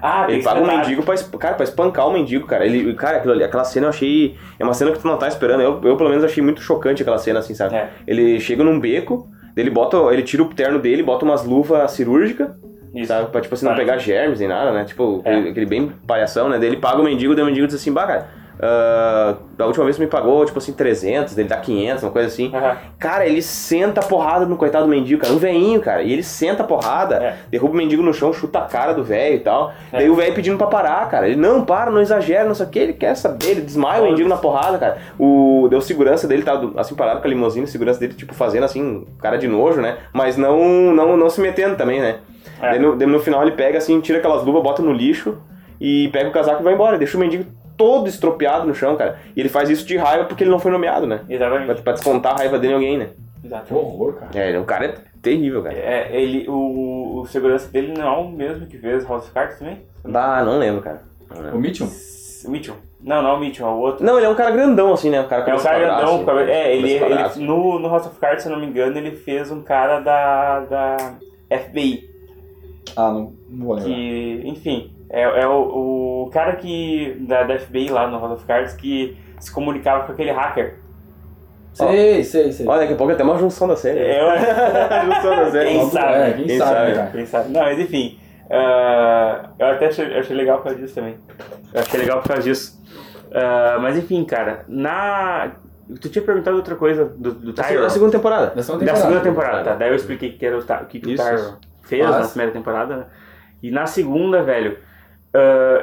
Ah, 0.00 0.26
Ele 0.28 0.42
paga 0.42 0.60
um 0.60 0.66
mendigo 0.66 1.02
pra, 1.04 1.14
cara, 1.38 1.54
pra 1.54 1.62
espancar 1.62 2.08
o 2.08 2.12
mendigo, 2.12 2.44
cara. 2.46 2.64
Ele, 2.66 2.92
cara, 2.94 3.18
aquilo 3.18 3.34
ali, 3.34 3.44
aquela 3.44 3.62
cena 3.62 3.86
eu 3.86 3.90
achei. 3.90 4.36
É 4.58 4.64
uma 4.64 4.74
cena 4.74 4.90
que 4.90 4.98
tu 4.98 5.06
não 5.06 5.16
tá 5.16 5.28
esperando. 5.28 5.60
Eu, 5.62 5.80
eu 5.84 5.96
pelo 5.96 6.08
menos, 6.08 6.24
achei 6.24 6.42
muito 6.42 6.60
chocante 6.60 7.02
aquela 7.02 7.18
cena, 7.18 7.38
assim, 7.38 7.54
sabe? 7.54 7.74
É. 7.76 7.90
Ele 8.06 8.40
chega 8.40 8.64
num 8.64 8.80
beco, 8.80 9.28
ele 9.56 9.70
bota. 9.70 9.96
Ele 10.12 10.22
tira 10.22 10.42
o 10.42 10.46
terno 10.46 10.78
dele, 10.80 11.02
bota 11.04 11.24
umas 11.24 11.44
luvas 11.44 11.88
cirúrgicas, 11.92 12.48
Isso. 12.94 13.06
sabe? 13.08 13.30
Pra, 13.30 13.40
tipo 13.40 13.54
assim, 13.54 13.64
não 13.64 13.72
Para. 13.74 13.84
pegar 13.84 13.98
germes 13.98 14.38
nem 14.40 14.48
nada, 14.48 14.72
né? 14.72 14.84
Tipo, 14.84 15.22
É. 15.24 15.34
aquele, 15.50 15.66
bem 15.66 15.92
palhação, 16.06 16.48
né? 16.48 16.58
Daí 16.58 16.68
ele 16.68 16.76
paga 16.76 17.00
o 17.00 17.04
mendigo, 17.04 17.34
daí 17.34 17.42
o 17.42 17.46
mendigo 17.46 17.66
diz 17.66 17.76
assim, 17.76 17.92
bah, 17.92 18.06
cara, 18.06 18.26
ah, 18.64 19.34
da 19.56 19.66
última 19.66 19.84
vez 19.84 19.96
que 19.96 20.02
me 20.02 20.08
pagou, 20.08 20.44
tipo 20.44 20.58
assim, 20.58 20.72
300, 20.72 21.36
ele 21.36 21.48
dá 21.48 21.56
500, 21.56 22.04
uma 22.04 22.10
coisa 22.12 22.28
assim. 22.28 22.54
Aham. 22.54 22.76
Cara, 22.98 23.26
ele 23.26 23.42
senta 23.42 24.00
a 24.00 24.04
porrada 24.04 24.46
no 24.46 24.56
coitado 24.56 24.84
do 24.84 24.90
mendigo, 24.90 25.20
cara. 25.22 25.32
Um 25.34 25.38
veinho, 25.38 25.80
cara. 25.80 26.02
E 26.02 26.12
ele 26.12 26.22
senta 26.22 26.62
a 26.62 26.66
porrada, 26.66 27.16
É. 27.16 27.36
derruba 27.50 27.72
o 27.74 27.76
mendigo 27.76 28.02
no 28.02 28.12
chão, 28.14 28.32
chuta 28.32 28.60
a 28.60 28.62
cara 28.62 28.92
do 28.92 29.02
velho 29.02 29.36
e 29.36 29.40
tal. 29.40 29.72
É. 29.92 29.98
Daí 29.98 30.10
o 30.10 30.14
velho 30.14 30.34
pedindo 30.34 30.56
pra 30.58 30.66
parar, 30.68 31.08
cara. 31.08 31.26
Ele, 31.26 31.36
não, 31.36 31.64
para, 31.64 31.90
não 31.90 32.00
exagera, 32.00 32.44
não 32.46 32.54
sei 32.54 32.66
o 32.66 32.68
que. 32.68 32.78
Ele 32.78 32.92
quer 32.92 33.16
saber, 33.16 33.50
ele 33.50 33.60
desmaia 33.62 34.00
o 34.02 34.04
mendigo 34.04 34.28
na 34.28 34.36
porrada, 34.36 34.78
cara. 34.78 34.98
O, 35.18 35.66
deu 35.68 35.80
segurança 35.80 36.28
dele, 36.28 36.42
tava 36.42 36.72
assim 36.80 36.94
parado 36.94 37.20
com 37.20 37.26
a 37.26 37.30
limusine, 37.30 37.66
segurança 37.66 37.98
dele, 37.98 38.14
tipo, 38.14 38.32
fazendo 38.34 38.64
assim, 38.64 39.04
cara 39.20 39.38
de 39.38 39.48
nojo, 39.48 39.80
né? 39.80 39.96
Mas 40.12 40.36
não, 40.36 40.92
não, 40.94 41.16
não 41.16 41.28
se 41.30 41.40
metendo 41.40 41.74
também, 41.74 42.00
né? 42.00 42.16
É. 42.62 42.70
Daí, 42.70 42.78
no, 42.78 42.94
no 42.96 43.20
final 43.20 43.42
ele 43.42 43.52
pega 43.52 43.78
assim, 43.78 44.00
tira 44.00 44.18
aquelas 44.18 44.44
luvas, 44.44 44.62
bota 44.62 44.80
no 44.82 44.92
lixo 44.92 45.36
e 45.80 46.08
pega 46.08 46.28
o 46.28 46.32
casaco 46.32 46.60
e 46.60 46.64
vai 46.64 46.74
embora. 46.74 46.96
Deixa 46.96 47.16
o 47.16 47.20
mendigo 47.20 47.44
todo 47.76 48.08
estropiado 48.08 48.66
no 48.66 48.74
chão, 48.74 48.96
cara. 48.96 49.18
E 49.34 49.40
ele 49.40 49.48
faz 49.48 49.68
isso 49.68 49.84
de 49.86 49.96
raiva 49.96 50.24
porque 50.24 50.44
ele 50.44 50.50
não 50.50 50.58
foi 50.58 50.70
nomeado, 50.70 51.06
né? 51.06 51.20
Pra, 51.26 51.34
Exatamente. 51.34 51.82
pra 51.82 51.92
descontar 51.92 52.32
a 52.34 52.36
raiva 52.38 52.58
dele 52.58 52.72
em 52.72 52.76
alguém, 52.76 52.98
né? 52.98 53.08
Que 53.40 53.46
Exatamente. 53.48 53.74
horror, 53.74 54.14
cara. 54.14 54.30
É, 54.38 54.58
o 54.58 54.64
cara 54.64 54.84
é 54.86 54.94
terrível, 55.20 55.62
cara. 55.62 55.74
É, 55.76 56.08
ele, 56.12 56.46
o, 56.48 57.20
o 57.20 57.26
segurança 57.26 57.68
dele 57.70 57.92
não 57.96 58.06
é 58.06 58.16
o 58.18 58.28
mesmo 58.28 58.66
que 58.66 58.78
fez 58.78 59.04
House 59.04 59.24
of 59.24 59.32
Cards 59.32 59.58
também? 59.58 59.82
Ah, 60.14 60.42
não 60.44 60.58
lembro, 60.58 60.80
cara. 60.82 61.02
Não, 61.30 61.40
O 61.40 61.44
lembro. 61.44 61.58
Mitchell? 61.60 61.88
O 62.46 62.50
Mitchell. 62.50 62.76
Não, 63.00 63.20
não 63.20 63.30
é 63.30 63.32
o 63.32 63.38
Mitchell, 63.40 63.66
é 63.66 63.70
o 63.70 63.78
outro. 63.78 64.04
Não, 64.06 64.16
ele 64.16 64.26
é 64.26 64.28
um 64.28 64.34
cara 64.36 64.50
grandão, 64.52 64.92
assim, 64.92 65.10
né? 65.10 65.20
Um 65.20 65.26
cara 65.26 65.42
com 65.42 65.50
É 65.50 65.54
um 65.54 65.58
cara 65.62 65.78
grandão, 65.78 66.14
assim, 66.16 66.24
cabelo- 66.24 66.48
é, 66.50 66.76
ele, 66.76 66.92
ele 66.92 67.44
no, 67.44 67.78
no 67.80 67.88
House 67.88 68.06
of 68.06 68.18
Cards, 68.20 68.44
se 68.44 68.48
eu 68.48 68.52
não 68.52 68.60
me 68.60 68.66
engano, 68.66 68.96
ele 68.96 69.10
fez 69.12 69.50
um 69.50 69.60
cara 69.62 69.98
da, 69.98 70.60
da 70.60 70.96
FBI, 71.50 72.08
Ah, 72.96 73.10
não, 73.10 73.32
não 73.48 73.66
vou 73.66 73.74
lembrar. 73.76 73.90
que, 73.94 74.42
enfim, 74.44 74.92
é, 75.10 75.22
é 75.42 75.46
o, 75.46 76.24
o 76.26 76.30
cara 76.32 76.56
que, 76.56 77.16
da, 77.20 77.42
da 77.44 77.58
FBI 77.58 77.88
lá 77.90 78.06
no 78.08 78.18
House 78.18 78.32
of 78.38 78.44
Cards 78.46 78.74
que 78.74 79.16
se 79.40 79.52
comunicava 79.52 80.04
com 80.04 80.12
aquele 80.12 80.30
hacker. 80.32 80.78
Sei, 81.72 82.22
sei, 82.22 82.52
sei. 82.52 82.66
Olha, 82.66 82.80
daqui 82.80 82.92
a 82.92 82.96
pouco 82.96 83.10
é 83.12 83.14
até 83.14 83.24
uma 83.24 83.38
junção 83.38 83.66
da 83.66 83.76
série. 83.76 83.98
É, 84.00 84.20
eu- 84.20 85.04
junção 85.14 85.36
da 85.36 85.50
série. 85.50 85.68
Quem 85.70 85.90
sabe? 85.90 86.14
É, 86.14 86.32
quem, 86.34 86.44
Quem 86.46 86.58
sabe, 86.58 86.70
sabe? 86.74 86.94
cara. 86.94 87.10
Quem 87.10 87.26
sabe? 87.26 87.48
Não, 87.50 87.60
mas 87.62 87.78
enfim. 87.78 88.18
ah, 88.50 89.48
eu 89.58 89.66
até 89.68 89.86
achei, 89.86 90.18
achei 90.18 90.36
legal 90.36 90.58
por 90.58 90.64
causa 90.64 90.78
disso 90.78 90.94
também. 90.94 91.16
Eu 91.72 91.80
achei 91.80 92.00
legal 92.00 92.20
por 92.20 92.28
causa 92.28 92.42
disso. 92.42 92.82
Ah, 93.34 93.78
mas 93.80 93.96
enfim, 93.96 94.22
cara, 94.24 94.64
na. 94.68 95.52
Tu 96.00 96.08
tinha 96.10 96.22
perguntado 96.24 96.56
outra 96.56 96.74
coisa 96.76 97.04
do, 97.06 97.32
do 97.32 97.52
Da 97.52 97.64
Tyron. 97.64 97.88
segunda 97.88 98.12
temporada. 98.12 98.54
Da 98.54 98.62
segunda 98.62 98.84
Da 98.84 98.92
temporada. 98.92 99.00
segunda 99.14 99.20
temporada, 99.30 99.64
tá? 99.64 99.74
Daí 99.76 99.88
eu 99.88 99.94
expliquei 99.96 100.32
que 100.32 100.44
era 100.44 100.56
o, 100.58 100.62
Ty- 100.62 100.72
o 100.82 100.86
que, 100.86 101.00
que 101.00 101.14
o 101.14 101.16
Tyron 101.16 101.54
fez 101.82 102.04
na 102.04 102.18
Mas- 102.18 102.28
primeira 102.30 102.52
temporada, 102.52 102.96
né? 102.96 103.06
E 103.62 103.70
na 103.70 103.86
segunda, 103.86 104.42
velho, 104.42 104.78
ah, 105.34 105.80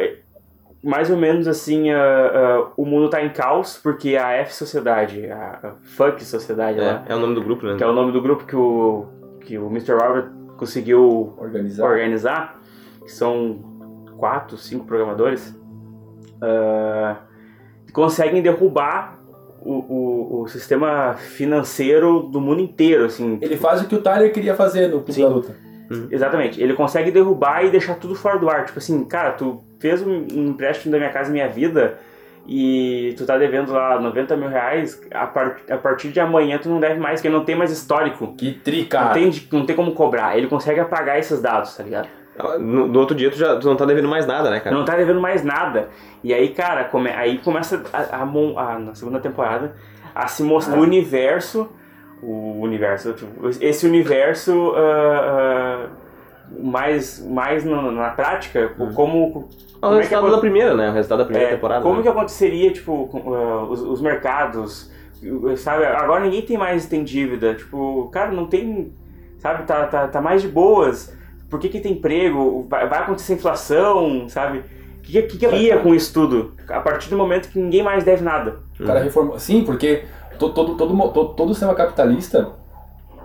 mais 0.84 1.10
ou 1.10 1.18
menos 1.18 1.48
assim, 1.48 1.90
ah, 1.92 2.32
ah, 2.34 2.72
o 2.78 2.86
mundo 2.86 3.10
tá 3.10 3.22
em 3.24 3.30
caos 3.30 3.78
porque 3.82 4.16
a 4.16 4.32
F 4.32 4.54
Sociedade, 4.54 5.30
a, 5.32 5.74
Fuck 5.96 6.24
Sociedade 6.24 6.80
lá, 6.80 7.04
É, 7.08 7.14
é 7.14 7.16
o 7.16 7.20
nome 7.20 7.36
do 7.36 7.42
grupo, 7.44 7.66
né? 7.66 7.76
que 7.78 7.84
é 7.84 7.88
o 7.88 7.94
nome 7.94 8.12
do 8.12 8.22
grupo 8.22 8.46
que 8.46 8.56
o, 8.56 9.06
que 9.42 9.58
o 9.58 9.68
Mr. 9.68 9.94
Robert 9.94 10.30
conseguiu 10.58 11.34
Organizar. 11.38 11.86
organizar, 11.90 12.60
que 13.04 13.12
são 13.12 13.60
quatro, 14.18 14.58
cinco 14.58 14.86
programadores, 14.86 15.56
conseguem 17.94 18.42
derrubar 18.42 19.18
o, 19.62 19.74
o, 19.74 20.42
o 20.42 20.48
sistema 20.48 21.14
financeiro 21.16 22.22
do 22.24 22.40
mundo 22.40 22.62
inteiro, 22.62 23.06
assim. 23.06 23.38
Ele 23.42 23.58
faz 23.58 23.82
o 23.82 23.88
que 23.88 23.96
o 23.96 24.02
Tyler 24.02 24.32
queria 24.32 24.56
fazer 24.56 24.88
no 24.88 24.98
Clube 24.98 25.14
Sim. 25.14 25.24
da 25.24 25.28
Luta. 25.30 25.56
Exatamente. 26.12 26.62
Ele 26.62 26.74
consegue 26.74 27.12
derrubar 27.12 27.64
e 27.66 27.70
deixar 27.70 27.96
tudo 27.96 28.16
fora 28.16 28.38
do 28.38 28.50
ar. 28.50 28.66
Tipo 28.66 28.80
assim, 28.80 29.04
cara, 29.06 29.32
tu 29.32 29.64
fez 29.80 30.02
um, 30.06 30.26
empréstimo 30.32 30.92
da 30.92 30.98
minha 30.98 31.10
casa 31.10 31.30
e 31.30 31.34
minha 31.34 31.48
vida 31.48 31.98
e 32.48 33.14
tu 33.18 33.26
tá 33.26 33.38
devendo 33.38 33.72
lá 33.74 34.00
90 34.00 34.36
mil 34.36 34.50
reais, 34.50 35.00
a, 35.14 35.28
par- 35.28 35.58
a 35.70 35.78
partir 35.78 36.10
de 36.10 36.20
amanhã 36.20 36.58
tu 36.58 36.70
não 36.70 36.80
deve 36.80 37.00
mais, 37.00 37.20
porque 37.22 37.30
não 37.30 37.44
tem 37.46 37.56
mais 37.56 37.72
histórico. 37.72 38.34
Que 38.36 38.54
tri, 38.54 38.82
Não 38.82 38.88
cara. 38.88 39.14
tem, 39.14 39.32
não 39.52 39.66
tem 39.66 39.76
como 39.76 39.92
cobrar. 39.94 40.38
Ele 40.38 40.48
consegue 40.48 40.80
apagar 40.80 41.20
esses 41.20 41.42
dados, 41.42 41.76
tá 41.76 41.84
ligado? 41.84 42.08
No, 42.58 42.88
no 42.88 43.00
outro 43.00 43.16
dia 43.16 43.30
tu 43.30 43.38
já 43.38 43.58
tu 43.58 43.68
não 43.68 43.76
tá 43.76 43.84
devendo 43.86 44.08
mais 44.08 44.26
nada, 44.26 44.50
né, 44.50 44.60
cara? 44.62 44.74
Não 44.76 44.86
tá 44.86 44.96
devendo 44.96 45.20
mais 45.20 45.44
nada. 45.44 45.90
E 46.24 46.34
aí, 46.34 46.50
cara, 46.50 46.86
come- 46.86 47.12
aí 47.12 47.38
começa 47.40 47.84
a, 47.92 48.16
a 48.16 48.24
a- 48.24 48.80
na 48.80 48.96
segunda 48.96 49.20
temporada 49.20 49.76
a 50.16 50.26
se 50.28 50.42
mostrar 50.42 50.78
o 50.78 50.82
universo. 50.82 51.70
O 52.22 52.60
universo, 52.62 53.14
tipo, 53.14 53.50
esse 53.62 53.86
universo 53.86 54.74
ah, 54.76 55.88
ah, 55.88 55.90
mais, 56.62 57.26
mais 57.26 57.64
na, 57.64 57.92
na 57.92 58.10
prática, 58.10 58.70
como. 58.94 59.48
É 59.82 59.86
o 59.86 59.90
como 59.90 59.96
é 59.96 60.02
que 60.02 60.10
resultado 60.10 60.32
da 60.32 60.38
primeira, 60.40 60.76
né? 60.76 60.90
O 60.90 60.94
resultado 60.94 61.20
da 61.20 61.26
primeira 61.26 61.50
é, 61.50 61.56
temporada. 61.56 61.82
como 61.82 61.98
né? 61.98 62.02
que 62.02 62.10
aconteceria, 62.10 62.74
tipo, 62.74 63.08
com, 63.08 63.34
ah, 63.34 63.64
os, 63.64 63.82
os 63.82 64.02
mercados, 64.02 64.92
sabe? 65.58 65.86
Agora 65.86 66.22
ninguém 66.24 66.42
tem 66.42 66.58
mais 66.58 66.86
tem 66.86 67.04
dívida, 67.04 67.56
tipo, 67.56 68.10
cara, 68.12 68.32
não 68.32 68.48
tem, 68.48 68.92
sabe? 69.38 69.64
Tá, 69.64 69.86
tá, 69.86 70.08
tá 70.08 70.22
mais 70.22 70.42
de 70.42 70.48
boas. 70.48 71.18
Por 71.50 71.60
que 71.60 71.70
que 71.70 71.80
tem 71.80 71.94
emprego? 71.94 72.68
Vai, 72.70 72.88
vai 72.88 73.00
acontecer 73.00 73.34
inflação, 73.34 74.28
sabe? 74.28 74.60
O 74.60 75.02
que, 75.02 75.22
que, 75.24 75.38
que 75.38 75.48
cria 75.48 75.78
com 75.80 75.96
isso 75.96 76.14
tudo? 76.14 76.54
A 76.68 76.80
partir 76.82 77.10
do 77.10 77.18
momento 77.18 77.50
que 77.50 77.58
ninguém 77.58 77.82
mais 77.82 78.04
deve 78.04 78.24
nada. 78.24 78.60
O 78.80 78.86
cara 78.86 79.00
reformou. 79.00 79.40
Sim, 79.40 79.64
porque 79.64 80.04
to- 80.40 80.50
todo, 80.50 80.76
todo, 80.76 81.10
todo, 81.12 81.34
todo 81.34 81.54
sistema 81.54 81.76
capitalista, 81.76 82.50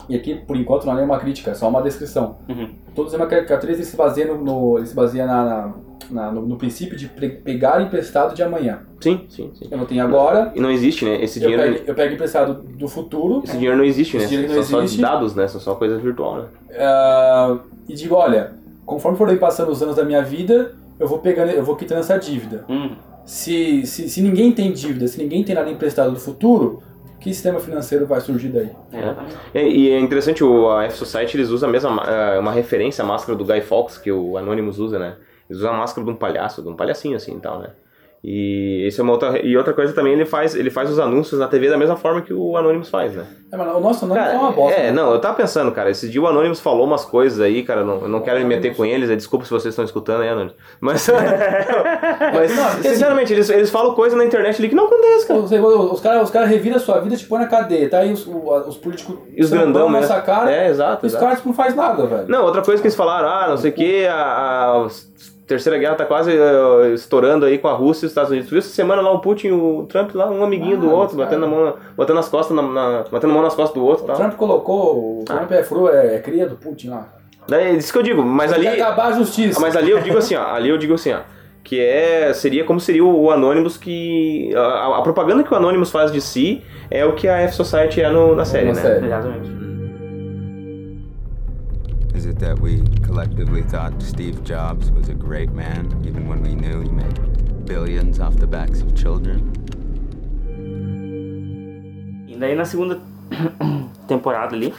e 0.08 0.14
aqui 0.14 0.34
por 0.34 0.56
enquanto 0.56 0.84
não 0.84 0.98
é 0.98 1.02
uma 1.02 1.18
crítica, 1.18 1.52
é 1.52 1.54
só 1.54 1.68
uma 1.68 1.80
descrição. 1.80 2.36
Uhum. 2.48 2.68
Todo 2.94 3.06
sistema 3.08 3.26
capitalista 3.26 3.72
ele 3.72 3.84
se 3.84 3.96
baseia, 3.96 4.26
no, 4.26 4.44
no- 4.44 4.78
ele 4.78 4.86
se 4.86 4.94
baseia 4.94 5.26
na, 5.26 5.44
na- 5.44 5.72
na- 6.10 6.30
no, 6.32 6.42
no 6.42 6.56
princípio 6.56 6.96
de 6.98 7.08
pegar 7.08 7.80
emprestado 7.80 8.34
de 8.34 8.42
amanhã. 8.42 8.80
Sim, 9.00 9.24
sim, 9.30 9.50
sim. 9.54 9.66
Eu 9.70 9.78
não 9.78 9.86
tenho 9.86 10.02
agora, 10.04 10.52
E 10.54 10.60
não 10.60 10.70
existe, 10.70 11.04
né? 11.06 11.22
Esse 11.22 11.42
eu 11.42 11.48
dinheiro, 11.50 11.72
pego, 11.74 11.84
eu 11.90 11.94
pego 11.94 12.14
emprestado 12.14 12.54
do 12.54 12.86
futuro 12.88 13.40
esse 13.44 13.54
dinheiro 13.56 13.76
não 13.78 13.84
existe, 13.84 14.18
né? 14.18 14.26
Dinheiro 14.26 14.48
São 14.48 14.56
não 14.56 14.64
só 14.64 14.82
existe. 14.82 15.00
dados, 15.00 15.34
né? 15.34 15.48
São 15.48 15.60
só 15.60 15.74
coisas 15.74 16.02
virtual, 16.02 16.36
né? 16.42 16.44
ah, 16.78 17.56
e 17.88 17.94
digo, 17.94 18.14
olha, 18.14 18.52
conforme 18.84 19.16
forem 19.16 19.36
passando 19.38 19.70
os 19.70 19.82
anos 19.82 19.96
da 19.96 20.04
minha 20.04 20.22
vida, 20.22 20.74
eu 21.00 21.08
vou 21.08 21.18
pegando, 21.18 21.50
eu 21.50 21.64
vou 21.64 21.76
quitando 21.76 21.98
essa 22.00 22.18
dívida. 22.18 22.64
Uhum. 22.68 22.90
Se, 23.24 23.86
se, 23.86 24.08
se 24.10 24.20
ninguém 24.20 24.52
tem 24.52 24.70
dívida, 24.72 25.08
se 25.08 25.18
ninguém 25.18 25.42
tem 25.42 25.54
nada 25.54 25.70
emprestado 25.70 26.10
do 26.12 26.20
futuro, 26.20 26.82
que 27.24 27.32
sistema 27.32 27.58
financeiro 27.58 28.06
vai 28.06 28.20
surgir 28.20 28.48
daí? 28.50 28.70
É, 29.54 29.66
E 29.68 29.90
é 29.90 29.98
interessante, 29.98 30.44
o, 30.44 30.70
a 30.70 30.84
F-Society 30.84 31.36
eles 31.38 31.48
usam 31.48 31.68
a 31.68 31.72
mesma, 31.72 31.90
ma- 31.90 32.04
eh, 32.06 32.38
uma 32.38 32.52
referência 32.52 33.02
à 33.02 33.06
máscara 33.06 33.36
do 33.36 33.44
Guy 33.44 33.62
Fawkes, 33.62 33.96
que 33.98 34.12
o 34.12 34.36
Anonymous 34.36 34.78
usa, 34.78 34.98
né? 34.98 35.16
Eles 35.48 35.60
usam 35.60 35.72
a 35.74 35.76
máscara 35.78 36.04
de 36.04 36.10
um 36.12 36.16
palhaço, 36.16 36.62
de 36.62 36.68
um 36.68 36.76
palhacinho 36.76 37.16
assim 37.16 37.36
e 37.36 37.40
tal, 37.40 37.58
né? 37.60 37.70
E, 38.26 38.86
esse 38.86 38.98
é 38.98 39.02
uma 39.02 39.12
outra, 39.12 39.38
e 39.44 39.54
outra 39.54 39.74
coisa 39.74 39.92
também, 39.92 40.14
ele 40.14 40.24
faz, 40.24 40.54
ele 40.54 40.70
faz 40.70 40.90
os 40.90 40.98
anúncios 40.98 41.38
na 41.38 41.46
TV 41.46 41.68
da 41.68 41.76
mesma 41.76 41.94
forma 41.94 42.22
que 42.22 42.32
o 42.32 42.56
Anonymous 42.56 42.88
faz, 42.88 43.12
né? 43.14 43.26
É, 43.52 43.56
mas 43.56 43.76
o 43.76 43.80
nosso 43.80 44.06
nome 44.06 44.18
Cara, 44.18 44.32
é 44.32 44.38
uma 44.38 44.50
bosta. 44.50 44.80
é, 44.80 44.84
né? 44.84 44.92
não, 44.92 45.12
eu 45.12 45.20
tava 45.20 45.34
pensando, 45.34 45.70
cara, 45.70 45.90
esse 45.90 46.08
dia 46.08 46.22
o 46.22 46.26
Anonymous 46.26 46.58
falou 46.58 46.86
umas 46.86 47.04
coisas 47.04 47.38
aí, 47.38 47.62
cara, 47.62 47.84
não, 47.84 48.00
eu 48.00 48.08
não 48.08 48.22
quero 48.22 48.38
me 48.38 48.46
meter 48.46 48.74
com 48.74 48.82
eles, 48.82 49.10
é, 49.10 49.14
desculpa 49.14 49.44
se 49.44 49.50
vocês 49.50 49.72
estão 49.72 49.84
escutando 49.84 50.22
aí, 50.22 50.30
Anonymous. 50.30 50.54
Mas, 50.80 51.06
mas 52.34 52.56
Não, 52.56 52.70
porque 52.70 52.88
sinceramente, 52.88 53.30
eles, 53.34 53.50
eles 53.50 53.68
falam 53.68 53.92
coisa 53.92 54.16
na 54.16 54.24
internet 54.24 54.58
ali 54.58 54.70
que 54.70 54.74
não 54.74 54.86
acontece, 54.86 55.28
cara. 55.28 55.40
Os, 55.40 55.52
os 55.52 56.00
caras 56.00 56.22
os 56.22 56.30
cara 56.30 56.46
reviram 56.46 56.76
a 56.76 56.80
sua 56.80 57.00
vida 57.00 57.14
e 57.14 57.18
te 57.18 57.30
na 57.30 57.46
cadeia, 57.46 57.90
tá 57.90 57.98
aí 57.98 58.10
os, 58.10 58.26
os 58.26 58.78
políticos 58.78 59.16
E 59.36 59.42
os 59.42 59.50
grandão, 59.50 59.90
né? 59.90 60.00
nossa 60.00 60.18
cara, 60.22 60.50
É, 60.50 60.70
exato, 60.70 61.04
e 61.04 61.08
os 61.08 61.12
exato. 61.12 61.22
caras 61.22 61.38
tipo, 61.40 61.50
não 61.50 61.54
faz 61.54 61.74
nada, 61.74 62.06
velho. 62.06 62.24
Não, 62.26 62.42
outra 62.42 62.62
coisa 62.62 62.80
que 62.80 62.86
eles 62.86 62.96
falaram, 62.96 63.28
ah, 63.28 63.48
não 63.50 63.58
sei 63.58 63.70
o 63.70 63.74
que, 63.74 64.06
a, 64.06 64.14
a 64.14 64.88
terceira 65.46 65.78
guerra 65.78 65.94
tá 65.94 66.04
quase 66.04 66.32
eh, 66.32 66.92
estourando 66.94 67.44
aí 67.46 67.58
com 67.58 67.68
a 67.68 67.72
Rússia 67.72 68.04
e 68.04 68.06
os 68.06 68.10
Estados 68.12 68.30
Unidos. 68.30 68.48
Tu 68.48 68.52
viu 68.52 68.58
essa 68.60 68.68
semana 68.68 69.02
lá 69.02 69.10
o 69.12 69.18
Putin 69.20 69.48
e 69.48 69.52
o 69.52 69.86
Trump 69.88 70.14
lá, 70.14 70.30
um 70.30 70.42
amiguinho 70.44 70.76
do 70.78 70.88
Ah, 70.90 70.94
outro, 70.94 71.16
cara. 71.16 71.28
batendo, 71.28 71.44
a 71.44 71.48
mão, 71.48 71.74
batendo 71.96 72.18
as 72.20 72.28
costas, 72.28 72.56
na, 72.56 72.62
na- 72.62 73.04
batendo 73.10 73.30
a 73.30 73.34
mão 73.34 73.42
nas 73.42 73.54
costas 73.54 73.74
do 73.80 73.86
outro 73.86 74.04
O 74.04 74.06
tal. 74.06 74.16
Trump 74.16 74.34
colocou, 74.36 75.20
o 75.20 75.24
Trump 75.24 75.50
é 75.52 75.62
fru, 75.62 75.88
é, 75.88 76.16
é 76.16 76.18
cria 76.18 76.46
do 76.48 76.56
Putin 76.56 76.90
lá. 76.90 77.08
Daí, 77.46 77.64
é 77.64 77.70
isso 77.72 77.92
que 77.92 77.98
eu 77.98 78.02
digo, 78.02 78.22
mas 78.22 78.52
ali... 78.52 78.66
Tem 78.66 78.76
que 78.76 78.80
acabar 78.80 79.08
a 79.08 79.12
justiça. 79.12 79.60
Mas 79.60 79.76
ali 79.76 79.90
eu 79.90 80.00
digo 80.00 80.16
assim, 80.16 80.34
ó, 80.34 80.46
ali 80.54 80.70
eu 80.70 80.78
digo 80.78 80.94
assim, 80.94 81.12
ó, 81.12 81.18
que 81.62 81.78
é 81.80 82.32
seria 82.32 82.64
como 82.64 82.80
seria 82.80 83.04
o 83.04 83.30
Anonymous 83.30 83.76
que 83.76 84.50
a, 84.56 84.98
a 84.98 85.02
propaganda 85.02 85.42
que 85.42 85.52
o 85.52 85.56
Anonymous 85.56 85.90
faz 85.90 86.10
de 86.10 86.20
si 86.22 86.62
é 86.90 87.04
o 87.04 87.12
que 87.14 87.28
a 87.28 87.38
F 87.40 87.54
Society 87.54 88.00
é 88.00 88.08
no- 88.10 88.34
na 88.34 88.44
série, 88.46 88.68
Na 88.68 88.72
né? 88.74 88.80
série. 88.82 89.06
Exatamente. 89.06 89.63
It 92.34 92.40
that 92.40 92.58
we 92.58 92.82
collectively 93.02 93.62
thought 93.62 94.02
Steve 94.02 94.42
Jobs 94.42 94.90
was 94.90 95.08
a 95.08 95.14
great 95.14 95.52
man, 95.52 95.86
even 96.04 96.26
when 96.26 96.42
we 96.42 96.54
knew 96.54 96.80
he 96.80 96.90
made 96.90 97.64
billions 97.64 98.18
off 98.18 98.36
the 98.36 98.46
backs 98.46 98.82
of 98.82 98.92
children? 98.96 99.52
E 102.26 102.36
daí 102.36 102.56
na 102.56 102.64
segunda 102.64 103.00
temporada 104.08 104.56
ali, 104.56 104.74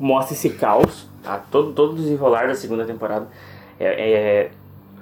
mostra 0.00 0.34
esse 0.34 0.50
caos, 0.50 1.08
tá? 1.22 1.40
Todo, 1.48 1.72
todo 1.72 1.94
desenrolar 1.94 2.48
da 2.48 2.54
segunda 2.54 2.84
temporada. 2.84 3.28
É, 3.78 4.10
é- 4.10 4.50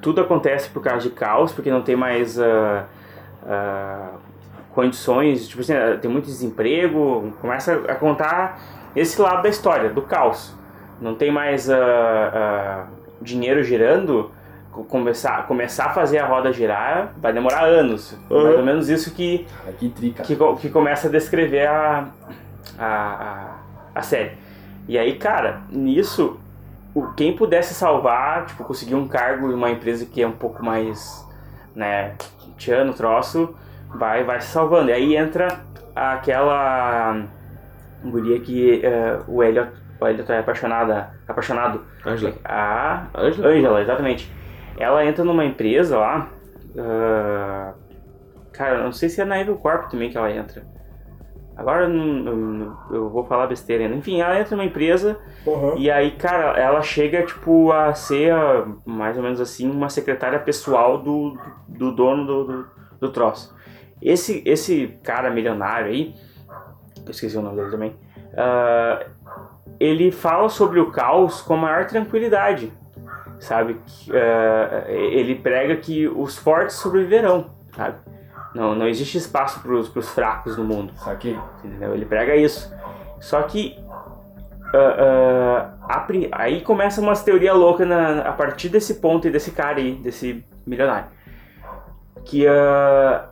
tudo 0.02 0.20
acontece 0.20 0.68
por 0.68 0.82
causa 0.82 1.08
de 1.08 1.14
caos, 1.14 1.52
porque 1.52 1.70
não 1.70 1.80
tem 1.80 1.96
mais 1.96 2.38
ah, 2.38 2.86
ah, 3.46 4.10
condições, 4.74 5.48
tipo 5.48 5.62
assim, 5.62 5.72
ah, 5.72 5.96
tem 5.96 6.10
muito 6.10 6.26
desemprego, 6.26 7.32
começa 7.40 7.74
a 7.88 7.94
contar 7.94 8.60
esse 8.94 9.18
lado 9.20 9.42
da 9.42 9.48
história, 9.48 9.88
do 9.88 10.02
caos. 10.02 10.54
Não 11.00 11.14
tem 11.14 11.30
mais 11.30 11.68
ah, 11.70 11.76
ah, 12.34 12.86
dinheiro 13.20 13.62
girando, 13.62 14.30
co- 14.72 14.84
começar, 14.84 15.46
começar 15.46 15.86
a 15.86 15.90
fazer 15.90 16.18
a 16.18 16.26
roda 16.26 16.52
girar, 16.52 17.12
vai 17.18 17.32
demorar 17.32 17.64
anos. 17.64 18.12
Uhum. 18.30 18.42
Mais 18.44 18.56
ou 18.56 18.64
menos 18.64 18.88
isso 18.88 19.14
que, 19.14 19.46
que 19.78 19.88
que, 19.90 20.36
que 20.60 20.70
começa 20.70 21.08
a 21.08 21.10
descrever 21.10 21.66
a, 21.68 22.08
a, 22.78 22.86
a, 22.86 23.54
a 23.94 24.02
série. 24.02 24.32
E 24.88 24.96
aí, 24.98 25.16
cara, 25.16 25.60
nisso, 25.70 26.38
quem 27.16 27.36
pudesse 27.36 27.74
salvar, 27.74 28.46
tipo, 28.46 28.64
conseguir 28.64 28.94
um 28.94 29.06
cargo 29.08 29.50
em 29.50 29.54
uma 29.54 29.70
empresa 29.70 30.06
que 30.06 30.22
é 30.22 30.26
um 30.26 30.32
pouco 30.32 30.64
mais, 30.64 31.26
né, 31.74 32.14
tchan, 32.56 32.84
no 32.84 32.94
troço, 32.94 33.54
vai, 33.94 34.24
vai 34.24 34.40
se 34.40 34.46
salvando. 34.46 34.90
E 34.90 34.92
aí 34.92 35.16
entra 35.16 35.60
aquela 35.94 37.22
guria 38.04 38.38
que 38.40 38.80
eh, 38.84 39.18
o 39.26 39.42
Elliot, 39.42 39.72
o 40.00 40.06
Elliot 40.06 40.30
é 40.30 40.38
apaixonada, 40.38 41.10
apaixonado. 41.26 41.82
Angela. 42.04 42.34
A 42.44 43.06
Angela? 43.14 43.48
Angela, 43.48 43.82
exatamente. 43.82 44.32
Ela 44.78 45.04
entra 45.04 45.24
numa 45.24 45.44
empresa 45.44 45.98
lá. 45.98 46.28
ah, 46.78 47.74
cara, 48.52 48.78
eu 48.78 48.84
não 48.84 48.92
sei 48.92 49.08
se 49.08 49.20
é 49.20 49.24
na 49.24 49.40
Evil 49.40 49.56
Corp 49.56 49.90
também 49.90 50.10
que 50.10 50.18
ela 50.18 50.30
entra. 50.30 50.62
Agora 51.56 51.88
eu 52.90 53.08
vou 53.08 53.24
falar 53.24 53.46
besteira 53.46 53.84
ainda. 53.84 53.96
Enfim, 53.96 54.20
ela 54.20 54.38
entra 54.38 54.54
numa 54.54 54.66
empresa 54.66 55.18
e 55.78 55.90
aí, 55.90 56.10
cara, 56.10 56.58
ela 56.60 56.82
chega 56.82 57.24
tipo 57.24 57.72
a 57.72 57.94
ser 57.94 58.30
ah, 58.30 58.66
mais 58.84 59.16
ou 59.16 59.22
menos 59.22 59.40
assim 59.40 59.70
uma 59.70 59.88
secretária 59.88 60.38
pessoal 60.38 60.98
do, 60.98 61.38
do 61.66 61.92
dono 61.92 62.26
do, 62.26 62.44
do, 62.44 62.66
do 63.00 63.08
troço. 63.10 63.56
Esse, 64.02 64.42
esse 64.44 64.98
cara 65.02 65.30
milionário 65.30 65.86
aí, 65.86 66.14
eu 67.06 67.10
esqueci 67.10 67.38
o 67.38 67.42
nome 67.42 67.56
dele 67.56 67.70
também, 67.70 67.96
ah, 68.36 69.06
ele 69.80 70.10
fala 70.10 70.48
sobre 70.48 70.80
o 70.80 70.90
caos 70.90 71.40
com 71.42 71.54
a 71.54 71.56
maior 71.56 71.86
tranquilidade, 71.86 72.72
sabe? 73.40 73.78
Ah, 74.12 74.84
ele 74.90 75.34
prega 75.34 75.76
que 75.76 76.08
os 76.08 76.36
fortes 76.36 76.76
sobreviverão, 76.76 77.50
sabe? 77.74 77.96
Não, 78.54 78.74
não 78.74 78.88
existe 78.88 79.18
espaço 79.18 79.60
para 79.60 79.72
os 79.74 80.08
fracos 80.10 80.56
no 80.56 80.64
mundo, 80.64 80.92
Saquei. 80.96 81.38
entendeu? 81.62 81.92
Ele 81.94 82.06
prega 82.06 82.34
isso. 82.34 82.72
Só 83.20 83.42
que 83.42 83.78
a 85.88 86.00
pri- 86.06 86.28
aí 86.32 86.60
começa 86.60 87.00
umas 87.00 87.22
teorias 87.22 87.54
loucas 87.56 87.86
na- 87.86 88.20
a 88.22 88.32
partir 88.32 88.68
desse 88.68 88.94
ponto 88.94 89.26
e 89.26 89.30
desse 89.30 89.50
cara 89.52 89.78
aí, 89.78 89.92
desse 89.96 90.44
milionário. 90.66 91.08
Que 92.24 92.46
ah, 92.48 93.28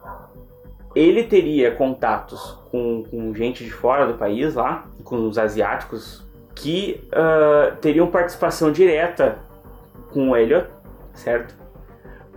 ele 0.95 1.24
teria 1.24 1.72
contatos 1.74 2.59
com, 2.70 3.05
com 3.11 3.35
gente 3.35 3.64
de 3.64 3.70
fora 3.70 4.07
do 4.07 4.14
país 4.14 4.55
lá, 4.55 4.85
com 5.03 5.26
os 5.28 5.39
asiáticos, 5.39 6.24
que 6.55 7.01
ah, 7.13 7.73
teriam 7.81 8.07
participação 8.07 8.71
direta 8.73 9.39
com 10.13 10.31
o 10.31 10.37
Elliot, 10.37 10.67
certo? 11.15 11.55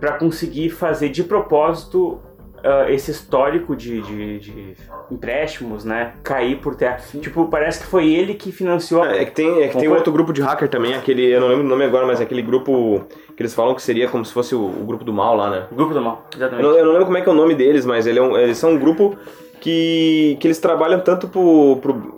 Para 0.00 0.12
conseguir 0.12 0.70
fazer 0.70 1.08
de 1.08 1.24
propósito 1.24 2.20
ah, 2.64 2.90
esse 2.90 3.10
histórico 3.10 3.74
de, 3.76 4.00
de- 4.02 4.38
de 4.40 4.74
empréstimos, 5.10 5.84
né? 5.84 6.12
Cair 6.22 6.58
por 6.58 6.74
terra. 6.74 6.98
Tipo, 7.20 7.46
parece 7.48 7.80
que 7.80 7.86
foi 7.86 8.12
ele 8.12 8.34
que 8.34 8.52
financiou. 8.52 9.04
É 9.04 9.24
que 9.24 9.30
tem, 9.32 9.62
é 9.62 9.68
que 9.68 9.78
tem 9.78 9.88
outro 9.88 10.12
grupo 10.12 10.32
de 10.32 10.42
hacker 10.42 10.68
também, 10.68 10.94
aquele, 10.94 11.24
eu 11.26 11.40
não 11.40 11.48
lembro 11.48 11.64
o 11.64 11.68
nome 11.68 11.84
agora, 11.84 12.06
mas 12.06 12.20
é 12.20 12.24
aquele 12.24 12.42
grupo 12.42 13.04
que 13.36 13.42
eles 13.42 13.54
falam 13.54 13.74
que 13.74 13.82
seria 13.82 14.08
como 14.08 14.24
se 14.24 14.32
fosse 14.32 14.54
o, 14.54 14.60
o 14.64 14.84
grupo 14.84 15.04
do 15.04 15.12
mal 15.12 15.36
lá, 15.36 15.48
né? 15.50 15.66
O 15.70 15.74
grupo 15.76 15.94
do 15.94 16.02
mal, 16.02 16.26
Eu 16.32 16.38
exatamente. 16.38 16.66
não, 16.66 16.76
eu 16.76 16.84
não 16.84 16.92
lembro 16.92 17.06
como 17.06 17.18
é 17.18 17.20
que 17.22 17.28
é 17.28 17.32
o 17.32 17.34
nome 17.36 17.54
deles, 17.54 17.86
mas 17.86 18.06
ele 18.06 18.18
é 18.18 18.22
um- 18.22 18.36
eles 18.36 18.58
são 18.58 18.72
um 18.72 18.78
grupo 18.78 19.16
que, 19.60 20.36
que 20.40 20.46
eles 20.46 20.58
trabalham 20.58 21.00
tanto 21.00 21.28
pro, 21.28 21.76
pro- 21.80 22.17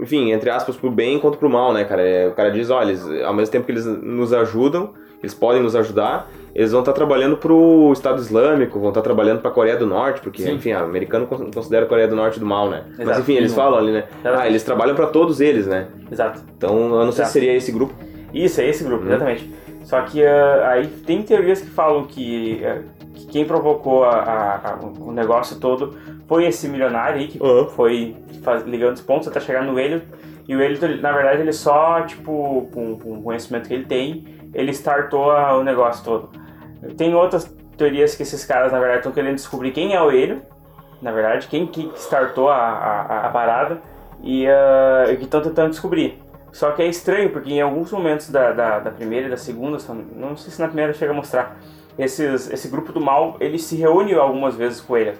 enfim, 0.00 0.32
entre 0.32 0.50
aspas, 0.50 0.76
pro 0.76 0.90
bem 0.90 1.18
quanto 1.18 1.38
pro 1.38 1.48
mal, 1.50 1.72
né, 1.72 1.84
cara? 1.84 2.02
É, 2.02 2.28
o 2.28 2.32
cara 2.32 2.50
diz, 2.50 2.70
olha, 2.70 2.88
eles, 2.90 3.04
ao 3.24 3.34
mesmo 3.34 3.52
tempo 3.52 3.66
que 3.66 3.72
eles 3.72 3.84
nos 3.86 4.32
ajudam, 4.32 4.90
eles 5.22 5.34
podem 5.34 5.62
nos 5.62 5.76
ajudar, 5.76 6.30
eles 6.54 6.72
vão 6.72 6.80
estar 6.80 6.92
trabalhando 6.94 7.36
pro 7.36 7.92
Estado 7.92 8.18
Islâmico, 8.20 8.78
vão 8.80 8.88
estar 8.88 9.02
trabalhando 9.02 9.40
pra 9.40 9.50
Coreia 9.50 9.76
do 9.76 9.86
Norte, 9.86 10.20
porque, 10.22 10.42
Sim. 10.42 10.54
enfim, 10.54 10.72
o 10.72 10.78
americano 10.78 11.26
con- 11.26 11.50
considera 11.52 11.84
a 11.84 11.88
Coreia 11.88 12.08
do 12.08 12.16
Norte 12.16 12.40
do 12.40 12.46
mal, 12.46 12.68
né? 12.70 12.84
Mas 12.90 13.00
Exato. 13.00 13.20
enfim, 13.20 13.34
eles 13.34 13.54
falam 13.54 13.78
ali, 13.78 13.92
né? 13.92 14.04
Exato. 14.24 14.40
Ah, 14.42 14.46
eles 14.46 14.62
trabalham 14.62 14.94
pra 14.96 15.06
todos 15.06 15.40
eles, 15.40 15.66
né? 15.66 15.88
Exato. 16.10 16.40
Então, 16.56 16.76
eu 16.76 17.04
não 17.04 17.12
sei 17.12 17.22
Exato. 17.22 17.26
se 17.28 17.32
seria 17.34 17.54
esse 17.54 17.70
grupo. 17.70 17.92
Isso, 18.32 18.60
é 18.60 18.68
esse 18.68 18.82
grupo, 18.82 19.02
Uhum. 19.04 19.10
exatamente. 19.10 19.52
Só 19.84 20.00
que 20.02 20.24
ah, 20.24 20.68
aí 20.70 20.86
tem 20.86 21.22
teorias 21.22 21.60
que 21.60 21.70
falam 21.70 22.04
que, 22.04 22.62
que 22.98 22.99
quem 23.30 23.44
provocou 23.44 24.04
a- 24.04 24.10
a- 24.10 24.70
a- 24.72 24.78
o 25.00 25.12
negócio 25.12 25.58
todo 25.58 25.96
foi 26.28 26.44
esse 26.46 26.68
milionário 26.68 27.18
aí 27.20 27.28
que 27.28 27.42
Uhum. 27.42 27.66
foi 27.68 28.16
faz- 28.42 28.62
ligando 28.64 28.94
os 28.96 29.00
pontos 29.00 29.28
até 29.28 29.40
chegar 29.40 29.62
no 29.62 29.78
Elliot. 29.78 30.04
E 30.48 30.54
o 30.56 30.60
Elliot, 30.60 31.00
na 31.00 31.12
verdade, 31.12 31.40
ele 31.42 31.52
só, 31.52 32.02
tipo, 32.02 32.68
com, 32.74 32.98
com 32.98 33.18
o 33.18 33.22
conhecimento 33.22 33.68
que 33.68 33.74
ele 33.74 33.84
tem, 33.84 34.24
ele 34.52 34.72
startou 34.72 35.30
o 35.30 35.62
negócio 35.62 36.04
todo. 36.04 36.28
Tem 36.96 37.14
outras 37.14 37.44
teorias 37.76 38.14
que 38.14 38.22
esses 38.22 38.44
caras, 38.44 38.72
na 38.72 38.78
verdade, 38.78 38.98
estão 39.00 39.12
querendo 39.12 39.36
descobrir 39.36 39.70
quem 39.70 39.94
é 39.94 40.02
o 40.02 40.10
Elliot, 40.10 40.42
na 41.00 41.12
verdade, 41.12 41.46
quem 41.48 41.66
que 41.66 41.90
startou 41.96 42.50
a, 42.50 43.30
parada 43.32 43.80
e 44.22 44.44
e 44.46 45.16
que 45.16 45.24
estão 45.24 45.40
tentando 45.40 45.70
descobrir. 45.70 46.18
Só 46.52 46.72
que 46.72 46.82
é 46.82 46.86
estranho, 46.86 47.30
porque 47.30 47.52
em 47.52 47.60
alguns 47.60 47.92
momentos 47.92 48.28
da, 48.28 48.50
da, 48.52 48.78
da 48.80 48.90
primeira 48.90 49.28
e 49.28 49.30
da 49.30 49.36
segunda, 49.36 49.78
não 50.16 50.36
sei 50.36 50.50
se 50.52 50.60
na 50.60 50.66
primeira 50.66 50.92
chega 50.92 51.12
a 51.12 51.14
mostrar, 51.14 51.56
esses, 51.98 52.50
esse 52.50 52.68
grupo 52.68 52.92
do 52.92 53.00
mal, 53.00 53.36
ele 53.40 53.58
se 53.58 53.76
reúne 53.76 54.14
algumas 54.14 54.54
vezes 54.54 54.80
com 54.80 54.96
ele. 54.96 55.14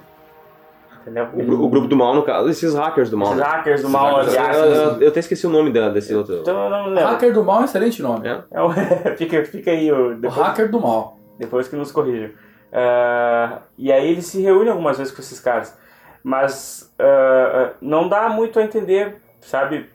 Entendeu? 1.02 1.28
O, 1.32 1.64
o 1.64 1.68
grupo 1.68 1.86
do 1.88 1.96
mal, 1.96 2.14
no 2.14 2.22
caso, 2.22 2.48
esses 2.50 2.74
hackers 2.74 3.08
do 3.08 3.16
mal. 3.16 3.28
Esses 3.28 3.40
né? 3.40 3.46
hackers 3.48 3.82
do 3.82 3.88
mal 3.88 4.10
Eu, 4.10 4.16
asiáticos. 4.18 4.66
eu- 4.66 5.00
eu 5.00 5.08
até 5.08 5.20
esqueci 5.20 5.46
o 5.46 5.50
nome 5.50 5.72
da, 5.72 5.88
desse 5.88 6.14
outro. 6.14 6.36
Então 6.40 6.68
não 6.68 6.86
lembro. 6.88 7.10
Hacker 7.10 7.32
do 7.32 7.42
mal 7.42 7.58
é 7.58 7.60
um 7.62 7.64
excelente 7.64 8.02
nome. 8.02 8.28
É. 8.28 8.42
É 8.52 8.60
o- 8.62 8.70
fica, 9.16 9.42
fica 9.46 9.70
aí 9.70 9.90
o, 9.90 10.10
O 10.10 10.14
depois, 10.16 10.34
hacker 10.46 10.70
do 10.70 10.78
mal. 10.80 11.16
depois 11.38 11.68
que 11.68 11.76
nos 11.76 11.90
corrijam. 11.90 12.30
Ah, 12.72 13.60
e 13.78 13.90
aí 13.90 14.10
ele 14.12 14.22
se 14.22 14.40
reúne 14.42 14.68
algumas 14.68 14.98
vezes 14.98 15.12
com 15.12 15.20
esses 15.22 15.40
caras. 15.40 15.76
Mas 16.22 16.92
ah, 16.98 17.70
não 17.80 18.06
dá 18.08 18.28
muito 18.28 18.58
a 18.58 18.62
entender, 18.62 19.16
sabe? 19.40 19.88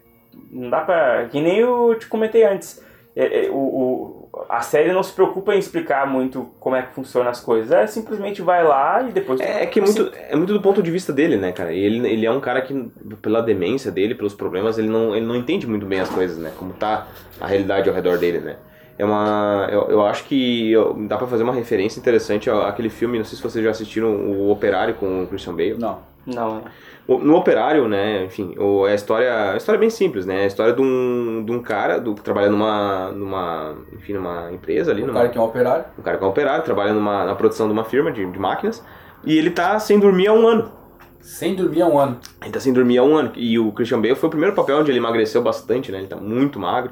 Não 0.51 0.71
dá 0.71 0.81
pra. 0.81 1.27
Que 1.29 1.39
nem 1.39 1.59
eu 1.59 1.95
te 1.99 2.07
comentei 2.07 2.43
antes. 2.43 2.83
É, 3.15 3.45
é, 3.45 3.49
o, 3.51 3.55
o- 3.55 4.24
a 4.49 4.61
série 4.61 4.91
não 4.91 5.01
se 5.03 5.11
preocupa 5.13 5.55
em 5.55 5.59
explicar 5.59 6.05
muito 6.07 6.49
como 6.59 6.75
é 6.75 6.81
que 6.81 6.93
funcionam 6.93 7.29
as 7.29 7.39
coisas. 7.39 7.71
É 7.71 7.87
simplesmente 7.87 8.41
vai 8.41 8.63
lá 8.63 9.01
e 9.07 9.11
depois. 9.11 9.39
É, 9.39 9.63
é 9.63 9.65
que 9.65 9.79
é 9.79 9.83
muito, 9.83 10.11
é 10.13 10.35
muito 10.35 10.53
do 10.53 10.61
ponto 10.61 10.81
de 10.83 10.91
vista 10.91 11.11
dele, 11.13 11.37
né, 11.37 11.51
cara? 11.51 11.71
Ele, 11.73 12.07
ele 12.07 12.25
é 12.25 12.31
um 12.31 12.39
cara 12.39 12.61
que, 12.61 12.73
pela 13.21 13.41
demência 13.41 13.91
dele, 13.91 14.15
pelos 14.15 14.33
problemas, 14.33 14.77
ele 14.77 14.89
não, 14.89 15.15
ele 15.15 15.25
não 15.25 15.35
entende 15.35 15.65
muito 15.67 15.85
bem 15.85 15.99
as 15.99 16.09
coisas, 16.09 16.37
né? 16.37 16.51
Como 16.57 16.73
tá 16.73 17.07
a 17.39 17.47
realidade 17.47 17.87
ao 17.89 17.95
redor 17.95 18.17
dele, 18.17 18.39
né? 18.39 18.55
É 18.97 19.03
uma. 19.03 19.67
Eu, 19.71 19.89
eu 19.89 20.05
acho 20.05 20.23
que 20.23 20.71
eu- 20.71 20.93
dá 21.07 21.17
pra 21.17 21.27
fazer 21.27 21.43
uma 21.43 21.53
referência 21.53 21.99
interessante 21.99 22.49
àquele 22.49 22.89
filme, 22.89 23.17
não 23.17 23.25
sei 23.25 23.35
se 23.37 23.43
vocês 23.43 23.63
já 23.63 23.71
assistiram, 23.71 24.09
O 24.15 24.49
Operário 24.49 24.93
com 24.95 25.23
o 25.23 25.27
Christian 25.27 25.53
Bale. 25.53 25.75
Não. 25.77 25.99
Não, 26.25 26.63
No 27.07 27.35
Operário, 27.35 27.87
né, 27.87 28.25
enfim, 28.25 28.55
é 28.87 28.91
a 28.91 28.95
história, 28.95 29.25
é 29.25 29.49
uma 29.51 29.57
história 29.57 29.79
bem 29.79 29.91
simples, 29.91 30.25
né? 30.25 30.41
É 30.41 30.43
a 30.45 30.47
história 30.47 30.73
de 30.73 30.81
um, 30.81 31.43
de 31.45 31.51
um 31.51 31.61
cara 31.61 31.99
do, 31.99 32.15
que 32.15 32.21
trabalha 32.21 32.49
numa, 32.49 33.11
numa, 33.11 33.75
enfim, 33.93 34.13
numa 34.13 34.51
empresa 34.51 34.91
ali, 34.91 35.03
O 35.03 35.07
numa, 35.07 35.19
cara 35.19 35.29
que 35.29 35.37
é 35.37 35.41
um 35.41 35.43
operário. 35.45 35.85
um 35.99 36.01
cara 36.01 36.17
que 36.17 36.23
é 36.23 36.27
um 36.27 36.29
operário, 36.31 36.63
trabalha 36.63 36.93
numa, 36.93 37.23
na 37.25 37.35
produção 37.35 37.67
de 37.67 37.73
uma 37.73 37.83
firma 37.83 38.11
de, 38.11 38.25
de 38.25 38.39
máquinas, 38.39 38.83
e 39.23 39.37
ele 39.37 39.51
tá 39.51 39.77
sem 39.79 39.99
dormir 39.99 40.27
há 40.27 40.33
um 40.33 40.47
ano. 40.47 40.71
Sem 41.19 41.55
dormir 41.55 41.81
há 41.83 41.87
um 41.87 41.97
ano. 41.99 42.19
Ele 42.41 42.51
tá 42.51 42.59
sem 42.59 42.73
dormir 42.73 42.97
há 42.97 43.03
um 43.03 43.15
ano. 43.15 43.31
E 43.35 43.57
o 43.57 43.71
Christian 43.71 43.99
Bale 44.01 44.15
foi 44.15 44.27
o 44.27 44.29
primeiro 44.31 44.55
papel 44.55 44.77
onde 44.77 44.91
ele 44.91 44.99
emagreceu 44.99 45.41
bastante, 45.41 45.91
né? 45.91 45.97
Ele 45.99 46.07
tá 46.07 46.15
muito 46.15 46.59
magro. 46.59 46.91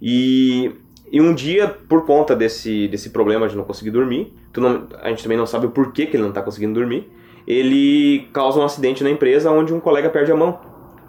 E, 0.00 0.72
e 1.10 1.20
um 1.20 1.34
dia, 1.34 1.68
por 1.88 2.06
conta 2.06 2.34
desse, 2.36 2.88
desse 2.88 3.10
problema 3.10 3.48
de 3.48 3.56
não 3.56 3.64
conseguir 3.64 3.90
dormir, 3.90 4.32
tu 4.52 4.60
não- 4.60 4.86
a 5.02 5.08
gente 5.10 5.22
também 5.22 5.36
não 5.38 5.46
sabe 5.46 5.66
o 5.66 5.70
porquê 5.70 6.06
que 6.06 6.16
ele 6.16 6.22
não 6.22 6.32
tá 6.32 6.42
conseguindo 6.42 6.74
dormir, 6.74 7.10
ele 7.48 8.28
causa 8.30 8.60
um 8.60 8.62
acidente 8.62 9.02
na 9.02 9.08
empresa 9.08 9.50
onde 9.50 9.72
um 9.72 9.80
colega 9.80 10.10
perde 10.10 10.30
a 10.30 10.36
mão. 10.36 10.60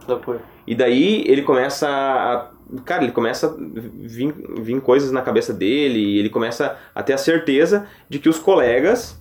loucura. 0.07 0.39
E 0.65 0.73
daí 0.73 1.21
ele 1.27 1.41
começa 1.41 1.85
a. 1.89 2.47
Cara, 2.85 3.03
ele 3.03 3.11
começa 3.11 3.47
a 3.47 3.55
vir, 3.57 4.33
vir 4.61 4.79
coisas 4.79 5.11
na 5.11 5.21
cabeça 5.21 5.51
dele, 5.51 5.99
e 5.99 6.19
ele 6.19 6.29
começa 6.29 6.77
a 6.95 7.03
ter 7.03 7.11
a 7.11 7.17
certeza 7.17 7.87
de 8.07 8.19
que 8.19 8.29
os 8.29 8.39
colegas, 8.39 9.19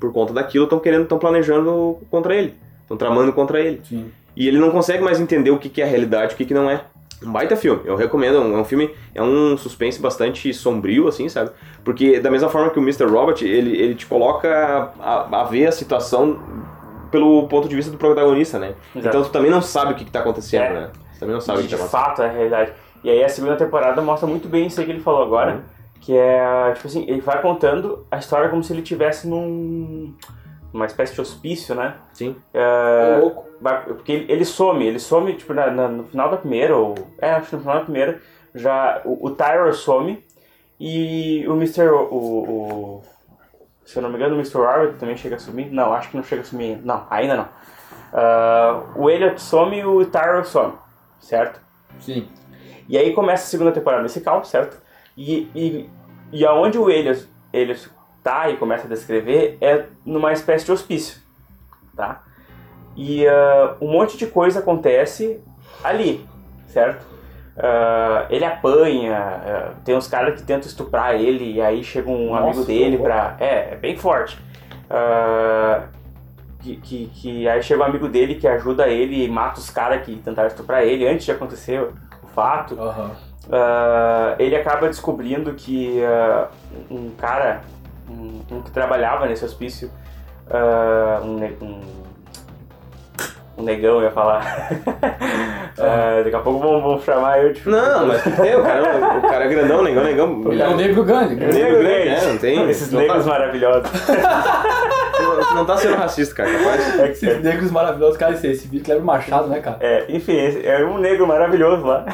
por 0.00 0.12
conta 0.14 0.32
daquilo, 0.32 0.64
estão 0.64 0.78
querendo, 0.78 1.02
estão 1.02 1.18
planejando 1.18 1.98
contra 2.10 2.34
ele, 2.34 2.54
estão 2.82 2.96
tramando 2.96 3.34
contra 3.34 3.60
ele. 3.60 3.82
Sim. 3.84 4.10
E 4.34 4.48
ele 4.48 4.58
não 4.58 4.70
consegue 4.70 5.02
mais 5.02 5.20
entender 5.20 5.50
o 5.50 5.58
que, 5.58 5.68
que 5.68 5.82
é 5.82 5.84
a 5.84 5.88
realidade 5.88 6.32
e 6.32 6.34
o 6.34 6.38
que, 6.38 6.46
que 6.46 6.54
não 6.54 6.70
é. 6.70 6.84
Um 7.22 7.32
baita 7.32 7.54
filme, 7.54 7.82
eu 7.84 7.96
recomendo, 7.96 8.36
é 8.36 8.40
um, 8.40 8.56
é 8.56 8.60
um 8.60 8.64
filme, 8.64 8.90
é 9.14 9.22
um 9.22 9.56
suspense 9.56 10.00
bastante 10.00 10.54
sombrio, 10.54 11.06
assim, 11.06 11.28
sabe? 11.28 11.50
Porque 11.84 12.18
da 12.18 12.30
mesma 12.30 12.48
forma 12.48 12.70
que 12.70 12.78
o 12.78 12.82
Mr. 12.82 13.04
Robot, 13.04 13.44
ele, 13.44 13.76
ele 13.76 13.94
te 13.94 14.06
coloca 14.06 14.90
a, 14.98 15.40
a 15.40 15.44
ver 15.44 15.66
a 15.66 15.72
situação 15.72 16.40
pelo 17.10 17.46
ponto 17.48 17.68
de 17.68 17.76
vista 17.76 17.90
do 17.90 17.98
protagonista, 17.98 18.58
né? 18.58 18.74
Exato. 18.96 19.08
Então 19.16 19.22
tu 19.22 19.30
também 19.30 19.50
não 19.50 19.60
sabe 19.60 19.92
o 19.92 19.96
que, 19.96 20.04
que 20.04 20.10
tá 20.10 20.20
acontecendo, 20.20 20.62
É. 20.62 20.72
né? 20.72 20.90
Você 21.12 21.20
também 21.20 21.34
não 21.34 21.40
sabe 21.40 21.58
o 21.58 21.62
que 21.62 21.68
de 21.68 21.76
tá 21.76 21.84
acontecendo. 21.84 22.04
fato 22.06 22.22
é 22.22 22.26
a 22.26 22.32
realidade. 22.32 22.72
E 23.04 23.10
aí 23.10 23.22
a 23.24 23.28
segunda 23.28 23.56
temporada 23.56 24.00
mostra 24.00 24.26
muito 24.28 24.48
bem 24.48 24.66
isso 24.66 24.80
aí 24.80 24.86
que 24.86 24.92
ele 24.92 25.00
falou 25.00 25.22
agora, 25.22 25.54
Uhum. 25.56 25.60
que 26.00 26.16
é, 26.16 26.72
tipo 26.74 26.86
assim, 26.86 27.04
ele 27.06 27.20
vai 27.20 27.42
contando 27.42 28.06
a 28.10 28.16
história 28.18 28.48
como 28.48 28.62
se 28.64 28.72
ele 28.72 28.80
estivesse 28.82 29.28
num 29.28 30.14
uma 30.72 30.86
espécie 30.86 31.14
de 31.14 31.20
hospício, 31.20 31.74
né? 31.74 31.94
Sim. 32.12 32.36
É, 32.54 33.16
Ô, 33.18 33.20
louco. 33.20 33.48
porque 33.94 34.12
ele, 34.12 34.32
ele 34.32 34.44
some, 34.44 34.84
ele 34.86 34.98
some 34.98 35.32
tipo 35.34 35.52
na- 35.54 35.70
na- 35.70 35.88
no 35.88 36.04
final 36.04 36.30
da 36.30 36.36
primeira 36.36 36.76
ou 36.76 36.94
é, 37.20 37.32
acho 37.32 37.50
que 37.50 37.56
no 37.56 37.62
final 37.62 37.78
da 37.78 37.84
primeira 37.84 38.20
já 38.54 39.00
o, 39.04 39.28
o 39.28 39.72
some 39.72 40.24
E 40.78 41.46
o 41.48 41.52
Mr. 41.54 41.88
O, 41.90 42.14
o- 42.14 43.02
se 43.84 43.98
eu 43.98 44.02
não 44.02 44.10
me 44.10 44.16
engano, 44.16 44.34
o 44.34 44.38
Mr. 44.38 44.56
Warwick 44.58 44.98
também 44.98 45.16
chega 45.16 45.36
a 45.36 45.38
sumir. 45.38 45.70
Não, 45.72 45.92
acho 45.92 46.10
que 46.10 46.16
não 46.16 46.22
chega 46.24 46.42
a 46.42 46.44
sumir 46.44 46.74
ainda. 46.74 46.82
Não, 46.84 47.06
ainda 47.10 47.36
não. 47.36 47.48
Ah, 48.12 48.82
o 48.96 49.10
Elliot 49.10 49.40
some 49.40 49.76
e 49.76 49.84
o 49.84 50.04
Tyrell 50.06 50.44
some, 50.44 50.74
certo? 51.20 51.60
Sim. 52.00 52.28
E 52.88 52.96
aí 52.96 53.12
começa 53.12 53.44
a 53.44 53.46
segunda 53.46 53.72
temporada 53.72 54.02
desse 54.02 54.20
caos, 54.20 54.48
certo? 54.48 54.80
E, 55.16 55.48
e, 55.54 55.90
e 56.32 56.46
aonde 56.46 56.78
o 56.78 56.88
Elias, 56.90 57.28
Elias 57.52 57.88
tá 58.22 58.48
e 58.50 58.56
começa 58.56 58.86
a 58.86 58.88
descrever 58.88 59.56
é 59.60 59.86
numa 60.04 60.32
espécie 60.32 60.64
de 60.64 60.72
hospício, 60.72 61.20
tá? 61.96 62.22
E 62.96 63.26
ah, 63.26 63.76
um 63.80 63.90
monte 63.90 64.16
de 64.16 64.26
coisa 64.26 64.60
acontece 64.60 65.40
ali, 65.82 66.26
certo? 66.68 67.06
Ah, 67.56 68.26
ele 68.30 68.44
apanha, 68.44 69.16
ah, 69.16 69.72
tem 69.84 69.94
uns 69.94 70.08
caras 70.08 70.38
que 70.38 70.46
tentam 70.46 70.68
estuprar 70.68 71.14
ele, 71.14 71.54
e 71.54 71.60
aí 71.60 71.82
chega 71.84 72.10
um 72.10 72.30
Nossa, 72.30 72.44
amigo 72.44 72.64
dele 72.64 72.98
pra. 72.98 73.36
É, 73.38 73.72
é 73.72 73.76
bem 73.76 73.96
forte. 73.96 74.38
Que, 76.60 76.76
que, 76.76 77.06
que 77.14 77.48
aí 77.48 77.62
chega 77.62 77.80
um 77.82 77.86
amigo 77.86 78.06
dele 78.06 78.34
que 78.34 78.46
ajuda 78.46 78.86
ele 78.86 79.24
e 79.24 79.28
mata 79.28 79.58
os 79.58 79.70
caras 79.70 80.04
que 80.04 80.14
tentaram 80.16 80.48
estuprar 80.48 80.82
ele 80.82 81.08
antes 81.08 81.24
de 81.24 81.32
acontecer 81.32 81.80
o 81.80 82.26
fato. 82.34 82.76
Ah, 83.50 84.34
ele 84.38 84.56
acaba 84.56 84.88
descobrindo 84.88 85.54
que 85.54 86.00
um 86.90 87.10
cara, 87.10 87.62
um, 88.10 88.56
um 88.56 88.62
que 88.62 88.70
trabalhava 88.70 89.26
nesse 89.26 89.44
hospício, 89.44 89.90
ah, 90.50 91.20
um, 91.22 91.36
um, 91.64 91.80
um 93.58 93.62
negão 93.62 93.96
eu 93.98 94.02
ia 94.02 94.10
falar. 94.10 94.42
Ah, 95.82 96.20
daqui 96.22 96.36
a 96.36 96.40
pouco 96.40 96.58
vão, 96.58 96.82
vão 96.82 97.00
chamar 97.00 97.42
eu 97.42 97.54
de. 97.54 97.66
Não, 97.66 98.06
mas 98.06 98.26
é, 98.40 98.54
o 98.56 98.62
cara, 98.62 99.18
o 99.18 99.22
cara 99.22 99.44
é 99.44 99.48
grandão, 99.48 99.82
negão, 99.82 100.04
negão. 100.04 100.42
Ele 100.52 100.60
é 100.60 100.68
o 100.68 100.76
negro 100.76 101.04
grande. 101.04 101.36
Negro 101.36 101.54
Negro 101.54 101.78
grande. 101.78 102.04
grande, 102.04 102.24
é, 102.24 102.26
não 102.32 102.38
tem- 102.38 102.68
Esses 102.70 102.92
não 102.92 103.00
negros 103.00 103.24
tá- 103.24 103.30
maravilhosos. 103.30 103.90
Tu 105.48 105.54
não 105.54 105.64
tá 105.64 105.76
sendo 105.78 105.96
racista, 105.96 106.34
cara. 106.34 106.50
Capaz. 106.50 106.98
É 107.00 107.02
que- 107.04 107.12
Esses 107.12 107.42
negros 107.42 107.70
maravilhosos, 107.70 108.16
cara, 108.18 108.32
esse, 108.34 108.46
esse 108.48 108.68
vídeo 108.68 108.84
que 108.84 108.90
leva 108.90 109.02
o 109.02 109.06
machado, 109.06 109.48
né, 109.48 109.60
cara? 109.60 109.78
É, 109.80 110.04
enfim, 110.10 110.36
é 110.62 110.84
um 110.84 110.98
negro 110.98 111.26
maravilhoso 111.26 111.86
lá. 111.86 112.04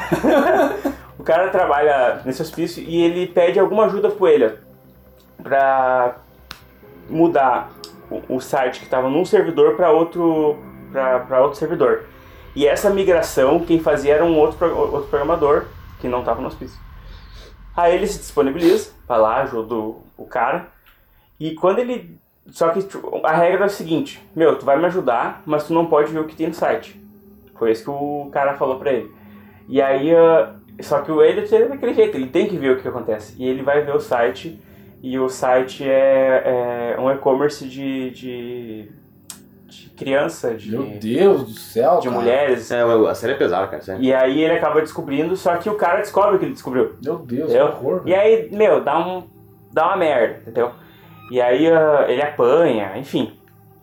o 1.19 1.23
cara 1.23 1.49
trabalha 1.49 2.21
nesse 2.23 2.41
hospício 2.41 2.81
e 2.87 3.03
ele 3.03 3.27
pede 3.27 3.59
alguma 3.59 3.85
ajuda 3.87 4.07
pro 4.09 4.27
ele 4.29 4.45
pra 5.47 6.17
mudar 7.09 7.71
o, 8.09 8.35
o 8.35 8.41
site 8.41 8.79
que 8.79 8.85
estava 8.85 9.09
num 9.09 9.23
servidor 9.23 9.75
para 9.75 9.91
outro 9.91 10.57
para 10.91 11.41
outro 11.41 11.57
servidor. 11.57 12.03
E 12.55 12.67
essa 12.67 12.89
migração 12.89 13.59
quem 13.59 13.79
fazia 13.79 14.15
era 14.15 14.25
um 14.25 14.37
outro 14.37 14.75
outro 14.75 15.09
programador 15.09 15.65
que 15.99 16.07
não 16.07 16.19
estava 16.19 16.41
no 16.41 16.47
hospício. 16.47 16.79
Aí 17.75 17.95
ele 17.95 18.07
se 18.07 18.19
disponibiliza, 18.19 18.91
vai 19.07 19.19
lá, 19.19 19.41
ajuda 19.43 19.75
o, 19.75 20.25
cara. 20.29 20.67
E 21.39 21.53
quando 21.53 21.79
ele 21.79 22.19
só 22.49 22.69
que 22.69 22.81
tipo, 22.81 23.21
a 23.23 23.33
regra 23.33 23.63
é 23.63 23.65
a 23.65 23.69
seguinte: 23.69 24.21
Meu, 24.35 24.57
tu 24.57 24.65
vai 24.65 24.77
me 24.77 24.85
ajudar, 24.85 25.43
mas 25.45 25.65
tu 25.67 25.73
não 25.73 25.85
pode 25.85 26.11
ver 26.11 26.19
o 26.19 26.25
que 26.25 26.35
tem 26.35 26.47
no 26.47 26.53
site. 26.53 26.99
Foi 27.57 27.71
isso 27.71 27.83
que 27.83 27.89
o 27.89 28.29
cara 28.31 28.55
falou 28.55 28.79
pra 28.79 28.91
ele. 28.91 29.11
E 29.67 29.81
aí, 29.81 30.15
ah, 30.15 30.55
só 30.81 31.01
que 31.01 31.11
o 31.11 31.21
Elliot 31.21 31.53
é 31.53 31.67
daquele 31.67 31.93
jeito, 31.93 32.15
ele 32.15 32.27
tem 32.27 32.47
que 32.47 32.57
ver 32.57 32.71
o 32.71 32.81
que 32.81 32.87
acontece. 32.87 33.35
E 33.37 33.47
ele 33.47 33.63
vai 33.63 33.81
ver 33.81 33.95
o 33.95 33.99
site, 33.99 34.61
e 35.01 35.17
o 35.19 35.29
site 35.29 35.83
é, 35.87 36.95
é 36.95 36.99
um 36.99 37.11
e-commerce 37.11 37.67
de, 37.67 38.09
de, 38.11 38.91
de 39.67 39.89
criança, 39.91 40.55
de, 40.55 40.71
Meu 40.71 40.83
Deus 40.99 41.43
do 41.43 41.51
céu, 41.51 41.99
de 41.99 42.07
cara. 42.07 42.19
mulheres. 42.19 42.71
É, 42.71 42.81
a 42.81 43.15
série 43.15 43.33
é 43.33 43.37
pesada, 43.37 43.67
cara. 43.67 43.81
Sério. 43.81 44.03
E 44.03 44.13
aí 44.13 44.43
ele 44.43 44.53
acaba 44.53 44.81
descobrindo, 44.81 45.35
só 45.37 45.55
que 45.57 45.69
o 45.69 45.75
cara 45.75 45.99
descobre 45.99 46.39
que 46.39 46.45
ele 46.45 46.53
descobriu. 46.53 46.95
Meu 47.03 47.17
Deus, 47.19 47.49
Entendeu? 47.49 47.71
que 47.71 47.85
horror. 47.85 48.01
E 48.05 48.13
aí, 48.13 48.49
meu, 48.51 48.83
dá, 48.83 48.97
um, 48.99 49.23
dá 49.71 49.87
uma 49.87 49.97
merda, 49.97 50.39
entendeu? 50.41 50.71
E 51.29 51.41
aí 51.41 51.67
ah, 51.67 52.05
ele 52.07 52.21
apanha, 52.21 52.97
enfim. 52.97 53.33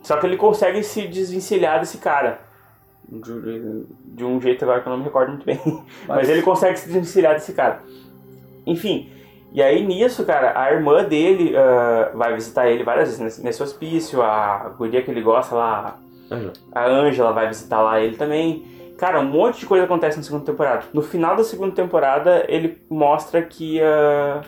Só 0.02 0.16
que 0.18 0.26
ele 0.26 0.36
consegue 0.36 0.82
se 0.82 1.06
desvencilhar 1.06 1.80
desse 1.80 1.98
cara. 1.98 2.40
De, 3.06 3.86
de 4.06 4.24
um 4.24 4.40
jeito 4.40 4.64
agora 4.64 4.80
que 4.80 4.88
eu 4.88 4.90
não 4.90 4.98
me 4.98 5.04
recordo 5.04 5.30
muito 5.30 5.44
bem. 5.44 5.58
Mas, 6.08 6.28
ele 6.28 6.42
consegue 6.42 6.78
se 6.78 6.86
desvencilhar 6.86 7.34
desse 7.34 7.52
cara. 7.52 7.82
Enfim. 8.66 9.10
E 9.54 9.62
aí 9.62 9.86
nisso, 9.86 10.26
cara, 10.26 10.60
a 10.60 10.72
irmã 10.72 11.04
dele 11.04 11.56
ah, 11.56 12.10
vai 12.12 12.34
visitar 12.34 12.68
ele 12.68 12.82
várias 12.82 13.08
vezes 13.08 13.20
nesse, 13.20 13.44
nesse 13.44 13.62
hospício. 13.62 14.20
A 14.20 14.74
guria 14.76 15.00
que 15.00 15.10
ele 15.10 15.22
gosta 15.22 15.54
lá, 15.54 15.96
Ângela. 16.30 16.52
a 16.72 16.86
Angela 16.86 17.32
vai 17.32 17.46
visitar 17.46 17.80
lá 17.80 18.00
ele 18.00 18.16
também. 18.16 18.66
Cara, 18.98 19.20
um 19.20 19.24
monte 19.24 19.60
de 19.60 19.66
coisa 19.66 19.84
acontece 19.84 20.16
na 20.16 20.24
segunda 20.24 20.44
temporada. 20.44 20.84
No 20.92 21.02
final 21.02 21.36
da 21.36 21.44
segunda 21.44 21.72
temporada, 21.72 22.44
ele 22.48 22.82
mostra 22.90 23.42
que 23.42 23.80
ah, 23.80 24.42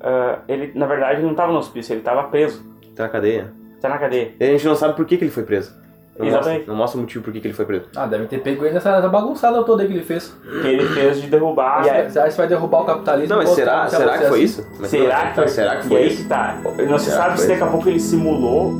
ah, 0.00 0.40
ele, 0.48 0.72
na 0.74 0.86
verdade, 0.86 1.22
não 1.22 1.34
tava 1.34 1.52
no 1.52 1.58
hospício, 1.58 1.94
ele 1.94 2.02
tava 2.02 2.24
preso. 2.24 2.64
Tá 2.96 3.04
na 3.04 3.08
cadeia. 3.08 3.52
Tá 3.80 3.88
na 3.88 3.98
cadeia. 3.98 4.34
E 4.38 4.44
a 4.44 4.46
gente 4.48 4.66
não 4.66 4.74
sabe 4.74 4.94
por 4.94 5.06
que, 5.06 5.16
que 5.16 5.24
ele 5.24 5.30
foi 5.30 5.44
preso. 5.44 5.80
Não 6.18 6.26
Exatamente. 6.26 6.56
mostra, 6.58 6.72
não 6.72 6.76
mostra 6.78 6.98
o 6.98 7.00
motivo 7.02 7.24
por 7.24 7.32
que, 7.32 7.40
que 7.40 7.46
ele 7.48 7.54
foi 7.54 7.64
preso. 7.64 7.86
Ah, 7.96 8.06
deve 8.06 8.26
ter 8.26 8.38
pego 8.42 8.64
ele 8.66 8.74
nessa, 8.74 8.92
nessa 8.92 9.08
bagunçada 9.08 9.64
toda 9.64 9.82
aí 9.82 9.88
que 9.88 9.94
ele 9.94 10.04
fez. 10.04 10.36
Que 10.42 10.68
ele 10.68 10.86
fez 10.88 11.22
de 11.22 11.28
derrubar. 11.28 11.86
E 11.86 11.90
aí, 11.90 12.10
você 12.10 12.18
acha 12.18 12.30
que 12.32 12.36
vai 12.36 12.46
derrubar 12.48 12.82
o 12.82 12.84
capitalismo? 12.84 13.30
Não, 13.34 13.42
mas 13.42 13.48
será, 13.54 13.88
se 13.88 13.96
será 13.96 14.12
que 14.18 14.24
foi 14.26 14.26
assim- 14.28 14.44
isso? 14.44 14.66
Mas 14.78 14.90
Será 14.90 15.18
não, 15.24 15.28
que 15.30 15.34
foi? 15.36 15.48
Será 15.48 15.76
que 15.76 15.86
E 15.86 15.88
foi 15.88 15.96
aí 16.02 16.08
isso? 16.08 16.22
que 16.22 16.28
tá. 16.28 16.58
Não 16.88 16.98
se 16.98 17.10
sabe 17.10 17.40
se 17.40 17.48
daqui 17.48 17.62
a 17.62 17.66
pouco 17.66 17.88
ele 17.88 17.98
simulou. 17.98 18.72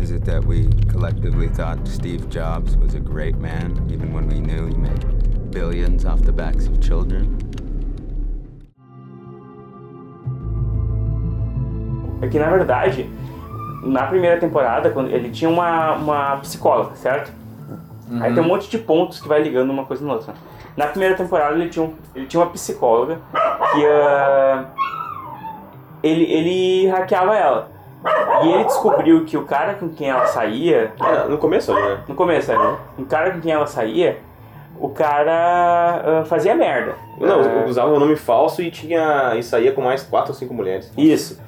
Is 0.00 0.10
it 0.12 0.24
that 0.24 0.46
we 0.46 0.66
collectively 0.90 1.48
thought 1.50 1.78
Steve 1.86 2.26
Jobs 2.30 2.74
was 2.76 2.94
a 2.94 3.00
great 3.00 3.36
man, 3.38 3.74
even 3.92 4.14
when 4.14 4.26
we 4.28 4.40
knew 4.40 4.66
he 4.66 4.76
made 4.78 5.06
billions 5.50 6.06
off 6.06 6.22
the 6.22 6.32
backs 6.32 6.66
of 6.66 6.78
children? 6.80 7.36
É 12.22 12.28
que 12.28 12.38
na 12.38 12.50
verdade, 12.50 13.08
na 13.82 14.06
primeira 14.06 14.38
temporada, 14.38 14.90
quando 14.90 15.10
ele 15.10 15.30
tinha 15.30 15.48
uma, 15.50 15.92
uma 15.94 16.36
psicóloga, 16.38 16.94
certo? 16.96 17.32
Aí 18.20 18.34
tem 18.34 18.42
um 18.42 18.46
monte 18.46 18.68
de 18.68 18.76
pontos 18.78 19.20
que 19.20 19.28
vai 19.28 19.40
ligando 19.40 19.70
uma 19.70 19.84
coisa 19.84 20.04
na 20.04 20.14
outra. 20.14 20.34
Na 20.76 20.86
primeira 20.88 21.14
temporada 21.14 21.54
ele 21.54 21.68
tinha, 21.68 21.84
um- 21.84 21.94
ele 22.14 22.26
tinha 22.26 22.42
uma 22.42 22.50
psicóloga 22.50 23.18
que 23.72 23.86
ah, 23.86 24.64
ele, 26.02 26.24
ele 26.24 26.86
hackeava 26.88 27.36
ela. 27.36 27.68
E 28.42 28.48
ele 28.52 28.64
descobriu 28.64 29.24
que 29.26 29.36
o 29.36 29.44
cara 29.44 29.74
com 29.74 29.88
quem 29.90 30.08
ela 30.08 30.26
saía, 30.26 30.92
É, 31.00 31.28
no 31.28 31.36
começo 31.38 31.70
ali, 31.72 31.82
né? 31.82 32.00
no 32.08 32.14
começo, 32.14 32.50
né? 32.50 32.76
o 32.98 33.04
cara 33.04 33.30
com 33.32 33.40
quem 33.40 33.52
ela 33.52 33.66
saía, 33.66 34.18
o 34.78 34.88
cara 34.88 36.02
ah, 36.22 36.24
fazia 36.24 36.54
merda. 36.54 36.94
Não, 37.18 37.40
Ah, 37.40 37.64
usava 37.66 37.92
um 37.92 37.98
nome 37.98 38.16
falso 38.16 38.62
e 38.62 38.70
tinha. 38.70 39.34
E 39.36 39.42
saía 39.42 39.72
com 39.72 39.82
mais 39.82 40.02
quatro 40.02 40.32
ou 40.32 40.34
cinco 40.38 40.54
mulheres. 40.54 40.90
Isso. 40.96 41.40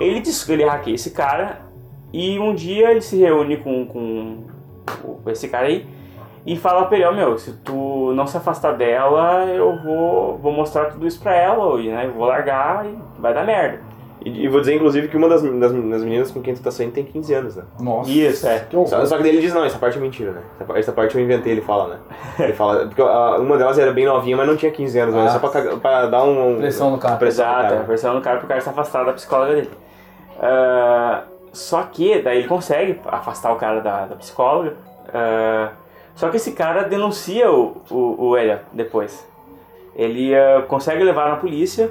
Ele 0.00 0.20
disse 0.20 0.46
que 0.46 0.52
ele 0.52 0.64
hackeia 0.64 0.94
esse 0.94 1.10
cara 1.10 1.58
e 2.12 2.38
um 2.38 2.54
dia 2.54 2.90
ele 2.90 3.00
se 3.00 3.16
reúne 3.18 3.56
com, 3.58 3.86
com, 3.86 4.38
esse 5.30 5.48
cara 5.48 5.66
aí 5.66 5.86
e 6.46 6.56
fala 6.56 6.86
pra 6.86 6.96
ele, 6.96 7.06
ó 7.06 7.12
meu, 7.12 7.36
se 7.36 7.52
tu 7.64 8.12
não 8.14 8.26
se 8.26 8.36
afastar 8.36 8.72
dela, 8.76 9.44
eu 9.46 9.76
vou, 9.82 10.38
vou 10.38 10.52
mostrar 10.52 10.86
tudo 10.86 11.06
isso 11.06 11.20
pra 11.20 11.34
ela, 11.36 11.78
e, 11.80 11.88
né, 11.88 12.06
eu 12.06 12.12
vou 12.12 12.26
largar 12.26 12.86
e 12.86 12.96
vai 13.20 13.34
dar 13.34 13.44
merda. 13.44 13.80
E, 14.24 14.44
e 14.44 14.48
vou 14.48 14.58
dizer, 14.60 14.74
inclusive, 14.74 15.06
que 15.08 15.16
uma 15.16 15.28
das, 15.28 15.42
das, 15.42 15.72
das 15.72 16.02
meninas 16.02 16.30
com 16.32 16.40
quem 16.42 16.52
tu 16.54 16.60
tá 16.62 16.70
saindo 16.72 16.92
tem 16.92 17.04
15 17.04 17.34
anos, 17.34 17.56
né? 17.56 17.62
Nossa. 17.78 18.10
Isso, 18.10 18.48
é. 18.48 18.58
Que. 18.60 18.74
Só, 18.88 19.04
só 19.06 19.16
que 19.16 19.22
daí 19.22 19.30
ele 19.32 19.40
diz, 19.40 19.54
não, 19.54 19.64
essa 19.64 19.78
parte 19.78 19.96
é 19.96 20.00
mentira, 20.00 20.32
né? 20.32 20.40
Essa, 20.58 20.78
essa 20.78 20.92
parte 20.92 21.16
eu 21.16 21.22
inventei, 21.22 21.52
ele 21.52 21.60
fala, 21.60 21.88
né? 21.94 21.98
Ele 22.40 22.52
fala, 22.52 22.86
porque 22.86 23.00
a- 23.00 23.36
uma 23.38 23.56
delas 23.56 23.78
era 23.78 23.92
bem 23.92 24.06
novinha, 24.06 24.36
mas 24.36 24.46
não 24.48 24.56
tinha 24.56 24.72
15 24.72 24.98
anos, 24.98 25.14
mas 25.14 25.36
Ah. 25.36 25.38
só 25.38 25.48
pra, 25.48 25.76
pra 25.76 26.06
dar 26.06 26.24
um... 26.24 26.54
um- 26.54 26.58
Pressão 26.58 26.90
no 26.90 26.98
cara. 26.98 27.16
Pressão 27.16 27.44
no 27.46 27.52
Exato, 27.52 27.68
cara. 27.68 27.80
a 27.80 27.84
versão 27.84 28.14
do 28.16 28.20
cara 28.20 28.38
pro 28.38 28.48
cara 28.48 28.60
se 28.60 28.68
afastar 28.68 29.04
da 29.04 29.12
psicóloga 29.12 29.54
dele. 29.54 29.70
Ah, 30.40 31.22
só 31.52 31.82
que 31.82 32.20
daí 32.22 32.38
ele 32.38 32.48
consegue 32.48 33.00
afastar 33.06 33.52
o 33.52 33.56
cara 33.56 33.80
da, 33.80 34.06
da 34.06 34.16
psicóloga. 34.16 34.74
ah, 35.12 35.70
só 36.14 36.28
que 36.30 36.36
esse 36.36 36.50
cara 36.52 36.82
denuncia 36.82 37.48
o, 37.50 37.76
o, 37.90 38.26
o 38.30 38.36
Elliot 38.36 38.62
depois. 38.72 39.26
Ele 39.94 40.34
ah, 40.34 40.64
consegue 40.66 41.02
levar 41.04 41.28
na 41.30 41.36
polícia 41.36 41.90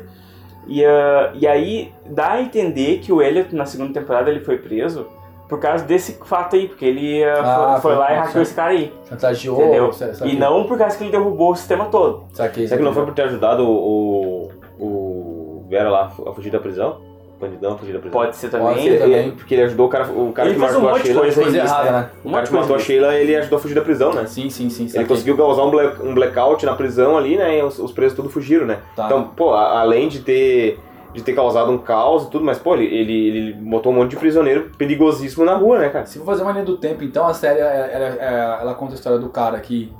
e, 0.67 0.83
ah, 0.85 1.31
e 1.33 1.47
aí 1.47 1.93
dá 2.05 2.31
a 2.33 2.41
entender 2.41 2.99
que 2.99 3.11
o 3.13 3.21
Elliot 3.21 3.55
na 3.55 3.65
segunda 3.65 3.93
temporada 3.99 4.29
ele 4.29 4.41
foi 4.41 4.57
preso 4.57 5.07
por 5.47 5.61
causa 5.61 5.85
desse 5.85 6.19
fato 6.25 6.57
aí, 6.57 6.67
porque 6.67 6.83
ele 6.85 7.23
ah, 7.23 7.75
Ah, 7.75 7.79
foi, 7.81 7.91
foi 7.91 7.95
lá 7.99 8.11
e 8.11 8.15
hackeou 8.17 8.41
esse 8.43 8.53
cara 8.53 8.71
aí, 8.71 8.93
Chantageou. 9.07 9.61
entendeu? 9.61 9.91
E 10.25 10.35
não 10.35 10.65
por 10.65 10.77
causa 10.77 10.97
que 10.97 11.03
ele 11.05 11.11
derrubou 11.11 11.51
o 11.51 11.55
sistema 11.55 11.85
todo. 11.85 12.25
Saquei, 12.33 12.67
Será 12.67 12.77
que 12.77 12.83
não 12.83 12.93
foi 12.93 13.05
por 13.05 13.13
ter 13.13 13.21
ajudado 13.23 13.63
o, 13.65 14.49
o, 14.77 14.85
o 14.85 15.65
Vera 15.69 15.89
lá 15.89 16.11
a 16.27 16.31
fugir 16.33 16.51
da 16.51 16.59
prisão? 16.59 16.99
Bandidão 17.39 17.71
da 17.71 17.77
prisão? 17.77 18.09
Pode 18.11 18.35
ser 18.35 18.49
Pode 18.49 18.63
também. 18.63 18.83
ser 18.83 18.89
Ele- 18.89 18.97
também. 18.99 19.31
porque 19.31 19.53
ele 19.53 19.63
ajudou 19.63 19.85
o 19.85 19.89
cara, 19.89 20.05
o 20.11 20.31
cara 20.33 20.49
Ele 20.49 20.55
que 20.55 20.61
fez 20.65 20.75
um 20.75 20.79
matou 20.81 20.95
a 20.95 20.99
Sheila. 20.99 21.19
coisa 21.21 21.41
Coisa 21.41 21.57
errada, 21.57 21.91
né? 21.91 22.09
O 22.23 22.31
cara 22.31 22.47
que 22.47 22.53
matou 22.53 22.75
a 22.75 22.79
Sheila, 22.79 23.15
ele 23.15 23.35
ajudou 23.35 23.57
a 23.57 23.61
fugir 23.61 23.75
da 23.75 23.81
prisão, 23.81 24.13
né? 24.13 24.25
Sim, 24.25 24.49
sim, 24.49 24.69
sim. 24.69 24.83
Ele 24.83 24.89
saquei. 24.91 25.07
conseguiu 25.07 25.37
causar 25.37 25.63
um, 25.63 25.69
black- 25.71 26.01
um 26.01 26.13
blackout 26.15 26.65
na 26.65 26.73
prisão 26.73 27.15
ali, 27.17 27.37
né? 27.37 27.59
E 27.59 27.63
os, 27.63 27.77
os 27.77 27.91
presos 27.91 28.15
tudo 28.15 28.29
fugiram, 28.29 28.65
né? 28.65 28.79
Tá. 28.95 29.05
Então, 29.05 29.23
pô, 29.35 29.53
a- 29.53 29.79
além 29.81 30.07
de 30.07 30.19
ter, 30.21 30.79
de 31.13 31.21
ter 31.21 31.33
causado 31.33 31.71
um 31.71 31.77
caos 31.77 32.23
e 32.25 32.29
tudo, 32.31 32.43
mas, 32.43 32.57
pô, 32.57 32.73
ele, 32.73 32.85
ele, 32.85 33.27
ele 33.27 33.53
botou 33.53 33.91
um 33.91 33.95
monte 33.95 34.11
de 34.11 34.17
prisioneiro 34.17 34.71
perigosíssimo 34.77 35.45
na 35.45 35.53
rua, 35.55 35.77
né, 35.77 35.89
cara? 35.89 36.05
Se 36.07 36.17
for 36.17 36.25
fazer 36.25 36.41
uma 36.41 36.51
linha 36.53 36.65
do 36.65 36.77
tempo, 36.77 37.03
então 37.03 37.27
a 37.27 37.33
série 37.35 37.59
ela, 37.59 37.69
ela- 37.71 38.61
ela 38.61 38.73
conta 38.73 38.93
a 38.93 38.95
história 38.95 39.19
do 39.19 39.29
cara 39.29 39.59
que. 39.59 39.91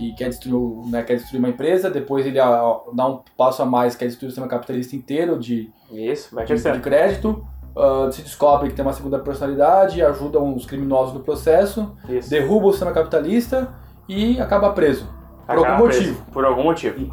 Que 0.00 0.14
quer 0.14 0.30
destruir, 0.30 0.90
né, 0.90 1.02
quer 1.02 1.16
destruir 1.16 1.38
uma 1.38 1.50
empresa, 1.50 1.90
depois 1.90 2.24
ele 2.24 2.40
ó, 2.40 2.80
dá 2.94 3.06
um 3.06 3.20
passo 3.36 3.62
a 3.62 3.66
mais, 3.66 3.94
quer 3.94 4.06
destruir 4.06 4.28
o 4.28 4.30
sistema 4.30 4.48
capitalista 4.48 4.96
inteiro 4.96 5.38
de, 5.38 5.70
Isso, 5.92 6.34
vai 6.34 6.46
de, 6.46 6.54
de 6.54 6.80
crédito, 6.80 7.44
ah, 7.76 8.08
se 8.10 8.22
descobre 8.22 8.70
que 8.70 8.74
tem 8.74 8.84
uma 8.84 8.94
segunda 8.94 9.18
personalidade, 9.18 10.02
ajuda 10.02 10.40
os 10.40 10.64
criminosos 10.64 11.12
no 11.12 11.20
processo, 11.20 11.94
Isso. 12.08 12.30
derruba 12.30 12.68
o 12.68 12.70
sistema 12.72 12.92
capitalista 12.92 13.68
e 14.08 14.40
acaba 14.40 14.72
preso. 14.72 15.06
Por 15.46 15.58
Acaba 15.58 15.74
algum 15.74 15.84
preso, 15.84 16.00
motivo. 16.00 16.24
Por 16.32 16.44
algum 16.44 16.62
motivo. 16.62 17.00
E, 17.00 17.10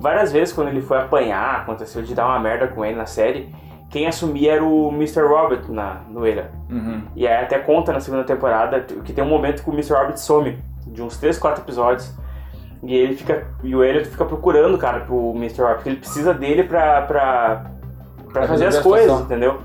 várias 0.00 0.30
vezes 0.30 0.54
quando 0.54 0.68
ele 0.68 0.82
foi 0.82 0.98
apanhar, 0.98 1.62
aconteceu 1.62 2.02
de 2.02 2.14
dar 2.14 2.26
uma 2.26 2.38
merda 2.38 2.68
com 2.68 2.84
ele 2.84 2.96
na 2.96 3.06
série, 3.06 3.52
quem 3.90 4.06
assumia 4.06 4.54
era 4.54 4.64
o 4.64 4.90
Mr. 4.90 5.22
Robert 5.22 5.64
na, 5.68 6.02
no 6.08 6.26
Era. 6.26 6.50
Uhum. 6.68 7.02
E 7.16 7.26
aí 7.26 7.44
até 7.44 7.58
conta 7.58 7.92
na 7.92 8.00
segunda 8.00 8.24
temporada 8.24 8.80
que 8.80 9.12
tem 9.12 9.24
um 9.24 9.28
momento 9.28 9.62
que 9.62 9.70
o 9.70 9.72
Mr. 9.72 9.92
Robert 9.94 10.16
some, 10.16 10.58
de 10.86 11.02
uns 11.02 11.16
3, 11.18 11.38
4 11.38 11.62
episódios. 11.62 12.12
E 12.82 12.94
ele 12.94 13.14
fica. 13.16 13.46
E 13.62 13.74
o 13.74 13.82
Elliot 13.82 14.08
fica 14.08 14.24
procurando, 14.24 14.76
cara, 14.76 15.00
pro 15.00 15.32
Mr. 15.36 15.60
Robert, 15.62 15.74
porque 15.76 15.88
ele 15.90 15.96
precisa 15.98 16.34
dele 16.34 16.64
pra. 16.64 17.02
pra, 17.02 17.64
pra 18.32 18.46
fazer 18.46 18.66
as 18.66 18.78
coisas, 18.78 19.04
situação. 19.06 19.24
entendeu? 19.26 19.58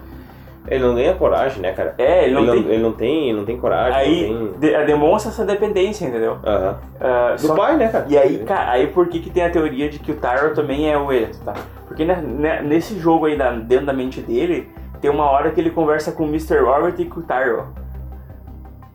Ele 0.68 0.84
não 0.86 0.94
ganha 0.94 1.16
coragem, 1.16 1.62
né, 1.62 1.72
cara? 1.74 1.96
É, 1.98 2.26
ele 2.26 2.36
não 2.36 2.46
tem. 2.46 2.66
ele 2.72 2.84
não 2.84 2.92
tem, 2.92 3.30
ele 3.30 3.38
não 3.40 3.46
tem 3.46 3.58
coragem, 3.58 3.96
Aí 4.00 4.30
não 4.32 4.48
tem... 4.54 4.60
de- 4.72 4.86
demonstra 4.86 5.32
essa 5.32 5.44
dependência, 5.44 6.06
entendeu? 6.06 6.38
Aham. 6.46 6.78
Ah, 7.00 7.36
Do 7.40 7.48
só- 7.48 7.56
pai, 7.56 7.76
né, 7.76 7.88
cara? 7.88 8.06
E 8.08 8.18
aí, 8.18 8.38
cara, 8.46 8.72
aí 8.72 8.88
por 8.88 9.08
que, 9.08 9.20
que 9.20 9.30
tem 9.32 9.44
a 9.44 9.50
teoria 9.50 9.90
de 9.90 9.98
que 10.00 10.12
o 10.12 10.16
Tyro 10.16 10.54
também 10.54 10.92
é 10.92 10.98
o 10.98 11.12
Elliot, 11.12 11.40
tá? 11.40 11.54
Porque 11.88 12.06
né, 12.06 12.22
né, 12.22 12.62
nesse 12.62 13.00
jogo 13.00 13.26
aí, 13.26 13.36
da- 13.38 13.52
dentro 13.52 13.86
da 13.88 13.94
mente 13.94 14.22
dele, 14.22 14.70
tem 15.02 15.10
uma 15.10 15.26
hora 15.32 15.50
que 15.50 15.60
ele 15.60 15.72
conversa 15.72 16.12
com 16.12 16.24
o 16.24 16.28
Mr. 16.28 16.60
Robert 16.60 16.94
e 17.00 17.06
com 17.06 17.20
o 17.22 17.24
Tyro. 17.24 17.68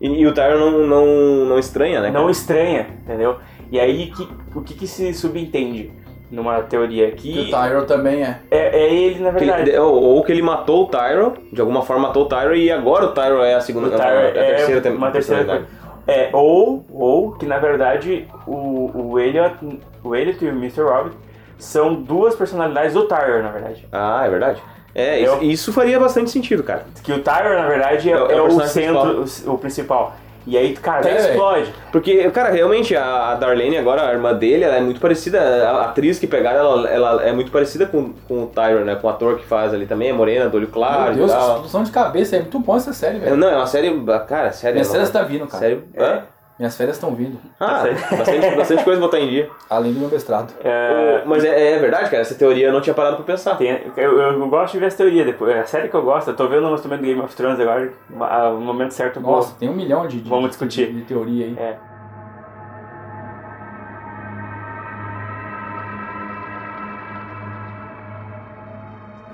E, 0.01 0.07
e 0.07 0.27
o 0.27 0.33
Tyron 0.33 0.57
não, 0.71 0.87
não, 0.87 1.05
não 1.45 1.59
estranha, 1.59 2.01
né? 2.01 2.07
Não 2.11 2.21
cara? 2.21 2.31
estranha, 2.31 2.87
entendeu? 3.03 3.37
E 3.71 3.79
aí, 3.79 4.07
que, 4.11 4.27
o 4.55 4.61
que, 4.61 4.73
que 4.73 4.87
se 4.87 5.13
subentende 5.13 5.91
numa 6.31 6.61
teoria 6.61 7.11
Que 7.11 7.31
que 7.33 7.39
o 7.39 7.45
Tyro 7.49 7.85
também 7.85 8.23
é. 8.23 8.39
é, 8.51 8.79
é 8.83 8.93
ele, 8.93 9.19
na 9.19 9.29
ele- 9.29 9.39
verdade. 9.39 9.77
ou, 9.77 9.93
ou 10.03 10.23
que 10.23 10.31
ele 10.31 10.41
matou 10.41 10.83
o 10.83 10.87
Tyro, 10.87 11.33
de 11.51 11.61
alguma 11.61 11.81
forma 11.81 12.07
matou 12.07 12.23
o 12.23 12.27
Tyro, 12.27 12.55
e 12.55 12.71
agora 12.71 13.05
o 13.05 13.11
Tyro 13.13 13.41
é 13.41 13.53
a 13.55 13.61
segunda, 13.61 13.87
O 13.87 13.91
Tyro 13.91 14.03
é 14.03 14.29
a 14.29 14.31
terceira 14.55 14.81
tem- 14.81 14.95
uma 14.95 15.11
terceira. 15.11 15.65
É, 16.07 16.29
ou, 16.33 16.85
ou 16.91 17.31
que 17.31 17.45
na 17.47 17.57
verdade 17.57 18.27
o, 18.45 18.91
o 19.13 19.19
Elliot, 19.19 19.55
o 20.03 20.15
Elliot 20.15 20.43
e 20.43 20.49
o 20.49 20.51
Mr. 20.51 20.81
Robert 20.83 21.13
são 21.57 21.95
duas 21.95 22.35
personalidades 22.35 22.93
do 22.93 23.07
Tyro, 23.07 23.41
na 23.41 23.49
verdade. 23.49 23.87
Ah, 23.91 24.23
é 24.25 24.29
verdade. 24.29 24.61
É, 24.95 25.19
Eu- 25.19 25.35
isso, 25.35 25.43
isso 25.43 25.73
faria 25.73 25.99
bastante 25.99 26.31
sentido, 26.31 26.63
cara. 26.63 26.85
Que 27.03 27.11
o 27.11 27.21
Tyro, 27.21 27.49
na 27.59 27.67
verdade, 27.67 28.09
é, 28.09 28.13
É 28.13 28.17
o- 28.17 28.31
é 28.31 28.35
o 28.35 28.37
é 28.37 28.41
o 28.41 28.45
personagem 28.57 28.71
centro, 28.73 29.25
o, 29.51 29.53
o 29.53 29.57
principal. 29.57 30.15
E 30.47 30.55
aí, 30.55 30.73
cara, 30.75 31.09
É, 31.09 31.31
explode. 31.31 31.73
Porque, 31.91 32.29
cara, 32.29 32.51
realmente 32.51 32.95
a, 32.95 33.31
a 33.31 33.35
Darlene, 33.35 33.77
agora 33.79 34.07
a 34.07 34.11
irmã 34.13 34.31
dele, 34.31 34.63
ela 34.63 34.75
é 34.75 34.79
muito 34.79 35.01
parecida. 35.01 35.41
A 35.67 35.85
atriz 35.85 36.19
que 36.19 36.27
pegaram, 36.27 36.59
ela, 36.59 36.87
ela 36.87 37.23
é 37.23 37.33
muito 37.33 37.51
parecida 37.51 37.87
com, 37.87 38.13
com 38.27 38.43
o 38.43 38.47
Tyron, 38.47 38.85
né? 38.85 38.93
Com 38.95 39.07
o 39.07 39.09
ator 39.09 39.37
que 39.39 39.45
faz 39.45 39.73
ali 39.73 39.87
também, 39.87 40.09
é 40.09 40.13
morena, 40.13 40.47
do 40.47 40.55
olho 40.57 40.67
claro 40.67 41.15
Meu 41.15 41.27
Deus, 41.27 41.31
e 41.31 41.35
tal. 41.71 41.83
de 41.83 41.91
cabeça. 41.91 42.35
É 42.35 42.39
muito 42.41 42.59
bom 42.59 42.77
essa 42.77 42.93
série, 42.93 43.17
É, 43.17 43.19
velho. 43.21 43.37
Não, 43.37 43.49
é 43.49 43.55
uma 43.55 43.65
série. 43.65 43.89
Cara, 44.27 44.51
série. 44.51 44.73
Minhas 44.73 44.87
é 44.89 44.91
férias 44.91 45.09
uma- 45.09 45.19
tá 45.19 45.25
vindo, 45.25 45.47
cara. 45.47 45.59
Série. 45.63 45.83
Hã? 45.97 46.21
Minhas 46.57 46.77
férias 46.77 46.95
estão 46.95 47.13
vindo. 47.13 47.37
Ah, 47.59 47.83
bastante, 48.17 48.55
bastante 48.55 48.83
coisa 48.85 49.01
botar 49.01 49.19
em 49.19 49.27
dia. 49.27 49.49
Além 49.69 49.91
do 49.93 49.99
meu 49.99 50.09
mestrado. 50.09 50.53
É, 50.63 51.21
Mas 51.25 51.43
é, 51.43 51.73
é 51.73 51.79
verdade, 51.79 52.09
cara, 52.09 52.21
essa 52.21 52.33
teoria 52.33 52.67
eu 52.67 52.71
não 52.73 52.79
tinha 52.79 52.93
parado 52.93 53.17
pra 53.17 53.25
pensar. 53.25 53.55
tem- 53.57 53.77
eu, 53.97 54.17
eu 54.17 54.47
gosto 54.47 54.71
de 54.73 54.79
ver 54.79 54.85
essa 54.85 54.95
teoria 54.97 55.25
depois. 55.25 55.53
É 55.53 55.59
a 55.59 55.65
série 55.65 55.89
que 55.89 55.95
eu 55.95 56.01
gosto. 56.01 56.29
Eu 56.29 56.35
tô 56.35 56.47
vendo 56.47 56.65
o 56.65 56.71
lançamento 56.71 57.01
do 57.01 57.05
Game 57.05 57.19
of 57.19 57.35
Thrones 57.35 57.59
agora. 57.59 57.91
No 58.09 58.61
momento 58.61 58.91
certo. 58.93 59.19
Nossa, 59.19 59.53
tem 59.59 59.67
um 59.67 59.75
milhão 59.75 60.07
de, 60.07 60.21
de, 60.21 60.29
Vamos 60.29 60.45
de- 60.45 60.49
discutir. 60.51 60.93
de 60.93 61.01
teoria 61.01 61.45
aí. 61.47 61.55
É. 61.59 61.75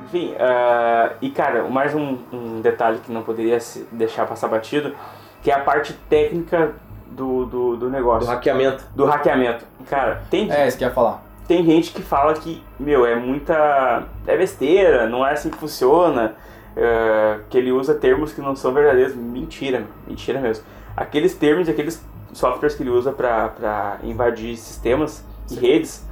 Enfim, 0.05 0.33
ah, 0.39 1.11
e 1.21 1.29
cara, 1.29 1.63
mais 1.63 1.95
um, 1.95 2.17
um 2.33 2.61
detalhe 2.61 2.99
que 2.99 3.11
não 3.11 3.21
poderia 3.23 3.59
se 3.59 3.87
deixar 3.91 4.25
passar 4.27 4.47
batido, 4.49 4.93
que 5.41 5.49
é 5.49 5.53
a 5.53 5.59
parte 5.59 5.93
técnica 6.09 6.73
do, 7.21 7.45
do, 7.45 7.77
do 7.77 7.89
negócio, 7.89 8.27
Do 8.27 8.31
hackeamento. 8.33 8.83
do 8.95 9.05
hackeamento. 9.05 9.63
Cara, 9.87 10.21
tem, 10.29 10.51
É, 10.51 10.67
isso 10.67 10.77
que 10.77 10.83
ia 10.83 10.89
falar. 10.91 11.21
tem 11.47 11.63
gente 11.63 11.91
que 11.91 12.01
fala 12.01 12.33
que, 12.33 12.63
meu, 12.79 13.05
é 13.05 13.15
muita. 13.15 14.03
é 14.25 14.35
besteira, 14.37 15.07
não 15.07 15.25
é 15.25 15.33
assim 15.33 15.49
que 15.51 15.57
funciona, 15.57 16.33
é, 16.75 17.39
que 17.49 17.57
ele 17.57 17.71
usa 17.71 17.93
termos 17.93 18.33
que 18.33 18.41
não 18.41 18.55
são 18.55 18.73
verdadeiros. 18.73 19.15
Mentira, 19.15 19.83
mentira 20.07 20.39
mesmo. 20.41 20.63
Aqueles 20.97 21.35
termos, 21.35 21.69
aqueles 21.69 22.03
softwares 22.33 22.75
que 22.75 22.81
ele 22.83 22.89
usa 22.89 23.11
para 23.11 23.97
invadir 24.03 24.57
sistemas 24.57 25.23
e 25.51 25.55
redes 25.55 26.03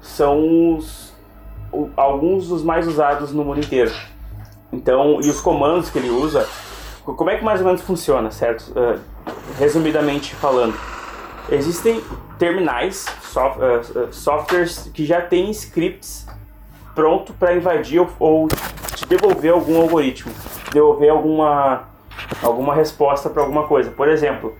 são 0.00 0.76
os, 0.76 1.12
o- 1.72 1.90
alguns 1.96 2.48
dos 2.48 2.62
mais 2.62 2.86
usados 2.88 3.32
no 3.32 3.44
mundo 3.44 3.60
inteiro. 3.60 3.92
Então, 4.72 5.20
e 5.22 5.28
os 5.28 5.40
comandos 5.40 5.90
que 5.90 5.98
ele 5.98 6.10
usa, 6.10 6.46
co- 7.04 7.14
como 7.14 7.30
é 7.30 7.36
que 7.36 7.44
mais 7.44 7.60
ou 7.60 7.66
menos 7.66 7.80
funciona, 7.82 8.30
certo? 8.30 8.72
Ah, 8.76 8.98
resumidamente 9.58 10.34
falando, 10.34 10.74
existem 11.50 12.02
terminais, 12.38 13.06
soft- 13.22 13.58
ah, 13.60 13.80
ah, 13.96 14.08
softwares 14.12 14.90
que 14.92 15.04
já 15.04 15.20
têm 15.20 15.50
scripts 15.50 16.26
pronto 16.94 17.32
para 17.32 17.54
invadir 17.54 18.00
ou, 18.00 18.08
ou 18.18 18.48
te 18.94 19.06
devolver 19.06 19.52
algum 19.52 19.80
algoritmo, 19.80 20.32
devolver 20.72 21.10
alguma 21.10 21.84
alguma 22.42 22.74
resposta 22.74 23.28
para 23.28 23.42
alguma 23.42 23.64
coisa. 23.66 23.90
Por 23.90 24.08
exemplo, 24.08 24.54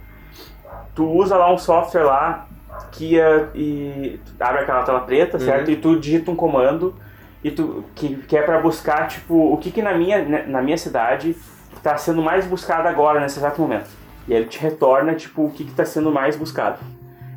tu 0.95 1.09
usa 1.09 1.37
lá 1.37 1.53
um 1.53 1.59
software 1.59 2.03
lá 2.05 2.47
que 2.93 3.21
ah, 3.21 3.49
e 3.55 4.19
abre 4.39 4.63
aquela 4.63 4.83
tela 4.83 5.01
preta, 5.01 5.39
certo? 5.39 5.71
E 5.71 5.77
tu 5.77 5.99
digita 5.99 6.31
um 6.31 6.37
comando 6.37 6.95
e 7.43 7.51
tu 7.51 7.85
que, 7.95 8.17
que 8.17 8.37
é 8.37 8.43
para 8.43 8.59
buscar 8.61 9.07
tipo 9.09 9.53
o 9.53 9.57
que 9.59 9.71
que 9.71 9.83
na 9.83 9.93
minha 9.95 10.47
na 10.47 10.61
minha 10.63 10.79
cidade 10.79 11.37
está 11.77 11.97
sendo 11.97 12.23
mais 12.23 12.47
buscado 12.47 12.89
agora 12.89 13.21
nesse 13.21 13.39
exato 13.39 13.61
momento. 13.61 13.89
E 14.27 14.33
aí 14.33 14.41
ele 14.41 14.49
te 14.49 14.59
retorna 14.59 15.15
tipo 15.15 15.45
o 15.45 15.51
que 15.51 15.63
está 15.65 15.85
sendo 15.85 16.11
mais 16.11 16.37
buscado. 16.37 16.79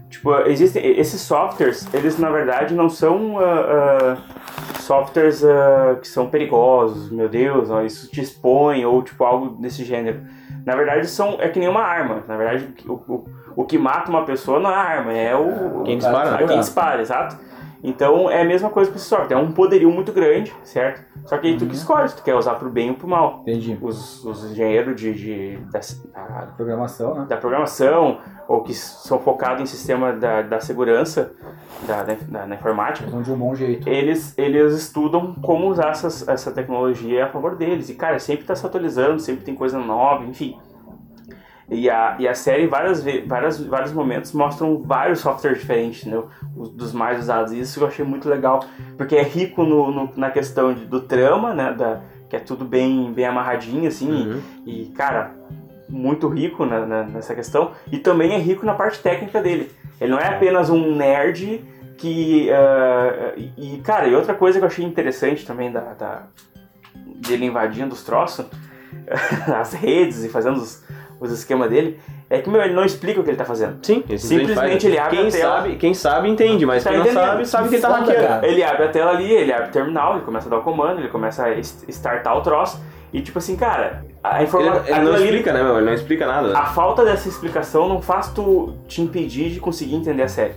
Tipo, 0.09 0.33
existem 0.47 0.97
esses 0.97 1.19
softwares, 1.19 1.87
eles 1.93 2.17
na 2.17 2.29
verdade 2.29 2.73
não 2.73 2.89
são 2.89 3.37
ah, 3.39 4.17
ah, 4.23 4.79
softwares 4.79 5.43
ah, 5.43 5.97
que 6.01 6.07
são 6.07 6.29
perigosos, 6.29 7.11
meu 7.11 7.27
Deus, 7.27 7.69
ó, 7.69 7.83
isso 7.83 8.09
te 8.09 8.21
expõe 8.21 8.85
ou 8.85 9.03
tipo 9.03 9.23
algo 9.25 9.61
desse 9.61 9.83
gênero. 9.83 10.21
Na 10.65 10.75
verdade 10.75 11.07
são 11.07 11.37
é 11.39 11.49
que 11.49 11.59
nem 11.59 11.67
uma 11.67 11.81
arma. 11.81 12.23
Na 12.25 12.37
verdade 12.37 12.73
o, 12.87 12.93
o, 12.93 13.25
o 13.57 13.65
que 13.65 13.77
mata 13.77 14.09
uma 14.09 14.23
pessoa 14.23 14.59
não 14.59 14.69
é 14.69 14.75
a 14.75 14.79
arma, 14.79 15.13
é 15.13 15.35
o 15.35 15.83
Quem 15.83 15.97
dispara, 15.97 16.31
né? 16.31 16.47
quem 16.47 16.59
dispara, 16.59 17.01
exato. 17.01 17.37
Então 17.83 18.29
é 18.29 18.41
a 18.41 18.45
mesma 18.45 18.69
coisa 18.69 18.89
com 18.89 18.97
esse 18.97 19.05
software, 19.05 19.35
é 19.35 19.39
um 19.39 19.51
poderio 19.51 19.91
muito 19.91 20.11
grande, 20.11 20.53
certo? 20.63 21.03
Só 21.25 21.37
que 21.37 21.47
aí 21.47 21.57
tu 21.57 21.65
que 21.65 21.75
escolhe, 21.75 22.07
se 22.09 22.15
tu 22.15 22.23
quer 22.23 22.35
usar 22.35 22.55
pro 22.55 22.69
bem 22.69 22.89
ou 22.89 22.95
pro 22.95 23.07
mal. 23.07 23.39
Entendi. 23.41 23.77
Os, 23.81 24.23
os 24.25 24.51
engenheiros 24.51 24.99
de, 24.99 25.13
de, 25.13 25.57
da, 25.71 25.79
da- 26.13 26.47
Programação, 26.55 27.13
né? 27.15 27.25
da 27.27 27.37
programação 27.37 28.19
ou 28.47 28.61
que 28.63 28.73
são 28.73 29.19
focados 29.19 29.61
em 29.61 29.65
sistema 29.65 30.13
da, 30.13 30.41
da 30.41 30.59
segurança 30.59 31.33
da, 31.85 32.03
da, 32.03 32.45
da- 32.45 32.55
informática, 32.55 33.03
Eles 33.03 33.13
vão 33.13 33.21
de 33.21 33.31
um 33.31 33.37
bom 33.37 33.53
jeito. 33.53 33.87
eles, 33.87 34.33
eles 34.37 34.73
estudam 34.73 35.35
como 35.35 35.67
usar 35.69 35.89
essas, 35.89 36.27
essa 36.27 36.51
tecnologia 36.51 37.25
a 37.25 37.29
favor 37.29 37.55
deles. 37.55 37.89
E, 37.89 37.93
cara, 37.95 38.17
sempre 38.19 38.41
está 38.41 38.55
se 38.55 38.65
atualizando, 38.65 39.19
sempre 39.19 39.43
tem 39.45 39.53
coisa 39.53 39.77
nova, 39.77 40.23
enfim. 40.25 40.57
E 41.69 41.89
a, 41.89 42.15
e 42.17 42.25
a 42.27 42.33
série, 42.33 42.65
várias, 42.65 43.03
várias, 43.25 43.59
vários 43.61 43.91
momentos, 43.91 44.31
mostram 44.31 44.81
vários 44.83 45.19
softwares 45.19 45.59
diferentes, 45.59 46.01
entendeu? 46.01 46.29
Os, 46.55 46.69
dos 46.69 46.93
mais 46.93 47.19
usados. 47.19 47.51
E 47.51 47.59
isso 47.59 47.81
eu 47.81 47.87
achei 47.87 48.05
muito 48.05 48.29
legal, 48.29 48.63
porque 48.97 49.15
é 49.17 49.21
rico 49.23 49.63
no, 49.63 49.91
no- 49.91 50.09
na 50.15 50.31
questão 50.31 50.73
de- 50.73 50.85
do 50.85 51.01
trama, 51.01 51.53
né? 51.53 51.73
Da, 51.73 51.99
que 52.29 52.35
é 52.37 52.39
tudo 52.39 52.63
bem, 52.63 53.11
bem 53.11 53.25
amarradinho, 53.25 53.85
assim. 53.87 54.09
Uhum. 54.09 54.41
E, 54.65 54.85
cara, 54.95 55.31
muito 55.89 56.27
rico 56.29 56.65
na- 56.65 56.85
na- 56.85 57.03
nessa 57.03 57.35
questão. 57.35 57.71
E 57.91 57.97
também 57.97 58.33
é 58.33 58.37
rico 58.37 58.65
na 58.65 58.73
parte 58.73 58.99
técnica 58.99 59.41
dele. 59.41 59.69
Ele 59.99 60.11
não 60.11 60.19
é 60.19 60.27
apenas 60.27 60.69
um 60.69 60.95
nerd 60.95 61.65
que. 61.97 62.49
e, 63.35 63.75
e, 63.75 63.77
cara, 63.79 64.07
e 64.07 64.15
outra 64.15 64.33
coisa 64.33 64.57
que 64.57 64.63
eu 64.63 64.67
achei 64.69 64.85
interessante 64.85 65.45
também 65.45 65.69
da, 65.71 65.81
da- 65.93 66.23
dele 67.27 67.45
invadindo 67.45 67.93
os 67.93 68.03
troços, 68.05 68.45
as 69.53 69.73
redes 69.73 70.23
e 70.23 70.29
fazendo 70.29 70.57
os, 70.57 70.83
os 71.19 71.31
esquemas 71.31 71.69
dele, 71.69 71.99
é 72.29 72.39
que, 72.39 72.49
meu, 72.49 72.61
ele 72.61 72.73
não 72.73 72.83
explica 72.85 73.19
o 73.19 73.23
que 73.23 73.29
ele 73.29 73.37
tá 73.37 73.45
fazendo. 73.45 73.77
Sim, 73.81 74.03
Simplesmente 74.17 74.55
faz. 74.55 74.83
ele 74.83 74.97
abre 74.99 75.17
quem 75.17 75.27
a 75.27 75.31
tela. 75.31 75.55
sabe, 75.57 75.75
quem 75.77 75.93
sabe 75.93 76.29
entende, 76.29 76.65
mas 76.65 76.83
Tá 76.83 76.89
quem 76.91 76.99
não 76.99 77.05
sabe, 77.11 77.45
sabe 77.45 77.69
que 77.69 77.75
ele 77.75 77.81
tá 77.81 77.89
hackeando. 77.89 78.45
Ele 78.45 78.63
abre 78.63 78.83
a 78.83 78.87
tela 78.89 79.11
ali, 79.11 79.31
ele 79.31 79.51
abre 79.53 79.69
o 79.69 79.71
terminal, 79.71 80.15
ele 80.15 80.25
começa 80.25 80.47
a 80.47 80.49
dar 80.51 80.57
o 80.57 80.61
comando, 80.61 80.99
ele 80.99 81.07
começa 81.09 81.45
a 81.45 81.51
startar 81.59 82.37
o 82.37 82.41
troço. 82.41 82.79
E 83.13 83.21
tipo 83.21 83.37
assim, 83.39 83.55
cara, 83.55 84.03
a 84.21 84.35
Ele, 84.37 84.43
informação. 84.47 84.83
ele 84.85 84.99
não 85.05 85.15
explica, 85.15 85.53
né, 85.53 85.63
meu? 85.63 85.77
Ele 85.77 85.85
não 85.85 85.93
explica 85.93 86.27
nada. 86.27 86.57
A 86.57 86.65
falta 86.65 87.05
dessa 87.05 87.29
explicação 87.29 87.87
não 87.87 88.01
faz 88.01 88.27
tu 88.29 88.73
te 88.87 89.01
impedir 89.01 89.49
de 89.49 89.59
conseguir 89.61 89.95
entender 89.95 90.23
a 90.23 90.27
série. 90.27 90.53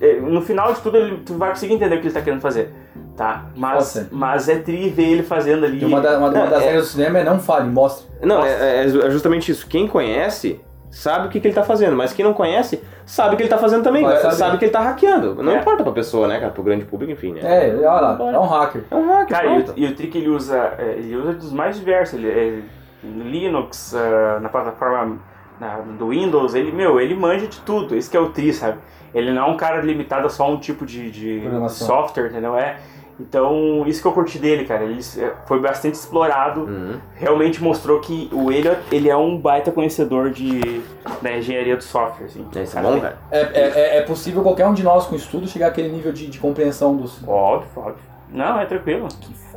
É, 0.00 0.14
No 0.18 0.40
final 0.40 0.72
de 0.72 0.80
tudo, 0.80 0.96
ele- 0.96 1.18
tu 1.18 1.34
vai 1.34 1.50
conseguir 1.50 1.74
entender 1.74 1.96
o 1.96 2.00
que 2.00 2.06
ele 2.06 2.14
tá 2.14 2.22
querendo 2.22 2.40
fazer, 2.40 2.72
tá? 3.16 3.46
Mas, 3.56 4.08
mas 4.10 4.48
é 4.48 4.58
tri 4.58 4.88
ver 4.90 5.08
ele 5.10 5.22
fazendo 5.22 5.64
ali. 5.64 5.80
E 5.82 5.84
uma, 5.84 6.00
da- 6.00 6.18
uma- 6.18 6.28
uma 6.30 6.46
das 6.46 6.62
é- 6.62 6.66
regras 6.66 6.84
do 6.86 6.90
cinema 6.90 7.18
é 7.18 7.24
não 7.24 7.38
fale, 7.38 7.68
mostre. 7.70 8.06
Não, 8.22 8.36
Nossa. 8.38 8.48
é, 8.48 8.84
é- 8.84 9.06
é 9.06 9.10
justamente 9.10 9.50
isso. 9.52 9.66
Quem 9.66 9.86
conhece 9.86 10.60
sabe 10.90 11.26
o 11.26 11.30
que, 11.30 11.40
que 11.40 11.48
ele 11.48 11.54
tá 11.54 11.64
fazendo, 11.64 11.96
mas 11.96 12.12
quem 12.12 12.24
não 12.24 12.32
conhece 12.32 12.80
sabe 13.04 13.34
o 13.34 13.36
que 13.36 13.42
ele 13.42 13.50
tá 13.50 13.58
fazendo 13.58 13.82
também, 13.82 14.04
sabe, 14.32 14.58
que 14.58 14.64
ele 14.66 14.72
tá 14.72 14.80
hackeando. 14.80 15.42
Não 15.42 15.52
É. 15.52 15.58
importa 15.58 15.82
pra 15.82 15.92
pessoa, 15.92 16.28
né, 16.28 16.38
cara, 16.38 16.52
pro 16.52 16.62
grande 16.62 16.84
público, 16.84 17.12
enfim, 17.12 17.32
né? 17.32 17.40
É, 17.42 17.74
olha 17.76 18.00
lá, 18.00 18.18
é 18.32 18.38
um 18.38 18.46
hacker. 18.46 18.84
É 18.90 18.94
um 18.94 19.08
hacker, 19.12 19.36
Cara, 19.36 19.46
e 19.48 19.58
o, 19.60 19.64
e 19.76 19.86
o 19.86 19.94
trick 19.96 20.16
ele 20.16 20.28
usa, 20.28 20.56
é, 20.78 20.94
ele 20.98 21.16
usa 21.16 21.32
dos 21.34 21.52
mais 21.52 21.76
diversos. 21.76 22.14
Ele, 22.18 22.28
é, 22.30 22.60
no 23.02 23.24
Linux, 23.24 23.92
ah, 23.94 24.38
na 24.40 24.48
plataforma 24.48 25.18
na- 25.60 25.78
do 25.98 26.08
Windows, 26.10 26.54
ele, 26.54 26.70
meu, 26.72 27.00
ele 27.00 27.14
manja 27.16 27.46
de 27.48 27.58
tudo. 27.60 27.96
Esse 27.96 28.08
que 28.08 28.16
é 28.16 28.20
o 28.20 28.30
tri, 28.30 28.52
sabe? 28.52 28.78
Ele 29.12 29.32
não 29.32 29.46
é 29.46 29.50
um 29.50 29.56
cara 29.56 29.80
limitado 29.80 30.26
a 30.26 30.30
só 30.30 30.48
um 30.50 30.58
tipo 30.58 30.86
de, 30.86 31.10
de 31.10 31.42
software, 31.70 32.28
entendeu? 32.28 32.56
É. 32.56 32.76
Então, 33.20 33.84
isso 33.86 34.02
que 34.02 34.08
eu 34.08 34.12
curti 34.12 34.38
dele, 34.38 34.64
cara. 34.64 34.82
Ele 34.84 34.98
é, 35.18 35.32
foi 35.46 35.60
bastante 35.60 35.94
explorado. 35.94 36.62
Uhum. 36.62 36.98
Realmente 37.14 37.62
mostrou 37.62 38.00
que 38.00 38.28
o 38.32 38.50
Elliot, 38.50 38.78
ele 38.90 39.08
é 39.08 39.16
um 39.16 39.38
baita 39.38 39.70
conhecedor 39.70 40.30
de, 40.30 40.80
da 41.22 41.36
engenharia 41.36 41.76
do 41.76 41.82
software, 41.84 42.26
assim. 42.26 42.44
Isso 42.60 42.78
é 42.78 42.82
bom, 42.82 43.00
cara. 43.00 43.16
É, 43.30 43.40
é, 43.40 43.60
é- 43.60 43.96
é 43.98 44.02
possível 44.02 44.42
qualquer 44.42 44.66
um 44.66 44.74
de 44.74 44.82
nós 44.82 45.06
com 45.06 45.14
estudo 45.14 45.46
chegar 45.46 45.68
àquele 45.68 45.88
nível 45.90 46.12
de, 46.12 46.26
de 46.26 46.38
compreensão 46.38 46.96
dos. 46.96 47.22
Óbvio, 47.26 47.68
óbvio. 47.76 47.96
Não, 48.32 48.58
é 48.58 48.66
tranquilo. 48.66 49.06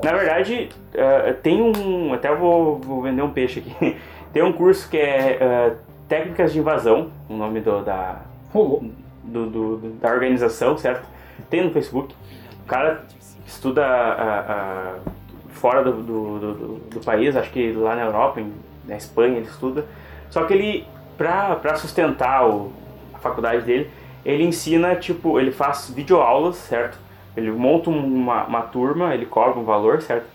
Na 0.03 0.11
verdade, 0.13 0.69
eh, 0.93 1.33
tem 1.41 1.59
um. 1.59 2.13
Até 2.13 2.29
eu 2.29 2.37
vou, 2.37 2.75
vou 2.77 3.01
vender 3.01 3.23
um 3.23 3.31
peixe 3.31 3.59
aqui. 3.59 3.97
Tem 4.31 4.43
um 4.43 4.53
curso 4.53 4.87
que 4.87 4.97
é 4.97 5.37
eh, 5.41 5.73
Técnicas 6.07 6.53
de 6.53 6.59
Invasão, 6.59 7.09
o 7.27 7.33
nome 7.33 7.59
do, 7.61 7.81
da, 7.81 8.17
do- 8.53 9.45
do- 9.49 9.77
da 9.99 10.11
organização, 10.11 10.77
certo? 10.77 11.03
Tem 11.49 11.63
no 11.65 11.71
Facebook. 11.71 12.13
O 12.63 12.67
cara 12.67 13.03
estuda 13.47 13.83
ah, 13.85 14.45
ah, 14.47 14.95
fora 15.51 15.81
do, 15.83 15.93
do, 15.93 16.39
do- 16.39 16.53
do- 16.89 16.99
país, 16.99 17.35
acho 17.35 17.49
que 17.51 17.71
lá 17.71 17.95
na 17.95 18.03
Europa, 18.03 18.39
em- 18.41 18.53
na 18.85 18.95
Espanha 18.97 19.37
ele 19.37 19.47
estuda. 19.47 19.85
Só 20.29 20.43
que 20.43 20.53
ele, 20.53 20.85
pra 21.17 21.75
sustentar 21.75 22.47
o- 22.47 22.71
a 23.13 23.17
faculdade 23.17 23.63
dele, 23.63 23.89
ele 24.25 24.43
ensina, 24.43 24.95
tipo, 24.95 25.39
ele 25.39 25.51
faz 25.51 25.89
videoaulas, 25.89 26.57
certo? 26.57 26.97
Ele 27.35 27.49
monta 27.51 27.89
uma, 27.89 28.43
uma 28.45 28.61
turma, 28.63 29.13
ele 29.13 29.25
cobra 29.25 29.57
um 29.59 29.63
valor, 29.63 30.01
certo? 30.01 30.25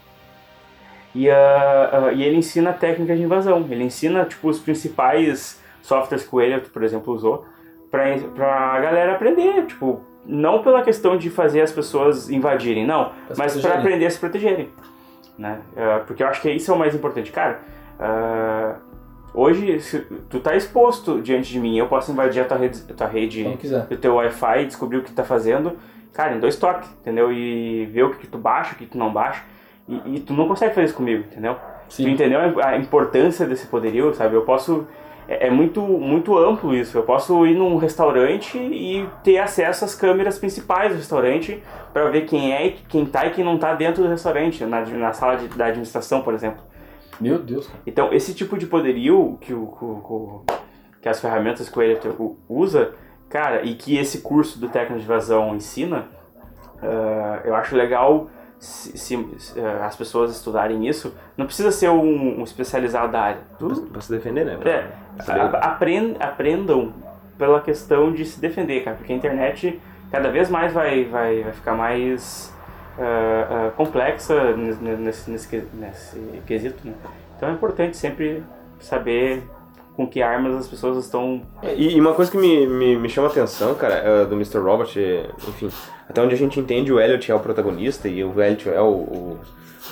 E, 1.15 1.29
ah, 1.29 1.91
ah, 2.09 2.13
e 2.13 2.23
ele 2.23 2.37
ensina 2.37 2.73
técnicas 2.73 3.19
de 3.19 3.25
invasão. 3.25 3.67
Ele 3.71 3.85
ensina, 3.85 4.25
tipo, 4.25 4.49
os 4.49 4.59
principais 4.59 5.61
softwares 5.83 6.27
que 6.27 6.35
o 6.35 6.41
Elliot, 6.41 6.71
por 6.71 6.83
exemplo, 6.83 7.13
usou 7.13 7.45
pra, 7.91 8.05
pra 8.35 8.81
galera 8.81 9.13
aprender, 9.13 9.67
tipo, 9.67 10.01
não 10.25 10.63
pela 10.63 10.83
questão 10.83 11.17
de 11.17 11.29
fazer 11.31 11.63
as 11.63 11.73
pessoas 11.73 12.31
invadirem, 12.31 12.87
não, 12.87 13.11
Pra 13.27 13.37
mas 13.39 13.61
para 13.61 13.75
aprender 13.79 14.07
a 14.07 14.11
se 14.11 14.19
protegerem, 14.19 14.69
né? 15.39 15.61
Ah, 15.77 16.03
porque 16.07 16.23
eu 16.23 16.29
acho 16.29 16.41
que 16.41 16.51
isso 16.51 16.71
é 16.71 16.75
o 16.75 16.79
mais 16.79 16.95
importante, 16.95 17.33
cara. 17.33 17.61
ah, 17.99 18.77
hoje, 19.35 19.81
se 19.81 20.01
tu 20.31 20.41
tá 20.41 20.55
exposto 20.57 21.21
diante 21.21 21.51
de 21.51 21.59
mim, 21.59 21.77
eu 21.77 21.87
posso 21.89 22.13
invadir 22.13 22.43
a 22.43 22.45
tua 22.45 22.57
rede, 22.59 22.83
a 22.91 22.95
tua 22.95 23.07
rede 23.07 23.43
o 23.91 23.97
teu 23.97 24.15
Wi-Fi, 24.15 24.67
descobrir 24.67 24.99
o 24.99 25.03
que 25.03 25.11
tu 25.11 25.15
tá 25.15 25.25
fazendo, 25.25 25.77
cara, 26.13 26.35
em 26.37 26.41
dois 26.41 26.57
toques, 26.57 26.89
entendeu? 27.01 27.33
E 27.33 27.87
ver 27.87 28.05
o 28.05 28.11
que, 28.11 28.19
que 28.19 28.27
tu 28.27 28.39
baixa, 28.39 28.75
o 28.75 28.77
que 28.77 28.87
tu 28.87 28.99
não 28.99 29.13
baixa. 29.13 29.43
E, 29.89 30.17
e 30.17 30.21
tu 30.21 30.33
não 30.33 30.47
consegue 30.47 30.75
fazer 30.75 30.87
isso 30.87 30.95
comigo, 30.95 31.25
entendeu? 31.31 31.57
Tu 31.89 31.95
Sim. 31.97 32.11
entendeu 32.11 32.39
a 32.61 32.69
a 32.69 32.77
importância 32.79 33.45
desse 33.47 33.67
poderio, 33.67 34.15
sabe? 34.15 34.35
Eu 34.37 34.43
posso. 34.43 34.87
É, 35.29 35.47
é 35.47 35.51
muito, 35.51 35.81
muito 35.81 36.37
amplo 36.37 36.75
isso. 36.75 36.97
Eu 36.99 37.03
posso 37.05 37.47
ir 37.47 37.55
num 37.55 37.77
restaurante 37.77 38.59
e 38.59 39.09
ter 39.23 39.39
acesso 39.39 39.85
às 39.85 39.95
câmeras 39.95 40.39
principais 40.39 40.93
do 40.93 40.97
restaurante 40.99 41.63
para 41.93 42.09
ver 42.11 42.23
quem 42.27 42.53
é, 42.53 42.67
e 42.67 42.73
quem 42.89 43.05
tá 43.07 43.27
e 43.27 43.31
quem 43.31 43.45
não 43.45 43.59
tá 43.59 43.75
dentro 43.75 44.03
do 44.03 44.09
restaurante, 44.09 44.65
na, 44.65 44.81
na 44.85 45.13
sala 45.13 45.37
de- 45.37 45.49
da 45.49 45.67
administração, 45.67 46.23
por 46.23 46.35
exemplo. 46.35 46.63
Meu 47.21 47.39
Deus. 47.39 47.71
Então, 47.87 48.13
esse 48.13 48.35
tipo 48.35 48.59
de 48.59 48.67
poderio 48.67 49.39
que, 49.41 49.55
o, 49.55 50.43
que 51.01 51.09
as 51.09 51.21
ferramentas 51.21 51.69
que 51.69 51.79
o 51.79 51.83
u- 52.19 52.37
usa, 52.49 52.93
cara, 53.29 53.63
e 53.65 53.75
que 53.75 53.97
esse 53.97 54.23
curso 54.23 54.59
do 54.59 54.69
técnico 54.69 54.99
de 54.99 55.05
invasão 55.05 55.55
ensina, 55.55 56.09
ah, 56.83 57.41
eu 57.45 57.55
acho 57.55 57.77
legal 57.77 58.29
se, 58.63 58.97
se, 58.97 59.17
ah, 59.61 59.87
as 59.87 59.97
pessoas 59.97 60.31
estudarem 60.31 60.87
isso. 60.87 61.13
Não 61.37 61.47
precisa 61.47 61.73
ser 61.73 61.89
um, 61.91 62.41
um 62.41 62.45
especializado 62.45 63.11
da 63.11 63.21
área. 63.21 63.41
Tu, 63.59 63.69
Pra 63.93 64.01
se 64.01 64.11
defender, 64.11 64.45
né? 64.47 64.57
Pra 64.57 64.71
é, 64.71 64.91
a- 65.29 65.59
apren- 65.73 66.17
aprendam 66.21 66.93
pela 67.37 67.61
questão 67.61 68.13
de 68.13 68.25
se 68.25 68.41
defender, 68.41 68.85
cara, 68.85 68.97
porque 68.97 69.13
a 69.13 69.17
internet 69.17 69.81
cada 70.13 70.31
vez 70.31 70.49
mais 70.49 70.73
vai, 70.73 71.05
vai, 71.05 71.43
vai 71.43 71.53
ficar 71.53 71.75
mais 71.75 72.53
ah, 72.99 73.47
ah, 73.51 73.71
complexa 73.77 74.57
nesse, 74.57 75.31
nesse, 75.31 75.31
nesse 75.31 76.43
quesito, 76.47 76.87
né? 76.87 76.93
Então 77.37 77.49
é 77.49 77.53
importante 77.53 77.97
sempre 77.97 78.45
saber 78.79 79.43
com 79.95 80.07
que 80.07 80.23
armas 80.23 80.55
as 80.57 80.69
pessoas 80.69 81.05
estão. 81.05 81.43
E, 81.77 81.97
e 81.97 82.01
uma 82.01 82.15
coisa 82.15 82.31
que 82.31 82.37
me, 82.37 82.67
me, 82.67 82.97
me 82.97 83.09
chama 83.09 83.29
a 83.29 83.31
atenção, 83.31 83.75
cara, 83.75 83.95
é, 83.95 84.25
do 84.25 84.35
Mr. 84.35 84.59
Robert, 84.59 84.91
é, 84.97 85.27
enfim, 85.49 85.71
até 86.09 86.21
onde 86.21 86.35
a 86.35 86.39
gente 86.39 86.59
entende 86.59 86.93
o 86.93 87.01
Elliot 87.01 87.31
é 87.31 87.35
o 87.35 87.41
protagonista 87.41 88.09
e 88.09 88.25
o 88.25 88.41
Elliot 88.41 88.69
é 88.69 88.81
o, 88.81 88.87
o, 88.87 89.41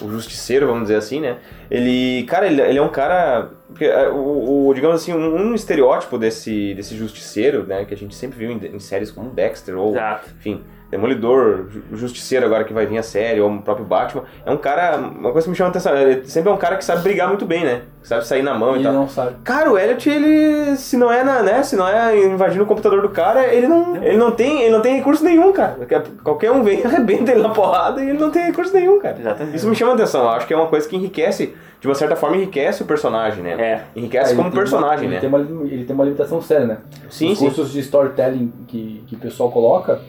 o 0.02 0.10
justiceiro, 0.10 0.66
vamos 0.66 0.82
dizer 0.82 0.96
assim, 0.96 1.20
né? 1.20 1.38
Ele, 1.70 2.24
cara, 2.24 2.46
ele, 2.46 2.60
ele 2.62 2.78
é 2.78 2.82
um 2.82 2.88
cara, 2.88 3.50
é, 3.78 4.08
o, 4.08 4.68
o, 4.68 4.74
digamos 4.74 5.02
assim, 5.02 5.12
um, 5.12 5.50
um 5.50 5.54
estereótipo 5.54 6.16
desse, 6.16 6.74
desse 6.74 6.96
justiceiro, 6.96 7.66
né, 7.66 7.84
que 7.84 7.92
a 7.92 7.96
gente 7.96 8.14
sempre 8.14 8.38
viu 8.38 8.50
em, 8.50 8.74
em 8.74 8.78
séries 8.78 9.10
como 9.10 9.30
Dexter 9.30 9.76
ou, 9.78 9.90
Exato. 9.90 10.30
enfim, 10.38 10.62
Demolidor, 10.90 11.66
Ju- 11.70 11.82
Justiceiro 11.92 12.44
agora 12.46 12.64
que 12.64 12.72
vai 12.72 12.84
vir 12.86 12.98
a 12.98 13.02
série, 13.02 13.40
ou 13.40 13.50
o 13.50 13.62
próprio 13.62 13.86
Batman, 13.86 14.24
é 14.44 14.50
um 14.50 14.56
cara, 14.56 14.96
uma 14.96 15.30
coisa 15.32 15.44
que 15.46 15.50
me 15.50 15.56
chama 15.56 15.68
a 15.68 15.70
atenção, 15.70 15.96
ele 15.96 16.24
sempre 16.28 16.50
é 16.50 16.52
um 16.52 16.56
cara 16.56 16.76
que 16.76 16.84
sabe 16.84 17.02
brigar 17.02 17.28
muito 17.28 17.46
bem, 17.46 17.64
né? 17.64 17.82
Sabe 18.02 18.26
sair 18.26 18.42
na 18.42 18.54
mão 18.58 18.72
e 18.72 18.76
Ele 18.76 18.84
tal. 18.84 18.92
não 18.94 19.08
sabe. 19.08 19.36
Cara, 19.44 19.70
o 19.70 19.78
Elliot, 19.78 20.08
ele, 20.08 20.74
se 20.76 20.96
não 20.96 21.12
é 21.12 21.22
na, 21.22 21.42
né, 21.42 21.62
se 21.62 21.76
não 21.76 21.86
é 21.86 22.18
invadindo 22.26 22.64
o 22.64 22.66
computador 22.66 23.02
do 23.02 23.10
cara, 23.10 23.52
ele 23.52 23.68
não, 23.68 23.96
ele 24.02 24.16
não 24.16 24.30
tem, 24.32 24.62
ele 24.62 24.70
não 24.70 24.80
tem 24.80 24.96
recurso 24.96 25.22
nenhum, 25.22 25.52
cara. 25.52 25.76
Qualquer 26.24 26.50
um 26.50 26.62
vem, 26.62 26.82
arrebenta 26.86 27.30
ele 27.30 27.42
na 27.42 27.50
porrada 27.50 28.02
e 28.02 28.08
ele 28.10 28.18
não 28.18 28.30
tem 28.30 28.46
recurso 28.46 28.72
nenhum, 28.74 28.98
cara. 28.98 29.16
Exatamente. 29.20 29.56
Isso 29.56 29.68
me 29.68 29.76
chama 29.76 29.92
a 29.92 29.94
atenção, 29.94 30.22
eu 30.22 30.30
acho 30.30 30.46
que 30.46 30.54
é 30.54 30.56
uma 30.56 30.66
coisa 30.66 30.88
que 30.88 30.96
enriquece, 30.96 31.54
de 31.80 31.86
uma 31.86 31.94
certa 31.94 32.16
forma 32.16 32.36
enriquece 32.36 32.82
o 32.82 32.86
personagem, 32.86 33.42
né? 33.44 33.52
É. 33.52 33.84
Enriquece 33.94 34.32
É, 34.32 34.36
como 34.36 34.50
tem 34.50 34.58
uma- 34.58 34.62
personagem, 34.64 35.04
ele 35.06 35.14
né? 35.14 35.20
Tem 35.20 35.28
uma, 35.28 35.38
ele 35.38 35.84
tem 35.84 35.94
uma 35.94 36.04
limitação 36.04 36.40
séria, 36.42 36.66
né? 36.66 36.78
Sim, 37.10 37.32
Os 37.32 37.38
sim. 37.38 37.44
cursos 37.46 37.70
de 37.72 37.80
storytelling 37.80 38.50
que, 38.66 39.04
que 39.06 39.14
o 39.14 39.18
pessoal 39.18 39.50
coloca, 39.50 40.00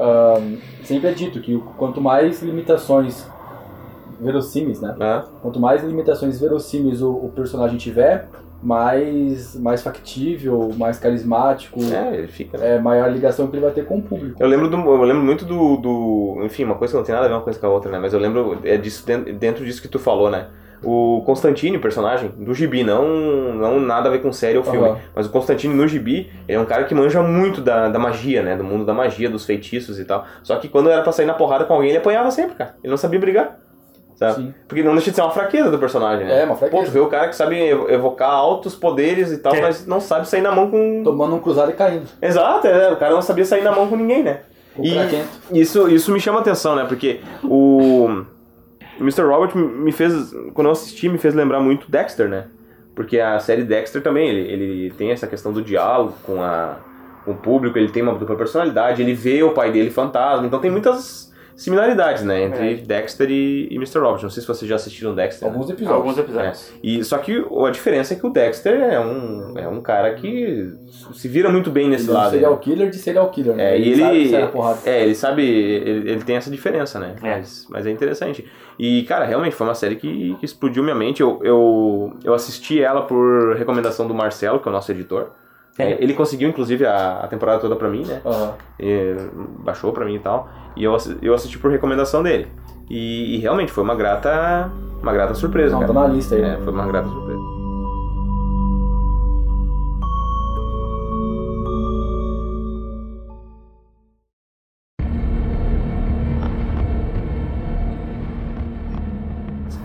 ahn, 0.00 0.56
sempre 0.84 1.10
é 1.10 1.12
dito 1.12 1.40
que 1.40 1.58
quanto 1.76 2.00
mais 2.00 2.42
limitações 2.42 3.26
verossímeis, 4.20 4.80
né? 4.80 4.94
Ah, 5.00 5.24
Quanto 5.40 5.58
mais 5.58 5.82
limitações 5.82 6.38
verossímeis 6.40 7.00
o, 7.00 7.10
o 7.10 7.32
personagem 7.34 7.78
tiver, 7.78 8.28
mais, 8.62 9.56
mais 9.56 9.82
factível, 9.82 10.70
mais 10.76 10.98
carismático, 10.98 11.80
é, 11.82 12.18
ele 12.18 12.28
fica, 12.28 12.58
né? 12.58 12.76
é 12.76 12.78
maior 12.78 13.10
ligação 13.10 13.46
que 13.46 13.56
ele 13.56 13.64
vai 13.64 13.72
ter 13.72 13.86
com 13.86 13.98
o 13.98 14.02
público. 14.02 14.36
Eu 14.38 14.46
lembro, 14.48 14.68
do, 14.68 14.76
eu 14.76 15.02
lembro 15.02 15.22
muito 15.22 15.44
do, 15.44 15.76
do. 15.76 16.40
Enfim, 16.44 16.64
uma 16.64 16.74
coisa 16.74 16.92
que 16.92 16.98
não 16.98 17.04
tem 17.04 17.14
nada 17.14 17.26
a 17.26 17.28
ver 17.28 17.34
uma 17.34 17.40
coisa 17.40 17.58
com 17.58 17.66
a 17.66 17.70
outra, 17.70 17.90
né? 17.90 17.98
Mas 17.98 18.12
eu 18.12 18.20
lembro 18.20 18.58
é 18.64 18.76
disso, 18.76 19.04
dentro 19.06 19.64
disso 19.64 19.80
que 19.80 19.88
tu 19.88 19.98
falou, 19.98 20.30
né? 20.30 20.48
O 20.82 21.22
Constantine, 21.26 21.76
o 21.76 21.80
personagem, 21.80 22.30
do 22.36 22.54
Gibi, 22.54 22.82
não, 22.82 23.04
não 23.54 23.78
nada 23.80 24.08
a 24.08 24.12
ver 24.12 24.20
com 24.22 24.32
série 24.32 24.56
ou 24.56 24.64
filme. 24.64 24.86
Aham. 24.88 24.96
Mas 25.14 25.26
o 25.26 25.30
Constantine 25.30 25.74
no 25.74 25.86
Gibi, 25.86 26.30
ele 26.48 26.56
é 26.56 26.60
um 26.60 26.64
cara 26.64 26.84
que 26.84 26.94
manja 26.94 27.22
muito 27.22 27.60
da, 27.60 27.88
da 27.88 27.98
magia, 27.98 28.42
né? 28.42 28.56
Do 28.56 28.64
mundo 28.64 28.84
da 28.86 28.94
magia, 28.94 29.28
dos 29.28 29.44
feitiços 29.44 29.98
e 29.98 30.04
tal. 30.04 30.24
Só 30.42 30.56
que 30.56 30.68
quando 30.68 30.88
era 30.90 31.02
pra 31.02 31.12
sair 31.12 31.26
na 31.26 31.34
porrada 31.34 31.64
com 31.66 31.74
alguém, 31.74 31.90
ele 31.90 31.98
apanhava 31.98 32.30
sempre, 32.30 32.54
cara. 32.56 32.74
Ele 32.82 32.90
não 32.90 32.96
sabia 32.96 33.20
brigar. 33.20 33.58
Sabe? 34.16 34.54
Porque 34.68 34.82
não 34.82 34.92
deixa 34.92 35.08
de 35.10 35.16
ser 35.16 35.22
uma 35.22 35.30
fraqueza 35.30 35.70
do 35.70 35.78
personagem, 35.78 36.26
né? 36.26 36.42
É, 36.42 36.44
uma 36.44 36.54
fraqueza. 36.54 36.82
Pô, 36.82 36.86
tu 36.86 36.92
vê 36.92 37.00
o 37.00 37.06
cara 37.06 37.28
que 37.28 37.36
sabe 37.36 37.58
evo- 37.58 37.90
evocar 37.90 38.28
altos 38.30 38.74
poderes 38.74 39.32
e 39.32 39.38
tal, 39.38 39.54
É. 39.54 39.62
mas 39.62 39.86
não 39.86 39.98
sabe 39.98 40.28
sair 40.28 40.42
na 40.42 40.52
mão 40.52 40.70
com. 40.70 41.02
Tomando 41.02 41.36
um 41.36 41.40
cruzado 41.40 41.70
e 41.70 41.74
caindo. 41.74 42.04
Exato, 42.20 42.66
é, 42.66 42.92
o 42.92 42.96
cara 42.96 43.14
não 43.14 43.22
sabia 43.22 43.46
sair 43.46 43.62
na 43.62 43.72
mão 43.72 43.88
com 43.88 43.96
ninguém, 43.96 44.22
né? 44.22 44.40
O 44.76 44.82
E 44.84 45.60
isso, 45.60 45.88
isso 45.88 46.12
me 46.12 46.20
chama 46.20 46.40
atenção, 46.40 46.76
né? 46.76 46.84
Porque 46.86 47.20
o 47.42 48.24
Mr. 49.00 49.22
Robert 49.22 49.56
me 49.56 49.92
fez, 49.92 50.32
quando 50.54 50.66
eu 50.66 50.72
assisti, 50.72 51.08
me 51.08 51.18
fez 51.18 51.34
lembrar 51.34 51.60
muito 51.60 51.90
Dexter, 51.90 52.28
né? 52.28 52.44
Porque 52.94 53.18
a 53.18 53.38
série 53.38 53.62
Dexter 53.64 54.02
também, 54.02 54.28
ele, 54.28 54.40
ele 54.52 54.90
tem 54.90 55.10
essa 55.10 55.26
questão 55.26 55.52
do 55.52 55.62
diálogo 55.62 56.14
com, 56.22 56.42
a, 56.42 56.76
com 57.24 57.30
o 57.32 57.36
público, 57.36 57.78
ele 57.78 57.88
tem 57.90 58.02
uma 58.02 58.14
dupla 58.14 58.36
personalidade, 58.36 59.00
ele 59.00 59.14
vê 59.14 59.42
o 59.42 59.52
pai 59.52 59.72
dele 59.72 59.90
fantasma, 59.90 60.46
então 60.46 60.58
tem 60.58 60.70
muitas 60.70 61.30
similaridades, 61.56 62.22
né? 62.24 62.44
Entre 62.44 62.72
É. 62.72 62.74
Dexter 62.76 63.30
e, 63.30 63.68
e 63.70 63.76
Mr. 63.76 63.98
Robert. 63.98 64.22
Não 64.22 64.30
sei 64.30 64.40
se 64.40 64.48
vocês 64.48 64.66
já 64.66 64.76
assistiram 64.76 65.14
Dexter. 65.14 65.46
né? 65.46 65.52
Alguns 65.54 65.70
episódios. 65.70 65.98
Alguns 66.00 66.18
episódios. 66.18 66.72
E, 66.82 67.04
só 67.04 67.18
que 67.18 67.44
a 67.66 67.70
diferença 67.70 68.14
é 68.14 68.16
que 68.16 68.26
o 68.26 68.30
Dexter 68.30 68.80
é 68.80 68.98
um, 68.98 69.58
é 69.58 69.68
um 69.68 69.80
cara 69.82 70.14
que 70.14 70.72
se 71.12 71.28
vira 71.28 71.50
muito 71.50 71.70
bem 71.70 71.86
nesse 71.88 72.04
Ele 72.04 72.12
é 72.12 72.14
lado. 72.14 72.30
serial 72.30 72.52
né? 72.52 72.58
killer 72.62 72.90
de 72.90 72.96
serial 72.96 73.30
killer, 73.30 73.54
né? 73.56 73.76
É, 73.76 73.94
sabe 73.94 74.18
ele. 74.22 74.38
na 74.38 74.46
porrada. 74.46 74.78
É, 74.86 75.02
ele 75.02 75.14
sabe. 75.14 75.42
Ele, 75.46 76.10
ele 76.12 76.24
tem 76.24 76.36
essa 76.36 76.50
diferença, 76.50 76.98
né? 76.98 77.14
É. 77.22 77.36
Mas, 77.36 77.66
mas 77.68 77.86
é 77.86 77.90
interessante. 77.90 78.46
E, 78.82 79.02
cara, 79.02 79.26
realmente 79.26 79.54
foi 79.54 79.66
uma 79.66 79.74
série 79.74 79.94
que, 79.94 80.34
que 80.36 80.44
explodiu 80.46 80.82
minha 80.82 80.94
mente. 80.94 81.20
Eu, 81.20 81.38
eu, 81.42 82.16
eu 82.24 82.32
assisti 82.32 82.82
ela 82.82 83.02
por 83.02 83.54
recomendação 83.54 84.08
do 84.08 84.14
Marcelo, 84.14 84.58
que 84.58 84.66
é 84.66 84.70
o 84.70 84.72
nosso 84.72 84.90
editor. 84.90 85.32
É. 85.78 85.92
É, 85.92 86.02
ele 86.02 86.14
conseguiu, 86.14 86.48
inclusive, 86.48 86.86
a, 86.86 87.18
a 87.18 87.28
temporada 87.28 87.60
toda 87.60 87.76
pra 87.76 87.90
mim, 87.90 88.06
né? 88.06 88.22
Aham. 88.24 88.54
E, 88.78 89.16
baixou 89.58 89.92
pra 89.92 90.06
mim 90.06 90.14
e 90.14 90.18
tal. 90.18 90.48
E 90.74 90.82
eu, 90.82 90.96
eu 91.20 91.34
assisti 91.34 91.58
por 91.58 91.70
recomendação 91.70 92.22
dele. 92.22 92.48
E, 92.88 93.36
e 93.36 93.38
realmente 93.38 93.70
foi 93.70 93.84
uma 93.84 93.94
grata. 93.94 94.70
Uma 95.02 95.12
grata 95.12 95.34
surpresa. 95.34 95.72
Não, 95.72 95.80
cara. 95.80 95.92
tá 95.92 96.00
na 96.00 96.06
lista 96.06 96.34
aí. 96.34 96.42
É, 96.42 96.56
foi 96.56 96.72
uma 96.72 96.86
grata 96.86 97.08
surpresa. 97.10 97.39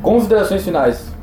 Considerações 0.06 0.64
finais. 0.64 1.14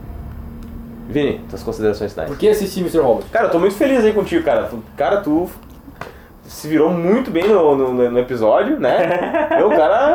Vini, 1.08 1.40
tuas 1.48 1.62
considerações 1.62 2.12
finais. 2.12 2.28
Por 2.30 2.38
que 2.38 2.48
assistir 2.48 2.80
Mr. 2.80 2.98
Robot? 2.98 3.26
Cara, 3.30 3.46
eu 3.46 3.50
tô 3.50 3.58
muito 3.58 3.74
feliz 3.74 4.04
aí 4.04 4.12
contigo, 4.12 4.44
cara. 4.44 4.68
Cara, 4.96 5.18
tu 5.18 5.48
se 6.44 6.68
virou 6.68 6.90
muito 6.90 7.30
bem 7.30 7.48
no, 7.48 7.74
no, 7.76 8.10
no 8.10 8.18
episódio, 8.18 8.78
né? 8.78 9.48
Eu, 9.58 9.70
cara. 9.70 10.14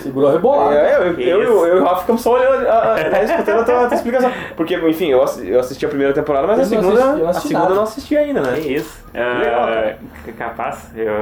Segurou 0.00 0.28
a 0.30 0.32
rebolada. 0.32 0.74
É, 0.74 0.96
eu, 0.96 1.02
eu, 1.06 1.14
Que 1.14 1.22
eu, 1.28 1.42
eu 1.42 1.76
e 1.76 1.80
o 1.80 1.84
Rafa 1.84 2.00
ficamos 2.00 2.20
só 2.22 2.34
olhando, 2.34 2.66
a- 2.66 2.94
a- 2.94 3.22
escutando 3.24 3.60
a 3.60 3.64
tua, 3.64 3.84
a 3.84 3.86
tua 3.88 3.94
explicação. 3.96 4.32
Porque, 4.56 4.74
enfim, 4.76 5.08
eu, 5.10 5.24
eu 5.44 5.60
assisti 5.60 5.84
a 5.86 5.88
primeira 5.88 6.12
temporada, 6.12 6.46
mas 6.46 6.58
a 6.58 6.62
Eu 6.62 6.82
não 6.82 6.90
segunda, 6.90 7.00
assisti, 7.04 7.12
eu 7.12 7.18
não 7.18 7.26
a 7.26 7.30
assisti 7.30 7.48
segunda 7.48 7.64
nada. 7.64 7.74
não 7.76 7.82
assisti 7.84 8.16
ainda, 8.16 8.40
né? 8.40 8.58
É 8.58 8.60
isso. 8.60 9.04
legal, 9.14 9.62
Ah, 9.62 9.66
cara. 9.66 9.98
capaz. 10.36 10.90
Eu, 10.96 11.12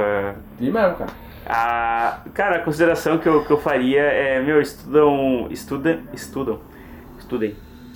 Vi 0.59 0.71
mesmo, 0.71 0.95
cara. 0.95 1.11
a, 1.47 2.19
cara, 2.33 2.57
a 2.57 2.61
consideração 2.61 3.19
que 3.19 3.29
eu, 3.29 3.45
que 3.45 3.51
eu 3.51 3.59
faria 3.59 4.01
é, 4.01 4.41
meu, 4.41 4.61
estudam, 4.61 5.49
estudam, 5.51 5.99
estudam, 6.15 6.59
estudem. 7.27 7.55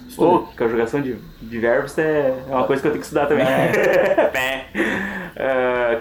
Estudem. 0.09 0.33
Ou, 0.33 0.41
conjugação 0.59 1.01
de, 1.01 1.15
de 1.41 1.59
verbos 1.59 1.97
é 1.99 2.35
uma 2.49 2.65
coisa 2.65 2.83
que 2.83 2.89
eu 2.89 2.93
tenho 2.93 3.01
que 3.01 3.07
estudar 3.07 3.27
também. 3.27 3.47
É. 3.47 4.65
Ah, 5.43 6.01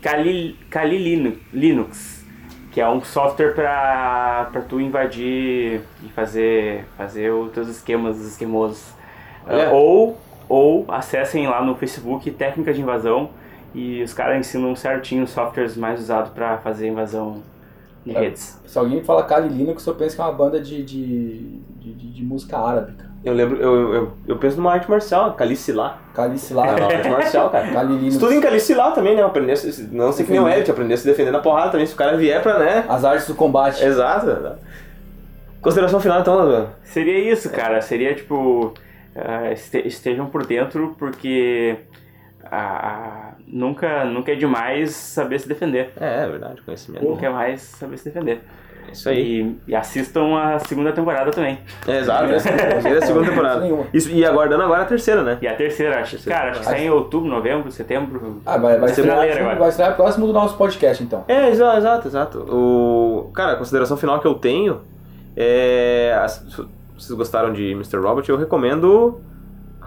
Kali, 0.00 0.56
Kali 0.70 0.96
Linu- 0.96 1.36
Linux, 1.52 2.24
que 2.70 2.80
é 2.80 2.88
um 2.88 3.02
software 3.02 3.52
para 3.54 4.62
tu 4.68 4.80
invadir 4.80 5.80
e 6.02 6.08
fazer, 6.14 6.84
fazer 6.96 7.30
os 7.30 7.52
teus 7.52 7.68
esquemas 7.68 8.18
esquemosos. 8.20 8.94
Olha. 9.46 9.70
ou, 9.70 10.18
ou 10.48 10.84
acessem 10.88 11.46
lá 11.46 11.62
no 11.62 11.74
Facebook 11.74 12.30
Técnicas 12.30 12.76
de 12.76 12.82
Invasão 12.82 13.30
e 13.74 14.02
os 14.02 14.14
caras 14.14 14.38
ensinam 14.38 14.74
certinho 14.76 15.24
os 15.24 15.30
softwares 15.30 15.76
mais 15.76 16.00
usados 16.00 16.30
para 16.32 16.56
fazer 16.58 16.88
invasão 16.88 17.42
de 18.08 18.16
É. 18.16 18.20
redes. 18.20 18.60
Se 18.66 18.78
alguém 18.78 19.02
fala 19.04 19.22
Kali 19.24 19.48
Linux, 19.48 19.86
eu 19.86 19.94
penso 19.94 20.14
que 20.16 20.20
é 20.20 20.24
uma 20.24 20.32
banda 20.32 20.60
de, 20.60 20.82
de, 20.82 21.38
de, 21.80 21.92
de- 21.92 22.12
de 22.12 22.24
música 22.24 22.58
árabe, 22.58 22.92
cara. 22.92 23.08
Eu 23.24 23.34
lembro, 23.34 23.56
eu, 23.60 23.94
eu, 23.94 24.12
eu 24.28 24.36
penso 24.36 24.56
numa 24.56 24.72
arte 24.72 24.88
marcial, 24.88 25.32
Calicilá. 25.34 25.98
Kali 26.14 26.38
Silá. 26.38 26.66
É 26.68 26.74
uma 26.76 26.86
arte 26.92 27.08
marcial, 27.08 27.50
cara. 27.50 27.66
Kali 27.72 27.94
Linux. 27.96 28.14
Estuda 28.14 28.34
em 28.34 28.40
Calicilá 28.40 28.92
também, 28.92 29.16
né? 29.16 29.22
Aprender, 29.22 29.52
a 29.52 29.56
se- 29.56 29.88
não 29.92 30.12
sei 30.12 30.24
que 30.24 30.30
nem 30.30 30.40
o 30.40 30.48
Elliot, 30.48 30.70
aprender 30.70 30.94
a 30.94 30.96
se 30.96 31.04
defender 31.04 31.30
na 31.32 31.40
porrada 31.40 31.70
também, 31.72 31.84
se 31.86 31.94
o 31.94 31.96
cara 31.96 32.16
vier 32.16 32.40
pra, 32.42 32.58
né? 32.58 32.84
As 32.88 33.04
artes 33.04 33.26
do 33.26 33.34
combate. 33.34 33.84
Exato. 33.84 34.56
Consideração 35.60 35.98
final, 36.00 36.20
então, 36.20 36.36
Leandro. 36.44 36.70
Seria 36.84 37.18
isso, 37.32 37.50
cara. 37.50 37.80
Seria 37.82 38.14
tipo. 38.14 38.72
este- 39.50 39.86
estejam 39.88 40.26
por 40.26 40.46
dentro, 40.46 40.94
porque 40.96 41.76
ah, 42.44 43.27
nunca, 43.52 44.04
nunca 44.04 44.32
é 44.32 44.34
demais 44.34 44.92
saber 44.92 45.38
se 45.40 45.48
defender. 45.48 45.92
É, 46.00 46.24
é 46.24 46.28
verdade, 46.28 46.60
conhecimento. 46.62 47.04
Nunca 47.04 47.26
é 47.26 47.30
mais 47.30 47.60
saber 47.62 47.96
se 47.98 48.04
defender. 48.04 48.40
É 48.88 48.92
Isso 48.92 49.08
aí. 49.08 49.42
E, 49.66 49.70
e 49.72 49.76
assistam 49.76 50.34
a 50.36 50.58
segunda 50.60 50.92
temporada 50.92 51.30
também. 51.30 51.58
É, 51.86 51.98
exato. 51.98 52.24
É 52.32 52.96
a 52.96 53.02
segunda 53.02 53.28
temporada. 53.28 53.66
Isso, 53.92 54.10
e 54.10 54.24
aguardando 54.24 54.62
agora 54.62 54.82
a 54.82 54.86
terceira, 54.86 55.22
né? 55.22 55.38
E 55.42 55.46
a 55.46 55.54
terceira, 55.54 56.00
acho, 56.00 56.12
Terceira 56.12 56.38
cara, 56.38 56.50
acho 56.52 56.60
que 56.60 56.66
sai 56.66 56.86
em 56.86 56.90
outubro, 56.90 57.28
novembro, 57.28 57.70
setembro. 57.70 58.40
Ah, 58.46 58.56
vai, 58.56 58.78
vai, 58.78 58.88
ser 58.88 59.02
vai 59.06 59.68
estrear 59.68 59.94
próximo 59.94 60.26
do 60.26 60.32
nosso 60.32 60.56
podcast, 60.56 61.02
então. 61.02 61.24
É, 61.28 61.50
exa- 61.50 61.76
exato, 61.76 62.08
exato. 62.08 62.38
O, 62.50 63.30
cara, 63.34 63.52
a 63.52 63.56
consideração 63.56 63.96
final 63.96 64.20
que 64.20 64.26
eu 64.26 64.34
tenho 64.34 64.80
é. 65.36 66.24
Se 66.26 66.66
vocês 66.96 67.16
gostaram 67.16 67.52
de 67.52 67.72
Mr. 67.72 67.98
Robot, 67.98 68.28
eu 68.28 68.36
recomendo 68.36 69.20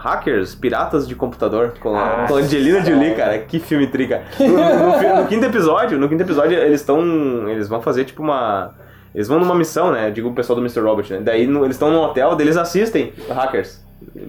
Hackers, 0.02 0.56
Piratas 0.56 1.08
de 1.08 1.14
Computador, 1.16 1.74
com 1.80 1.96
a, 1.96 2.24
Ah, 2.24 2.26
com 2.28 2.36
Angelina 2.36 2.84
Jolie, 2.84 3.14
cara. 3.16 3.38
Que 3.40 3.60
filme 3.60 3.88
trica. 3.88 4.24
No, 4.40 4.48
no 4.48 4.94
fi- 5.00 5.08
no 5.22 5.26
quinto 5.28 5.46
episódio, 5.46 5.98
no 6.00 6.10
quinto 6.10 6.24
episódio, 6.24 6.58
eles 6.58 6.82
estão. 6.82 7.48
Eles 7.50 7.68
vão 7.68 7.82
fazer 7.82 8.06
tipo 8.06 8.22
uma. 8.24 8.74
Eles 9.14 9.28
vão 9.28 9.40
numa 9.40 9.54
missão, 9.54 9.92
né? 9.92 10.10
Digo 10.10 10.30
o 10.30 10.34
pessoal 10.34 10.56
do 10.56 10.62
Mr. 10.62 10.80
Robot, 10.82 11.14
né? 11.14 11.20
Daí 11.22 11.46
no- 11.46 11.64
eles 11.66 11.76
estão 11.76 11.92
num 11.92 12.00
hotel, 12.02 12.36
eles 12.40 12.58
assistem 12.58 13.14
Hackers. 13.30 13.84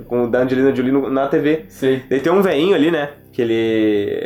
Com 0.07 0.25
o 0.25 0.31
da 0.31 0.41
Angelina 0.41 0.75
Jolie 0.75 0.93
no- 0.93 1.09
na 1.09 1.27
TV. 1.29 1.65
Sei. 1.69 2.03
Daí 2.11 2.21
tem 2.21 2.31
um 2.31 2.43
veinho 2.43 2.75
ali, 2.75 2.91
né? 2.91 3.09
Que 3.33 3.41
ele, 3.41 3.55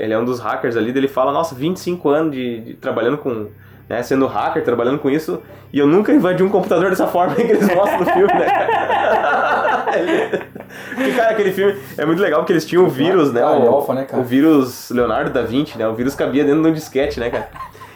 ele 0.02 0.12
é 0.12 0.18
um 0.18 0.24
dos 0.24 0.40
hackers 0.40 0.76
ali, 0.76 0.90
ele 0.90 1.06
fala, 1.06 1.30
nossa, 1.30 1.54
25 1.54 2.08
anos 2.08 2.34
de, 2.34 2.60
de 2.60 2.74
trabalhando 2.74 3.18
com. 3.18 3.46
Né, 3.88 4.02
sendo 4.02 4.26
hacker, 4.26 4.64
trabalhando 4.64 4.98
com 4.98 5.08
isso, 5.08 5.40
e 5.72 5.78
eu 5.78 5.86
nunca 5.86 6.12
invadi 6.12 6.42
um 6.42 6.48
computador 6.48 6.90
dessa 6.90 7.06
forma 7.06 7.36
que 7.36 7.42
eles 7.42 7.72
mostram 7.72 8.00
no 8.00 8.06
filme, 8.06 8.32
né? 8.34 8.46
Porque, 10.94 11.12
cara, 11.12 11.30
aquele 11.30 11.52
filme 11.52 11.76
é 11.96 12.04
muito 12.04 12.20
legal 12.20 12.40
porque 12.40 12.52
eles 12.52 12.64
tinham 12.64 12.84
o 12.84 12.88
vírus, 12.88 13.32
né? 13.32 13.44
O, 13.44 13.48
Galhofa, 13.48 13.94
né, 13.94 14.04
cara? 14.04 14.20
o 14.20 14.24
vírus 14.24 14.90
Leonardo 14.90 15.30
da 15.30 15.42
Vinci, 15.42 15.78
né? 15.78 15.86
O 15.86 15.94
vírus 15.94 16.14
cabia 16.14 16.44
dentro 16.44 16.62
de 16.62 16.68
um 16.68 16.72
disquete, 16.72 17.20
né, 17.20 17.30
cara? 17.30 17.48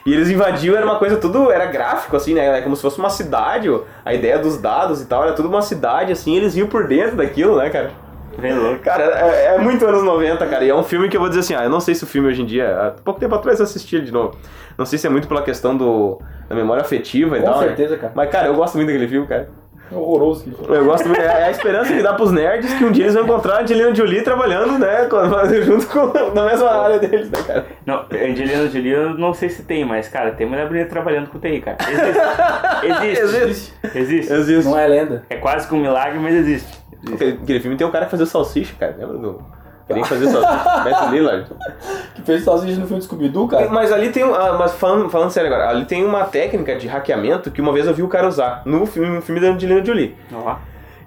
E 0.07 0.15
eles 0.15 0.31
invadiam, 0.31 0.75
era 0.77 0.85
uma 0.85 0.99
coisa 0.99 1.17
tudo, 1.17 1.51
era 1.51 1.67
gráfico, 1.67 2.17
assim, 2.17 2.33
né? 2.33 2.47
Era 2.47 2.63
como 2.63 2.75
se 2.75 2.83
fosse 2.83 2.99
uma 2.99 3.11
cidade, 3.11 3.69
ó. 3.69 3.81
a 4.05 4.15
ideia 4.15 4.39
dos 4.39 4.57
dados 4.57 5.03
e 5.03 5.07
tal, 5.07 5.25
era 5.25 5.33
tudo 5.35 5.49
uma 5.49 5.63
cidade, 5.63 6.13
assim, 6.13 6.35
e 6.35 6.37
eles 6.39 6.57
iam 6.57 6.67
por 6.69 6.87
dentro 6.87 7.17
daquilo, 7.17 7.57
né, 7.59 7.69
cara? 7.69 7.91
Bem 8.39 8.55
louco. 8.55 8.79
Cara, 8.81 9.03
é, 9.03 9.55
é 9.57 9.59
muito 9.59 9.85
anos 9.87 10.03
90, 10.03 10.47
cara. 10.47 10.65
E 10.65 10.71
é 10.71 10.75
um 10.75 10.83
filme 10.83 11.09
que 11.09 11.17
eu 11.17 11.21
vou 11.21 11.29
dizer 11.29 11.41
assim, 11.41 11.55
ah, 11.55 11.65
eu 11.65 11.71
não 11.71 11.81
sei 11.81 11.95
se 11.95 12.05
o 12.05 12.07
filme 12.07 12.29
hoje 12.29 12.41
em 12.41 12.47
dia. 12.47 12.75
Há 12.75 12.91
pouco 13.03 13.21
tempo 13.21 13.35
atrás 13.35 13.59
eu 13.59 13.65
assisti 13.65 13.97
ele 13.97 14.07
de 14.07 14.13
novo. 14.13 14.37
Não 14.79 14.87
sei 14.87 14.99
se 14.99 15.07
é 15.07 15.11
muito 15.11 15.29
pela 15.29 15.43
questão 15.43 15.77
do, 15.77 16.19
da 16.49 16.55
memória 16.55 16.81
afetiva 16.81 17.37
e 17.37 17.41
Com 17.41 17.47
tal. 17.47 17.61
né? 17.61 17.67
certeza, 17.67 17.99
cara. 17.99 18.13
Mas, 18.15 18.31
cara, 18.31 18.47
eu 18.47 18.55
gosto 18.55 18.77
muito 18.77 18.87
daquele 18.87 19.09
filme, 19.09 19.27
cara. 19.27 19.51
É 19.91 19.95
horroroso. 19.97 20.45
que- 20.45 20.73
Eu 20.73 20.85
gosto 20.85 21.07
muito. 21.09 21.21
É 21.21 21.45
a 21.45 21.51
esperança 21.51 21.93
que 21.93 22.03
dá 22.03 22.15
pros 22.15 22.31
nerds 22.33 22.73
que 22.75 22.85
um 22.85 22.93
dia 22.93 23.05
eles 23.05 23.15
vão 23.15 23.25
encontrar 23.25 23.57
a 23.59 23.63
Angelina 23.63 23.95
Jolie 23.95 24.23
trabalhando, 24.23 24.79
né? 24.79 25.07
com- 25.07 25.19
junto 25.63 25.87
com. 25.87 26.35
na 26.35 26.45
mesma 26.47 26.71
área 26.71 26.99
deles, 26.99 27.31
né, 27.31 27.39
cara? 27.47 27.67
Não, 27.87 28.05
Angelina 28.13 28.69
Jolie 28.69 28.91
eu 28.93 29.15
não 29.19 29.33
sei 29.35 29.49
se 29.49 29.63
tem, 29.65 29.85
mas, 29.85 30.09
cara, 30.09 30.33
tem 30.33 30.47
mulher 30.47 30.67
bonita 30.69 30.89
trabalhando 30.91 31.29
com 31.29 31.39
TI, 31.39 31.61
cara. 31.61 31.77
Existe. 31.89 32.21
Existe. 33.21 33.21
Existe. 33.23 33.75
Existe. 33.95 34.33
Existe. 34.33 34.69
Não 34.71 34.79
é 34.79 34.87
lenda. 34.87 35.25
É 35.31 35.37
quase 35.37 35.67
que 35.69 35.75
um 35.75 35.81
milagre, 35.81 36.19
mas 36.19 36.35
existe. 36.35 36.69
Existe. 37.03 37.15
Aquele, 37.15 37.33
aquele 37.43 37.61
filme 37.61 37.77
tem 37.77 37.87
um 37.87 37.91
cara 37.91 38.05
que 38.05 38.11
fazia 38.11 38.27
salsicha, 38.27 38.75
cara. 38.79 38.95
Lembra 38.99 39.17
do. 39.19 39.60
Queria 39.95 40.05
fazer 40.05 40.29
salsicha. 40.29 40.81
Beto 40.85 41.11
Lillard. 41.11 41.47
Que 42.15 42.23
fez 42.23 42.45
salsicha 42.45 42.81
no 42.81 42.87
filme 42.87 42.99
do 42.99 43.05
Scooby-Doo, 43.05 43.49
cara. 43.49 43.69
Mas 43.71 43.93
ali 43.93 44.11
tem. 44.11 44.25
um- 44.25 44.35
ah, 44.35 44.57
Mas 44.59 44.73
falando, 44.75 45.09
falando 45.09 45.31
sério 45.31 45.53
agora, 45.53 45.69
ali 45.71 45.85
tem 45.85 46.05
uma 46.05 46.25
técnica 46.25 46.77
de 46.77 46.87
hackeamento 46.87 47.51
que 47.51 47.61
uma 47.61 47.73
vez 47.73 47.87
eu 47.87 47.95
vi 47.95 48.03
o 48.03 48.09
cara 48.09 48.27
usar 48.29 48.63
no 48.65 48.85
filme, 48.87 49.09
no 49.09 49.23
filme 49.23 49.41
da 49.41 49.49
Angelina 49.49 49.85
Jolie. 49.85 50.15
Ó. 50.33 50.57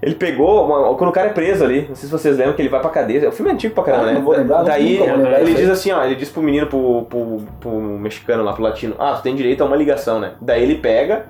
Ele 0.02 0.16
pegou, 0.16 0.66
uma- 0.66 0.96
quando 0.96 1.10
o 1.12 1.14
cara 1.14 1.28
é 1.28 1.34
preso 1.34 1.64
ali, 1.64 1.86
não 1.88 1.96
sei 1.96 2.08
se 2.08 2.12
vocês 2.12 2.38
lembram 2.38 2.54
que 2.56 2.62
ele 2.62 2.68
vai 2.70 2.82
pra 2.82 2.90
cadeia. 2.90 3.30
O 3.30 3.32
filme 3.32 3.52
é 3.52 3.54
antigo 3.54 3.74
pra 3.74 3.84
caramba, 3.86 4.04
Ah, 4.04 4.08
né? 4.08 4.14
não 4.16 4.22
vou 4.22 4.36
lembrar, 4.36 4.64
Daí 4.64 4.98
nunca 5.00 5.12
vou 5.14 5.18
lembrar 5.24 5.42
ele 5.42 5.54
diz 5.54 5.70
assim, 5.70 5.92
ó, 5.94 6.04
ele 6.04 6.16
diz 6.16 6.30
pro 6.30 6.42
menino, 6.44 6.68
pro, 6.68 7.04
pro, 7.10 7.42
pro 7.62 7.72
mexicano 7.72 8.44
lá, 8.44 8.52
pro 8.52 8.64
latino, 8.64 8.96
ah, 9.00 9.14
tu 9.14 9.22
tem 9.24 9.34
direito 9.34 9.62
a 9.62 9.66
uma 9.66 9.78
ligação, 9.78 10.20
né? 10.20 10.32
Daí 10.42 10.62
ele 10.64 10.76
pega. 10.76 11.28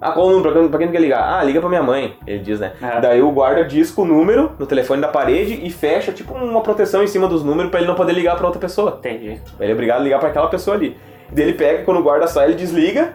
Ah, 0.00 0.12
qual 0.12 0.28
o 0.28 0.30
número? 0.30 0.50
Pra 0.50 0.60
quem, 0.60 0.68
pra 0.68 0.78
quem 0.78 0.88
tu 0.88 0.92
quer 0.92 1.00
ligar? 1.00 1.22
Ah, 1.22 1.44
liga 1.44 1.60
pra 1.60 1.68
minha 1.68 1.82
mãe, 1.82 2.16
ele 2.26 2.38
diz, 2.38 2.58
né? 2.58 2.72
É. 2.80 3.00
Daí 3.00 3.20
o 3.20 3.30
guarda 3.30 3.64
disca 3.64 4.00
o 4.00 4.04
número 4.04 4.52
no 4.58 4.66
telefone 4.66 5.00
da 5.02 5.08
parede 5.08 5.60
e 5.62 5.70
fecha, 5.70 6.10
tipo, 6.10 6.32
uma 6.34 6.62
proteção 6.62 7.02
em 7.02 7.06
cima 7.06 7.28
dos 7.28 7.44
números 7.44 7.70
pra 7.70 7.80
ele 7.80 7.88
não 7.88 7.94
poder 7.94 8.12
ligar 8.12 8.36
pra 8.36 8.46
outra 8.46 8.60
pessoa. 8.60 8.96
Entendi. 8.98 9.40
Ele 9.60 9.70
é 9.70 9.74
obrigado 9.74 10.00
a 10.00 10.04
ligar 10.04 10.18
pra 10.18 10.30
aquela 10.30 10.48
pessoa 10.48 10.76
ali. 10.76 10.96
Daí 11.30 11.44
ele 11.44 11.52
pega, 11.54 11.84
quando 11.84 12.00
o 12.00 12.02
guarda 12.02 12.26
sai, 12.26 12.46
ele 12.46 12.54
desliga 12.54 13.14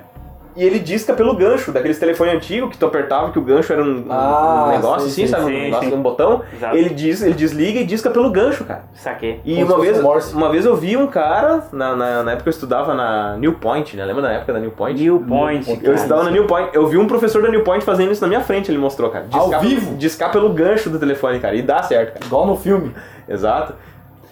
e 0.55 0.63
ele 0.63 0.79
disca 0.79 1.13
pelo 1.13 1.35
gancho, 1.35 1.71
daqueles 1.71 1.99
telefones 1.99 2.35
antigos 2.35 2.69
que 2.71 2.77
tu 2.77 2.85
apertava, 2.85 3.31
que 3.31 3.37
o 3.37 3.41
gancho 3.41 3.73
era 3.73 3.83
um, 3.83 4.05
um 4.07 4.11
Ah, 4.11 4.69
negócio 4.71 5.09
sei, 5.09 5.25
assim, 5.25 5.27
sei, 5.27 5.27
sabe? 5.27 5.45
sim, 5.45 5.57
um 5.57 5.63
negócio, 5.63 5.89
sim. 5.89 5.95
um 5.95 6.01
botão. 6.01 6.41
Exato. 6.53 6.75
Ele, 6.77 6.89
diz, 6.89 7.21
ele 7.21 7.33
desliga 7.33 7.79
e 7.79 7.85
disca 7.85 8.09
pelo 8.09 8.29
gancho, 8.29 8.63
cara. 8.63 8.83
Saquei. 8.93 9.41
E 9.43 9.55
Como 9.55 9.65
uma 9.75 9.79
vez, 9.81 10.01
Morse. 10.01 10.33
uma 10.33 10.49
vez 10.49 10.65
eu 10.65 10.75
vi 10.75 10.95
um 10.95 11.07
cara, 11.07 11.63
na, 11.73 11.95
na, 11.95 12.23
na 12.23 12.31
época 12.31 12.43
que 12.43 12.49
eu 12.49 12.51
estudava 12.51 12.93
na 12.93 13.35
New 13.37 13.53
Point, 13.53 13.97
né? 13.97 14.05
Lembra 14.05 14.21
da 14.23 14.31
época 14.31 14.53
da 14.53 14.59
New 14.59 14.71
Point? 14.71 15.01
New 15.01 15.19
Point, 15.19 15.79
Eu 15.83 15.93
estudava 15.93 16.23
na 16.23 16.31
New 16.31 16.45
Point, 16.47 16.69
eu 16.73 16.87
vi 16.87 16.97
um 16.97 17.07
professor 17.07 17.41
da 17.41 17.49
New 17.49 17.63
Point 17.63 17.83
fazendo 17.83 18.11
isso 18.11 18.21
na 18.21 18.27
minha 18.27 18.41
frente, 18.41 18.71
ele 18.71 18.77
mostrou, 18.77 19.09
cara. 19.09 19.25
Ao 19.31 19.59
vivo? 19.59 19.95
Discar 19.95 20.31
pelo 20.31 20.49
gancho 20.53 20.89
do 20.89 20.97
telefone, 20.99 21.39
cara. 21.39 21.55
E 21.55 21.61
dá 21.61 21.83
certo, 21.83 22.13
cara. 22.13 22.25
Igual 22.25 22.47
no 22.47 22.55
filme. 22.55 22.93
Exato. 23.27 23.73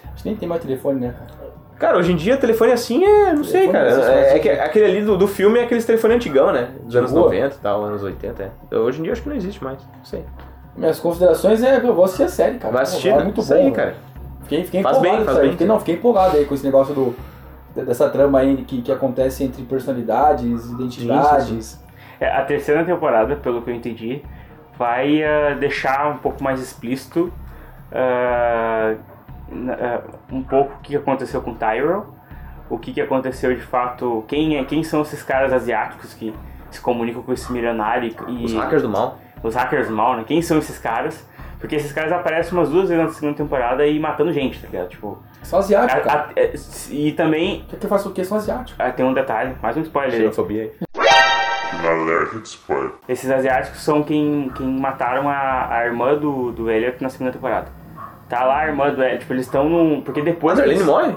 A 0.04 0.10
gente 0.16 0.26
nem 0.26 0.36
tem 0.36 0.48
mais 0.48 0.62
telefone, 0.62 1.00
né, 1.02 1.14
cara? 1.18 1.33
Cara, 1.84 1.98
hoje 1.98 2.14
em 2.14 2.16
dia 2.16 2.38
telefone 2.38 2.72
assim 2.72 3.04
é. 3.04 3.34
Não 3.34 3.44
sei, 3.44 3.68
cara. 3.68 3.90
assim, 3.90 4.02
É, 4.02 4.22
assim. 4.28 4.36
é 4.36 4.40
que 4.40 4.50
aquele 4.50 4.86
ali 4.86 5.02
do, 5.02 5.18
do 5.18 5.28
filme 5.28 5.60
é 5.60 5.64
aqueles 5.64 5.84
telefone 5.86 6.14
antigão, 6.14 6.54
né? 6.54 6.70
Dos 6.82 6.96
anos 6.96 7.12
rua? 7.12 7.24
90 7.24 7.56
e 7.56 7.60
tal, 7.60 7.84
anos 7.84 8.02
80, 8.02 8.42
é. 8.42 8.50
Então, 8.66 8.84
hoje 8.84 9.02
em 9.02 9.04
dia 9.04 9.12
acho 9.12 9.22
que 9.22 9.28
não 9.28 9.36
existe 9.36 9.62
mais. 9.62 9.80
Não 9.98 10.06
sei. 10.06 10.24
Minhas 10.78 10.98
considerações 10.98 11.62
é 11.62 11.82
que 11.82 11.86
eu 11.86 11.94
vou 11.94 12.06
assistir 12.06 12.24
a 12.24 12.30
série, 12.30 12.58
cara. 12.58 12.74
Vai 12.74 12.84
assistir, 12.84 13.10
É 13.10 13.18
né? 13.18 13.24
muito 13.26 13.42
Isso 13.42 13.54
bom. 13.54 13.60
aí, 13.60 13.72
cara. 13.72 13.96
Fiquei, 14.44 14.64
fiquei 14.64 14.82
Faz 14.82 14.96
empolgado 14.98 15.18
bem, 15.18 15.26
faz 15.26 15.38
bem. 15.40 15.52
Fiquei, 15.52 15.68
não, 15.68 15.80
fiquei 15.80 15.96
empolgado 15.96 16.38
aí 16.38 16.46
com 16.46 16.54
esse 16.56 16.64
negócio 16.66 16.94
do, 16.94 17.16
dessa 17.76 18.08
trama 18.10 18.40
aí 18.40 18.56
que, 18.64 18.82
que 18.82 18.92
acontece 18.92 19.44
entre 19.44 19.62
personalidades, 19.64 20.70
identidades. 20.72 21.84
É, 22.18 22.30
a 22.30 22.46
terceira 22.46 22.86
temporada, 22.86 23.36
pelo 23.36 23.62
que 23.62 23.70
eu 23.70 23.76
entendi, 23.76 24.24
vai 24.80 25.22
ah, 25.22 25.58
deixar 25.60 26.10
um 26.12 26.18
pouco 26.20 26.42
mais 26.42 26.62
explícito 26.62 27.30
ah, 27.92 28.96
um 30.32 30.44
pouco 30.44 30.76
o 30.76 30.80
que 30.82 30.96
aconteceu 30.96 31.42
com 31.42 31.54
Tyrell, 31.54 32.06
o 32.70 32.78
que, 32.78 32.92
que 32.94 33.02
aconteceu 33.02 33.54
de 33.56 33.62
fato, 33.62 34.24
quem, 34.28 34.58
é, 34.58 34.64
quem 34.64 34.84
são 34.84 35.02
esses 35.02 35.22
caras 35.24 35.54
asiáticos 35.54 36.14
que 36.14 36.34
se 36.72 36.82
comunicam 36.82 37.22
com 37.22 37.32
esse 37.34 37.52
milionário 37.52 38.14
e 38.28 38.46
Os 38.46 38.54
hackers 38.54 38.82
do 38.82 38.90
mal. 38.90 39.18
os 39.44 39.54
hackers 39.56 39.90
mal, 39.90 40.16
né? 40.18 40.24
Quem 40.26 40.42
são 40.42 40.58
esses 40.58 40.78
caras? 40.80 41.28
Porque 41.60 41.76
esses 41.76 41.94
caras 41.94 42.12
aparecem 42.12 42.52
umas 42.58 42.70
duas 42.70 42.90
vezes 42.90 43.04
na 43.06 43.10
segunda 43.12 43.38
temporada 43.38 43.86
e 43.86 43.98
matando 44.00 44.34
gente, 44.34 44.60
tá 44.60 44.68
ligado? 44.68 44.90
Tipo, 44.90 45.18
São 45.44 45.60
asiáticos, 45.60 46.08
a- 46.08 46.14
a- 46.14 46.30
é, 46.36 46.54
e 46.90 47.12
também 47.14 47.62
O 47.62 47.66
que 47.68 47.78
que 47.78 47.88
faz 47.88 48.06
o 48.06 48.12
quê? 48.12 48.26
São 48.26 48.38
asiáticos. 48.38 48.76
ah, 48.80 48.92
tem 48.92 49.06
um 49.06 49.14
detalhe, 49.14 49.56
mais 49.62 49.78
um 49.78 49.82
spoiler 49.82 50.14
aí. 50.14 50.20
Xenofobia 50.22 50.64
aí. 50.64 50.72
Esses 53.08 53.30
asiáticos 53.30 53.82
são 53.82 54.04
quem, 54.04 54.52
quem 54.56 54.68
mataram 54.68 55.28
a, 55.30 55.68
a 55.74 55.86
irmã 55.86 56.16
do, 56.16 56.52
do 56.52 56.70
Elliot 56.72 57.02
na 57.02 57.10
segunda 57.10 57.32
temporada. 57.32 57.68
Tá 58.30 58.44
lá 58.46 58.60
a 58.62 58.68
irmã 58.68 58.90
do 58.92 59.04
Elliot, 59.04 59.20
tipo, 59.20 59.34
eles 59.34 59.46
estão 59.46 59.68
num... 59.70 60.02
Porque 60.02 60.22
depois... 60.22 60.54
Mas 60.58 60.62
Arlene 60.62 60.80
eles- 60.80 60.88
morre? 60.88 61.16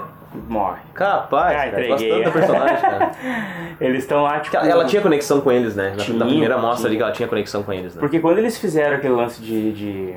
Morre. 0.49 0.79
Capaz, 0.93 1.55
Ah, 1.55 1.59
cara. 1.59 1.67
entreguei. 1.69 2.23
Gosto 2.23 2.31
personagem, 2.33 2.77
cara. 2.77 3.11
Eles 3.79 4.03
estão 4.03 4.23
lá, 4.23 4.39
tipo... 4.39 4.55
Ela, 4.57 4.67
ela 4.67 4.85
tinha 4.85 5.01
conexão 5.01 5.39
com 5.41 5.51
eles, 5.51 5.75
né? 5.75 5.93
Tinha, 5.97 6.17
na 6.17 6.25
primeira 6.25 6.57
mostra 6.57 6.87
ali 6.87 6.97
que 6.97 7.01
ela 7.01 7.11
tinha 7.11 7.27
conexão 7.27 7.63
com 7.63 7.71
eles, 7.73 7.95
né? 7.95 7.99
Porque 7.99 8.19
quando 8.19 8.37
eles 8.39 8.57
fizeram 8.57 8.97
aquele 8.97 9.13
lance 9.13 9.41
de, 9.41 9.71
de, 9.71 10.15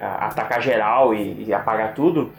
atacar 0.00 0.60
geral 0.60 1.14
e, 1.14 1.44
e 1.44 1.54
apagar 1.54 1.94
tudo, 1.94 2.30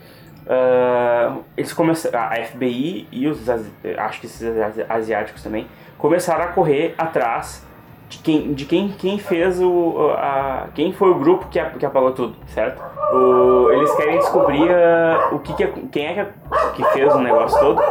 ah, 0.46 1.36
eles 1.56 1.72
começaram, 1.72 2.18
a 2.20 2.36
FBI 2.44 3.08
e 3.10 3.26
os 3.26 3.48
acho 3.48 4.20
que 4.20 4.26
esses 4.26 4.42
asi- 4.60 4.84
asiáticos 4.88 5.42
também 5.42 5.66
começaram 5.96 6.44
a 6.44 6.48
correr 6.48 6.94
atrás 6.98 7.66
de 8.08 8.18
quem, 8.18 8.52
de 8.54 8.64
quem, 8.64 8.88
quem 8.88 9.18
fez 9.18 9.60
o 9.60 10.12
a, 10.16 10.68
quem 10.74 10.92
foi 10.92 11.10
o 11.10 11.14
grupo 11.14 11.46
que, 11.48 11.58
a- 11.60 11.70
que 11.70 11.84
apagou 11.84 12.12
tudo, 12.12 12.34
certo? 12.48 12.82
O- 13.14 13.70
eles 13.70 13.94
querem 13.96 14.18
descobrir 14.18 14.70
ah, 14.70 15.28
o 15.32 15.38
que, 15.40 15.52
que 15.54 15.64
é- 15.64 15.72
quem 15.92 16.06
é 16.06 16.24
que, 16.24 16.72
que 16.82 16.84
fez 16.92 17.14
o 17.14 17.18
negócio 17.18 17.58
todo 17.60 17.82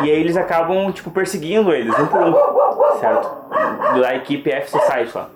e 0.00 0.10
aí 0.10 0.20
eles 0.20 0.36
acabam 0.36 0.90
tipo 0.92 1.10
perseguindo 1.10 1.72
eles 1.72 1.96
um 1.98 2.06
por 2.06 2.20
um, 2.20 2.34
certo? 2.98 3.30
Da 4.00 4.14
equipe 4.16 4.50
F 4.50 4.70
Society 4.70 5.16
lá. 5.16 5.26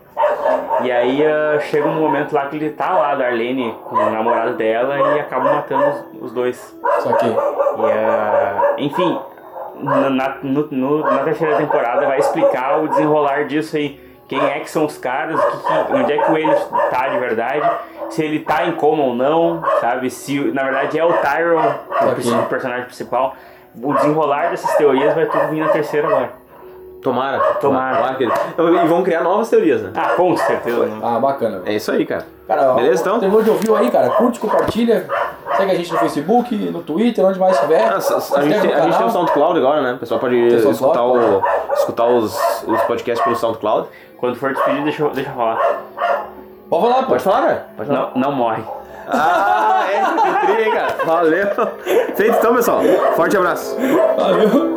E 0.82 0.90
aí 0.90 1.24
ah, 1.24 1.58
chega 1.60 1.86
um 1.86 1.94
momento 2.00 2.32
lá 2.32 2.46
que 2.46 2.56
ele 2.56 2.70
tá 2.70 2.90
lá, 2.90 3.14
da 3.14 3.26
Arlene, 3.26 3.74
com 3.84 3.94
o 3.96 4.10
namorado 4.10 4.54
dela, 4.56 4.98
e 5.16 5.20
acaba 5.20 5.54
matando 5.54 5.84
os, 6.14 6.22
os 6.22 6.32
dois. 6.32 6.76
Só 7.00 7.12
que. 7.14 7.26
E, 7.26 7.32
ah, 7.92 8.74
enfim, 8.78 9.18
na, 9.80 10.10
na- 10.10 10.36
no- 10.42 10.68
no- 10.70 11.00
na 11.00 11.18
terceira 11.18 11.56
temporada 11.56 12.06
vai 12.06 12.18
explicar 12.18 12.80
o 12.82 12.88
desenrolar 12.88 13.44
disso 13.46 13.76
aí. 13.76 14.04
Quem 14.28 14.44
é 14.44 14.58
que 14.60 14.70
são 14.70 14.84
os 14.84 14.98
caras, 14.98 15.38
que 15.40 15.56
que- 15.58 15.92
onde 15.92 16.12
é 16.12 16.18
que 16.18 16.30
o 16.32 16.36
Elliot 16.36 16.60
tá 16.90 17.08
de 17.08 17.18
verdade, 17.18 17.62
se 18.10 18.22
ele 18.24 18.40
tá 18.40 18.66
em 18.66 18.72
coma 18.72 19.04
ou 19.04 19.14
não, 19.14 19.62
sabe? 19.80 20.10
Se 20.10 20.38
na 20.52 20.64
verdade 20.64 20.98
é 20.98 21.04
o 21.04 21.12
Tyrell, 21.12 21.58
o 21.58 22.08
Ok. 22.10 22.32
o 22.32 22.42
personagem 22.46 22.84
principal. 22.86 23.34
O 23.80 23.92
desenrolar 23.94 24.50
dessas 24.50 24.74
teorias 24.76 25.14
vai 25.14 25.26
tudo 25.26 25.48
vir 25.48 25.60
na 25.60 25.68
terceira 25.68 26.08
agora. 26.08 26.30
Tomara. 27.02 27.38
Tomara. 27.60 28.14
que 28.14 28.24
ele- 28.24 28.32
E 28.82 28.86
vão 28.88 29.02
criar 29.04 29.20
novas 29.20 29.48
teorias, 29.48 29.80
né? 29.82 29.92
Ah, 29.94 30.08
com 30.16 30.36
certeza. 30.36 30.86
né? 30.86 30.98
Ah, 31.04 31.20
bacana. 31.20 31.62
É 31.64 31.74
isso 31.74 31.92
aí, 31.92 32.04
cara. 32.04 32.24
Cara, 32.48 32.72
Beleza, 32.74 33.02
então? 33.02 33.20
Terminou 33.20 33.42
de 33.44 33.50
ouvir 33.50 33.72
aí, 33.76 33.90
cara? 33.90 34.10
Curte, 34.10 34.40
compartilha. 34.40 35.06
Segue 35.56 35.70
a 35.70 35.74
gente 35.74 35.92
no 35.92 35.98
Facebook, 35.98 36.54
no 36.70 36.82
Twitter, 36.82 37.24
onde 37.24 37.38
mais 37.38 37.58
tiver. 37.60 37.80
Ah, 37.82 37.94
a, 37.94 37.98
inscreve 37.98 38.50
gente, 38.50 38.60
tem- 38.62 38.74
a 38.74 38.80
gente 38.82 38.96
tem 38.98 39.06
o 39.06 39.10
SoundCloud 39.10 39.58
agora, 39.58 39.82
né? 39.82 39.92
O 39.94 39.98
pessoal 39.98 40.18
pode 40.20 40.36
escutar, 40.48 41.04
o, 41.04 41.42
escutar 41.74 42.06
os, 42.06 42.64
os 42.66 42.80
podcasts 42.82 43.22
pelo 43.22 43.36
SoundCloud. 43.36 43.88
Quando 44.18 44.36
for 44.36 44.52
despedir, 44.54 44.82
deixa, 44.84 45.02
eu- 45.02 45.10
deixa 45.10 45.30
eu 45.30 45.34
falar. 45.34 45.58
Pode 46.70 46.82
falar, 46.82 47.02
pô. 47.02 47.08
Pode 47.10 47.22
falar, 47.22 47.42
cara. 47.42 47.66
Pode 47.76 47.88
falar. 47.88 48.10
Não, 48.14 48.20
não 48.22 48.32
morre. 48.32 48.62
Ah, 49.08 49.84
é, 49.88 50.00
que 50.00 50.46
tri, 50.52 50.62
hein, 50.64 50.72
cara. 50.72 50.96
Valeu. 51.04 51.46
Feito 52.16 52.36
então, 52.38 52.54
pessoal. 52.56 52.80
Forte 53.14 53.36
abraço. 53.36 53.76
Valeu. 54.16 54.76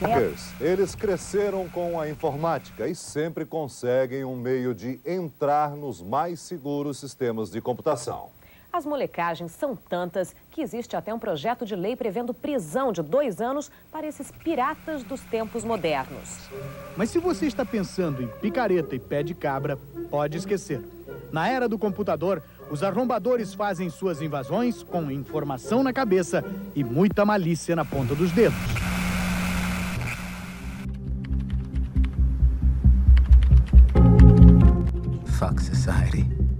Hackers, 0.00 0.31
Eles 0.62 0.94
cresceram 0.94 1.68
com 1.68 1.98
a 1.98 2.08
informática 2.08 2.86
e 2.86 2.94
sempre 2.94 3.44
conseguem 3.44 4.24
um 4.24 4.36
meio 4.36 4.72
de 4.72 5.00
entrar 5.04 5.72
nos 5.72 6.00
mais 6.00 6.38
seguros 6.38 6.98
sistemas 6.98 7.50
de 7.50 7.60
computação. 7.60 8.28
As 8.72 8.86
molecagens 8.86 9.50
são 9.50 9.74
tantas 9.74 10.36
que 10.52 10.62
existe 10.62 10.94
até 10.94 11.12
um 11.12 11.18
projeto 11.18 11.66
de 11.66 11.74
lei 11.74 11.96
prevendo 11.96 12.32
prisão 12.32 12.92
de 12.92 13.02
dois 13.02 13.40
anos 13.40 13.72
para 13.90 14.06
esses 14.06 14.30
piratas 14.30 15.02
dos 15.02 15.20
tempos 15.22 15.64
modernos. 15.64 16.48
Mas 16.96 17.10
se 17.10 17.18
você 17.18 17.46
está 17.46 17.64
pensando 17.64 18.22
em 18.22 18.28
picareta 18.28 18.94
e 18.94 19.00
pé 19.00 19.24
de 19.24 19.34
cabra, 19.34 19.76
pode 20.08 20.38
esquecer. 20.38 20.80
Na 21.32 21.48
era 21.48 21.68
do 21.68 21.76
computador, 21.76 22.40
os 22.70 22.84
arrombadores 22.84 23.52
fazem 23.52 23.90
suas 23.90 24.22
invasões 24.22 24.84
com 24.84 25.10
informação 25.10 25.82
na 25.82 25.92
cabeça 25.92 26.44
e 26.72 26.84
muita 26.84 27.24
malícia 27.24 27.74
na 27.74 27.84
ponta 27.84 28.14
dos 28.14 28.30
dedos. 28.30 28.91
Fuck 35.42 35.58
society. 35.58 36.51